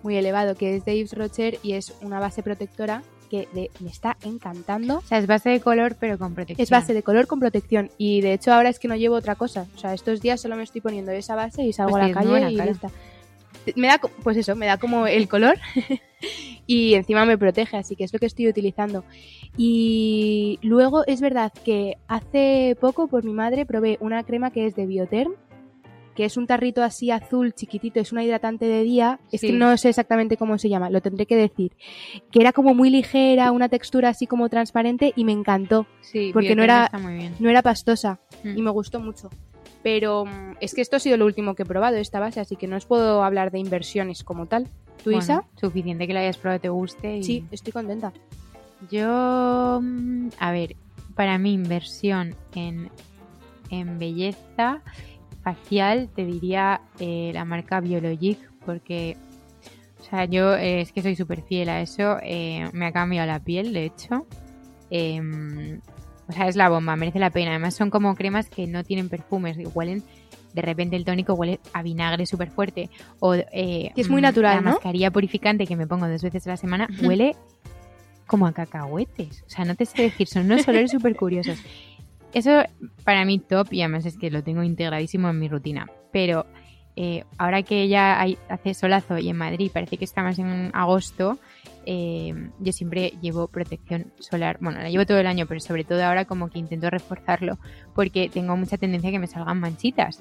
muy 0.03 0.17
elevado, 0.17 0.55
que 0.55 0.77
es 0.77 0.85
de 0.85 0.97
Yves 0.97 1.13
Rocher 1.13 1.59
y 1.63 1.73
es 1.73 1.95
una 2.01 2.21
base 2.21 2.43
protectora 2.43 3.03
que 3.33 3.49
de- 3.55 3.71
me 3.81 3.89
está 3.89 4.19
encantando. 4.25 4.99
O 4.99 5.01
sea, 5.01 5.17
es 5.17 5.27
base 5.27 5.49
de 5.49 5.61
color, 5.61 5.97
pero 5.99 6.19
con 6.19 6.35
protección. 6.35 6.63
Es 6.63 6.69
base 6.69 6.93
de 6.93 7.03
color 7.03 7.27
con 7.27 7.41
protección 7.41 7.91
y 7.97 8.21
de 8.21 8.35
hecho 8.35 8.53
ahora 8.53 8.69
es 8.69 8.79
que 8.79 8.89
no 8.89 8.95
llevo 8.95 9.15
otra 9.15 9.37
cosa. 9.37 9.67
O 9.75 9.79
sea, 9.79 9.95
estos 9.95 10.21
días 10.21 10.39
solo 10.39 10.55
me 10.57 10.63
estoy 10.65 10.83
poniendo 10.83 11.13
esa 11.13 11.35
base 11.35 11.63
y 11.63 11.73
salgo 11.73 11.93
Pues 11.93 12.05
a 12.05 12.09
la 12.09 12.13
calle 12.15 12.51
y 12.53 12.57
lista. 12.61 12.91
Me 13.75 13.87
da, 13.87 13.99
pues 14.23 14.37
eso, 14.37 14.55
me 14.55 14.67
da 14.67 14.77
como 14.77 15.07
el 15.07 15.29
color 15.29 15.57
y 16.67 16.93
encima 16.93 17.25
me 17.25 17.39
protege, 17.39 17.77
así 17.79 17.97
que 17.97 18.05
es 18.05 18.13
lo 18.13 18.19
que 18.19 18.27
estoy 18.27 18.49
utilizando. 18.49 19.03
Y 19.57 20.59
luego 20.63 21.05
es 21.07 21.23
verdad 21.23 21.53
que 21.65 21.97
hace 22.09 22.77
poco 22.81 23.07
por 23.07 23.25
mi 23.25 23.33
madre 23.33 23.65
probé 23.65 23.97
una 24.01 24.25
crema 24.25 24.51
que 24.51 24.67
es 24.67 24.75
de 24.77 24.85
Bioterm, 24.87 25.33
que 26.15 26.25
es 26.25 26.37
un 26.37 26.47
tarrito 26.47 26.83
así 26.83 27.11
azul 27.11 27.55
chiquitito, 27.55 28.01
es 28.01 28.13
una 28.13 28.23
hidratante 28.25 28.67
de 28.67 28.83
día, 28.83 29.19
es 29.31 29.41
que 29.41 29.53
no 29.53 29.77
sé 29.77 29.89
exactamente 29.89 30.37
cómo 30.37 30.59
se 30.59 30.69
llama, 30.69 30.91
lo 30.91 31.01
tendré 31.01 31.27
que 31.27 31.37
decir, 31.37 31.73
que 32.31 32.41
era 32.41 32.53
como 32.53 32.75
muy 32.75 32.91
ligera, 32.91 33.51
una 33.53 33.69
textura 33.69 34.11
así 34.11 34.27
como 34.27 34.49
transparente 34.49 35.13
y 35.17 35.25
me 35.25 35.33
encantó, 35.33 35.87
Sí, 36.03 36.31
porque 36.33 36.55
no 36.55 36.63
era- 36.63 36.91
no 37.39 37.49
era 37.51 37.63
pastosa 37.63 38.21
Mm. 38.45 38.59
y 38.59 38.63
me 38.63 38.71
gustó 38.71 39.01
mucho. 39.01 39.31
Pero 39.83 40.27
mm, 40.27 40.57
es 40.61 40.75
que 40.75 40.81
esto 40.81 40.97
ha 40.97 41.01
sido 41.01 41.17
lo 41.17 41.25
último 41.27 41.55
que 41.55 41.63
he 41.65 41.67
probado, 41.67 41.97
esta 41.97 42.21
base, 42.21 42.39
así 42.41 42.57
que 42.57 42.67
no 42.69 42.77
os 42.77 42.87
puedo 42.87 43.25
hablar 43.25 43.51
de 43.51 43.59
inversiones 43.59 44.23
como 44.23 44.47
tal. 44.47 44.65
¿Tú, 45.03 45.11
Bueno, 45.11 45.19
Isa? 45.19 45.45
Suficiente 45.61 46.07
que 46.07 46.13
la 46.13 46.21
hayas 46.21 46.37
probado, 46.37 46.61
te 46.61 46.69
guste. 46.69 47.17
Y... 47.17 47.23
Sí, 47.25 47.45
estoy 47.51 47.73
contenta. 47.73 48.13
Yo, 48.91 49.81
mm, 49.83 50.29
a 50.39 50.53
ver, 50.53 50.77
para 51.17 51.39
mi 51.39 51.53
inversión 51.53 52.35
en, 52.55 52.91
en 53.71 53.99
belleza 53.99 54.83
facial, 55.43 56.09
te 56.15 56.25
diría 56.25 56.81
eh, 56.99 57.31
la 57.35 57.45
marca 57.45 57.81
Biologic, 57.81 58.39
porque, 58.65 59.17
o 60.01 60.05
sea, 60.05 60.25
yo 60.25 60.55
eh, 60.55 60.81
es 60.81 60.93
que 60.93 61.03
soy 61.03 61.17
súper 61.17 61.43
fiel 61.43 61.69
a 61.69 61.81
eso, 61.81 62.19
eh, 62.23 62.69
me 62.73 62.87
ha 62.87 62.93
cambiado 62.93 63.27
la 63.27 63.41
piel, 63.41 63.73
de 63.73 63.85
hecho. 63.87 64.27
Em, 64.91 65.81
o 66.29 66.33
sea, 66.33 66.47
es 66.49 66.57
la 66.57 66.69
bomba, 66.69 66.97
merece 66.97 67.19
la 67.19 67.31
pena. 67.31 67.51
Además, 67.51 67.75
son 67.75 67.91
como 67.91 68.15
cremas 68.15 68.49
que 68.49 68.67
no 68.67 68.85
tienen 68.85 69.09
perfumes, 69.09 69.59
y 69.59 69.67
huelen. 69.67 70.03
De 70.55 70.63
repente 70.63 70.97
el 70.97 71.05
tónico 71.05 71.33
huele 71.35 71.61
a 71.73 71.83
vinagre 71.83 72.27
súper 72.27 72.51
fuerte. 72.51 72.91
O, 73.21 73.35
eh, 73.35 73.91
Que 73.95 74.01
es 74.01 74.11
muy 74.11 74.21
natural, 74.21 74.57
La 74.57 74.61
¿no? 74.61 74.71
mascarilla 74.73 75.11
purificante 75.11 75.67
que 75.67 75.77
me 75.77 75.87
pongo 75.87 76.07
dos 76.09 76.23
veces 76.23 76.47
a 76.47 76.51
la 76.51 76.57
semana 76.57 76.89
huele 77.03 77.35
como 78.27 78.47
a 78.47 78.53
cacahuetes. 78.53 79.45
O 79.47 79.51
sea, 79.51 79.65
no 79.65 79.75
te 79.75 79.85
sé 79.87 80.03
decir, 80.03 80.29
son 80.29 80.45
unos 80.47 80.67
olores 80.69 80.91
súper 80.93 81.17
curiosos. 81.17 81.59
Eso 82.33 82.63
para 83.05 83.25
mí 83.25 83.39
top 83.39 83.73
y 83.73 83.83
además 83.83 84.07
es 84.07 84.17
que 84.17 84.31
lo 84.31 84.43
tengo 84.43 84.63
integradísimo 84.63 85.29
en 85.29 85.39
mi 85.39 85.49
rutina. 85.49 85.87
Pero 86.13 86.47
eh, 86.97 87.25
ahora 87.39 87.63
que 87.63 87.89
ya 87.89 88.25
hace 88.49 88.75
solazo 88.75 89.19
y 89.19 89.29
en 89.29 89.37
Madrid 89.37 89.71
parece 89.73 89.97
que 89.97 90.05
estamos 90.05 90.39
en 90.39 90.71
agosto, 90.75 91.39
eh, 91.85 92.51
yo 92.61 92.73
siempre 92.73 93.15
llevo 93.21 93.49
protección 93.49 94.13
solar. 94.19 94.59
Bueno, 94.61 94.81
la 94.81 94.91
llevo 94.91 95.07
todo 95.07 95.19
el 95.19 95.27
año, 95.27 95.47
pero 95.47 95.61
sobre 95.61 95.85
todo 95.85 96.05
ahora 96.05 96.25
como 96.25 96.49
que 96.49 96.59
intento 96.59 96.91
reforzarlo 96.91 97.59
porque 97.95 98.29
tengo 98.29 98.57
mucha 98.57 98.77
tendencia 98.77 99.11
a 99.11 99.13
que 99.13 99.19
me 99.19 99.27
salgan 99.27 99.61
manchitas. 99.61 100.21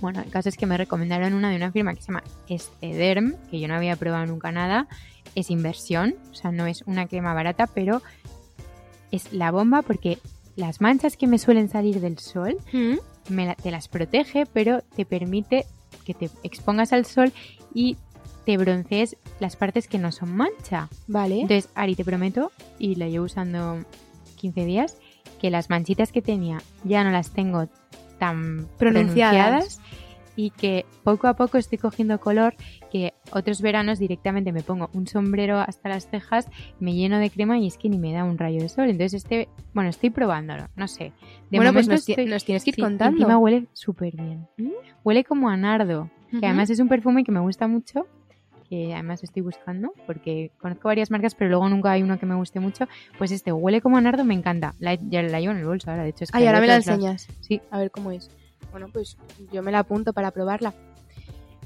Bueno, 0.00 0.20
el 0.20 0.30
caso 0.30 0.48
es 0.48 0.56
que 0.56 0.66
me 0.66 0.76
recomendaron 0.76 1.32
una 1.32 1.50
de 1.50 1.56
una 1.56 1.72
firma 1.72 1.94
que 1.94 2.02
se 2.02 2.08
llama 2.08 2.22
Estederm, 2.48 3.34
que 3.50 3.58
yo 3.60 3.68
no 3.68 3.74
había 3.74 3.96
probado 3.96 4.26
nunca 4.26 4.52
nada. 4.52 4.88
Es 5.34 5.50
inversión, 5.50 6.14
o 6.30 6.34
sea, 6.34 6.52
no 6.52 6.66
es 6.66 6.82
una 6.86 7.06
crema 7.06 7.32
barata, 7.32 7.66
pero 7.66 8.02
es 9.10 9.32
la 9.32 9.50
bomba 9.50 9.82
porque 9.82 10.18
las 10.56 10.80
manchas 10.80 11.16
que 11.16 11.26
me 11.26 11.38
suelen 11.38 11.68
salir 11.68 12.00
del 12.00 12.18
sol 12.18 12.56
me 13.28 13.46
la- 13.46 13.54
te 13.54 13.70
las 13.70 13.88
protege, 13.88 14.46
pero 14.46 14.80
te 14.82 15.04
permite 15.04 15.66
que 16.04 16.14
te 16.14 16.30
expongas 16.42 16.92
al 16.92 17.04
sol 17.06 17.32
y 17.74 17.96
te 18.44 18.56
broncees 18.56 19.16
las 19.40 19.56
partes 19.56 19.88
que 19.88 19.98
no 19.98 20.12
son 20.12 20.34
mancha. 20.36 20.88
Vale. 21.08 21.40
Entonces, 21.40 21.68
Ari, 21.74 21.96
te 21.96 22.04
prometo, 22.04 22.52
y 22.78 22.94
la 22.94 23.08
llevo 23.08 23.24
usando 23.24 23.84
15 24.36 24.64
días, 24.64 24.96
que 25.40 25.50
las 25.50 25.68
manchitas 25.68 26.12
que 26.12 26.22
tenía 26.22 26.58
ya 26.84 27.02
no 27.04 27.10
las 27.10 27.32
tengo 27.32 27.66
tan 28.18 28.66
Pronunciadas. 28.78 28.78
pronunciadas 28.78 29.80
y 30.36 30.50
que 30.50 30.84
poco 31.02 31.26
a 31.26 31.34
poco 31.34 31.56
estoy 31.58 31.78
cogiendo 31.78 32.20
color 32.20 32.54
que 32.92 33.14
otros 33.32 33.62
veranos 33.62 33.98
directamente 33.98 34.52
me 34.52 34.62
pongo 34.62 34.90
un 34.92 35.06
sombrero 35.06 35.58
hasta 35.58 35.88
las 35.88 36.08
cejas, 36.08 36.48
me 36.78 36.94
lleno 36.94 37.18
de 37.18 37.30
crema 37.30 37.58
y 37.58 37.66
es 37.66 37.78
que 37.78 37.88
ni 37.88 37.98
me 37.98 38.12
da 38.12 38.22
un 38.24 38.36
rayo 38.38 38.60
de 38.60 38.68
sol. 38.68 38.90
Entonces 38.90 39.14
este, 39.24 39.48
bueno, 39.74 39.88
estoy 39.90 40.10
probándolo, 40.10 40.68
no 40.76 40.86
sé. 40.88 41.12
De 41.50 41.58
bueno, 41.58 41.72
pues 41.72 41.88
nos, 41.88 42.04
ti- 42.04 42.12
estoy- 42.12 42.26
nos 42.26 42.44
tienes 42.44 42.64
que 42.64 42.70
ir 42.70 42.74
sí, 42.76 42.82
contando. 42.82 43.16
Encima 43.16 43.38
huele 43.38 43.66
súper 43.72 44.14
bien. 44.14 44.46
¿Mm? 44.58 44.70
Huele 45.04 45.24
como 45.24 45.48
a 45.48 45.56
nardo, 45.56 46.10
que 46.38 46.44
además 46.46 46.68
es 46.70 46.80
un 46.80 46.88
perfume 46.88 47.24
que 47.24 47.32
me 47.32 47.40
gusta 47.40 47.66
mucho, 47.66 48.06
que 48.68 48.92
además 48.92 49.22
estoy 49.22 49.42
buscando, 49.42 49.92
porque 50.06 50.50
conozco 50.58 50.88
varias 50.88 51.10
marcas, 51.10 51.34
pero 51.36 51.48
luego 51.50 51.68
nunca 51.68 51.92
hay 51.92 52.02
uno 52.02 52.18
que 52.18 52.26
me 52.26 52.34
guste 52.34 52.58
mucho. 52.60 52.86
Pues 53.16 53.30
este 53.30 53.52
huele 53.52 53.80
como 53.80 53.96
a 53.96 54.00
nardo, 54.00 54.24
me 54.24 54.34
encanta. 54.34 54.74
La, 54.80 54.94
ya 54.94 55.22
la 55.22 55.40
llevo 55.40 55.52
en 55.52 55.58
el 55.60 55.66
bolso 55.66 55.90
ahora, 55.90 56.02
de 56.02 56.10
hecho. 56.10 56.24
Es 56.24 56.32
que 56.32 56.38
Ay, 56.38 56.46
ahora 56.46 56.60
me 56.60 56.66
la 56.66 56.76
enseñas. 56.76 57.28
Sí. 57.40 57.60
A 57.70 57.78
ver 57.78 57.90
cómo 57.92 58.10
es. 58.10 58.28
Bueno, 58.76 58.90
pues 58.92 59.16
yo 59.50 59.62
me 59.62 59.72
la 59.72 59.78
apunto 59.78 60.12
para 60.12 60.32
probarla. 60.32 60.74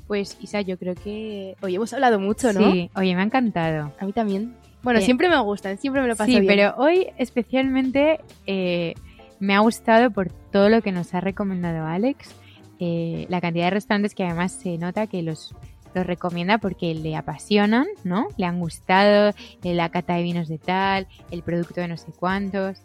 Pues 0.06 0.38
Isa, 0.40 0.60
yo 0.60 0.78
creo 0.78 0.94
que 0.94 1.56
hoy 1.60 1.74
hemos 1.74 1.92
hablado 1.92 2.20
mucho, 2.20 2.52
¿no? 2.52 2.70
Sí, 2.70 2.88
oye, 2.94 3.16
me 3.16 3.22
ha 3.22 3.24
encantado. 3.24 3.92
A 3.98 4.04
mí 4.06 4.12
también. 4.12 4.54
Bueno, 4.84 5.00
Eh, 5.00 5.02
siempre 5.02 5.28
me 5.28 5.36
gustan, 5.40 5.76
siempre 5.76 6.02
me 6.02 6.06
lo 6.06 6.14
paso 6.14 6.30
Sí, 6.30 6.38
bien. 6.38 6.46
pero 6.46 6.74
hoy 6.76 7.08
especialmente 7.18 8.20
eh, 8.46 8.94
me 9.40 9.56
ha 9.56 9.58
gustado 9.58 10.12
por 10.12 10.30
todo 10.52 10.68
lo 10.68 10.82
que 10.82 10.92
nos 10.92 11.12
ha 11.12 11.20
recomendado 11.20 11.84
Alex. 11.84 12.32
eh, 12.78 13.26
la 13.28 13.40
cantidad 13.40 13.64
de 13.64 13.70
restaurantes 13.70 14.14
que 14.14 14.24
además 14.24 14.52
se 14.52 14.78
nota 14.78 15.08
que 15.08 15.22
los, 15.22 15.52
los 15.96 16.06
recomienda 16.06 16.58
porque 16.58 16.94
le 16.94 17.16
apasionan, 17.16 17.86
¿no? 18.04 18.28
Le 18.36 18.46
han 18.46 18.60
gustado 18.60 19.34
eh, 19.64 19.74
la 19.74 19.88
cata 19.88 20.14
de 20.14 20.22
vinos 20.22 20.46
de 20.48 20.58
tal, 20.58 21.08
el 21.32 21.42
producto 21.42 21.80
de 21.80 21.88
no 21.88 21.96
sé 21.96 22.12
cuántos. 22.12 22.80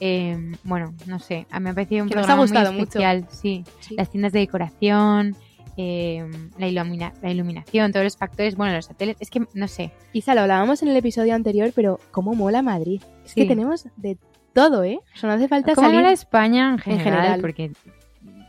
Eh, 0.00 0.52
bueno, 0.64 0.94
no 1.06 1.18
sé, 1.18 1.46
a 1.50 1.60
mí 1.60 1.64
me 1.64 1.70
ha 1.70 1.74
parecido 1.74 2.02
un 2.04 2.08
Que 2.08 2.14
nos 2.16 2.24
ha 2.24 2.26
programa 2.28 2.42
gustado 2.42 2.72
muy 2.72 2.80
mucho. 2.80 2.98
especial, 2.98 3.26
sí. 3.30 3.64
Sí. 3.80 3.94
Las 3.96 4.10
tiendas 4.10 4.32
de 4.32 4.38
decoración, 4.40 5.36
eh, 5.76 6.26
la, 6.58 6.66
ilumina- 6.68 7.12
la 7.22 7.30
iluminación, 7.30 7.92
todos 7.92 8.04
los 8.04 8.16
factores, 8.16 8.56
bueno, 8.56 8.74
los 8.74 8.90
hoteles, 8.90 9.16
es 9.20 9.28
que 9.30 9.42
no 9.54 9.68
sé, 9.68 9.92
Isa, 10.14 10.34
lo 10.34 10.40
hablábamos 10.40 10.82
en 10.82 10.88
el 10.88 10.96
episodio 10.96 11.34
anterior, 11.34 11.70
pero 11.74 12.00
cómo 12.10 12.34
mola 12.34 12.62
Madrid. 12.62 13.02
Es 13.24 13.34
que 13.34 13.44
tenemos 13.44 13.86
de 13.96 14.16
todo, 14.54 14.82
¿eh? 14.84 14.98
O 15.14 15.18
sea, 15.18 15.28
no 15.28 15.36
hace 15.36 15.48
falta 15.48 15.74
¿Cómo 15.74 15.86
salir. 15.88 16.00
mola 16.02 16.12
España 16.12 16.70
en 16.70 16.78
general? 16.78 17.04
general. 17.04 17.40
Porque 17.40 17.70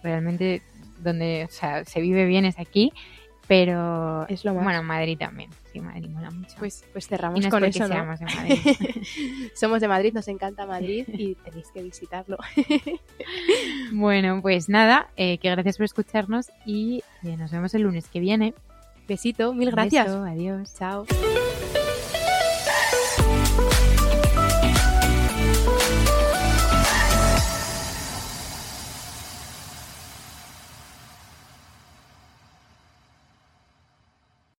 realmente 0.04 0.62
donde 1.04 1.46
o 1.50 1.52
sea, 1.52 1.84
se 1.86 2.00
vive 2.02 2.26
bien 2.26 2.46
es 2.46 2.58
aquí, 2.60 2.92
pero 3.48 4.26
Es 4.28 4.46
lo 4.46 4.54
más. 4.54 4.64
bueno, 4.64 4.84
Madrid 4.84 5.18
también. 5.18 5.50
Sí, 5.72 5.80
Madrid 5.80 6.10
mola 6.10 6.30
mucho. 6.32 6.56
Pues, 6.60 6.84
pues 6.92 7.06
y 7.06 7.10
cerramos 7.10 7.40
no 7.40 7.48
es 7.48 7.52
con 7.52 7.64
eso, 7.64 7.88
¿no? 7.88 7.88
seamos 7.88 8.20
de 8.20 8.26
Madrid. 8.36 8.58
Somos 9.56 9.82
de 9.82 9.88
Madrid, 9.88 10.14
nos 10.14 10.28
encanta 10.28 10.66
Madrid 10.66 11.06
y 11.08 11.36
tenéis 11.36 11.68
que 11.74 11.82
visitarlo. 11.82 12.38
bueno, 13.94 14.42
pues 14.42 14.68
nada, 14.70 15.10
eh, 15.16 15.38
que 15.38 15.50
gracias 15.50 15.78
por 15.78 15.86
escucharnos 15.86 16.52
y 16.66 17.04
eh, 17.24 17.38
nos 17.38 17.52
vemos 17.52 17.74
el 17.74 17.84
lunes 17.84 18.08
que 18.10 18.20
viene. 18.20 18.54
Besito, 19.08 19.54
mil 19.54 19.72
gracias. 19.72 20.08
beso, 20.08 20.24
adiós. 20.24 20.74
Chao. 20.78 21.06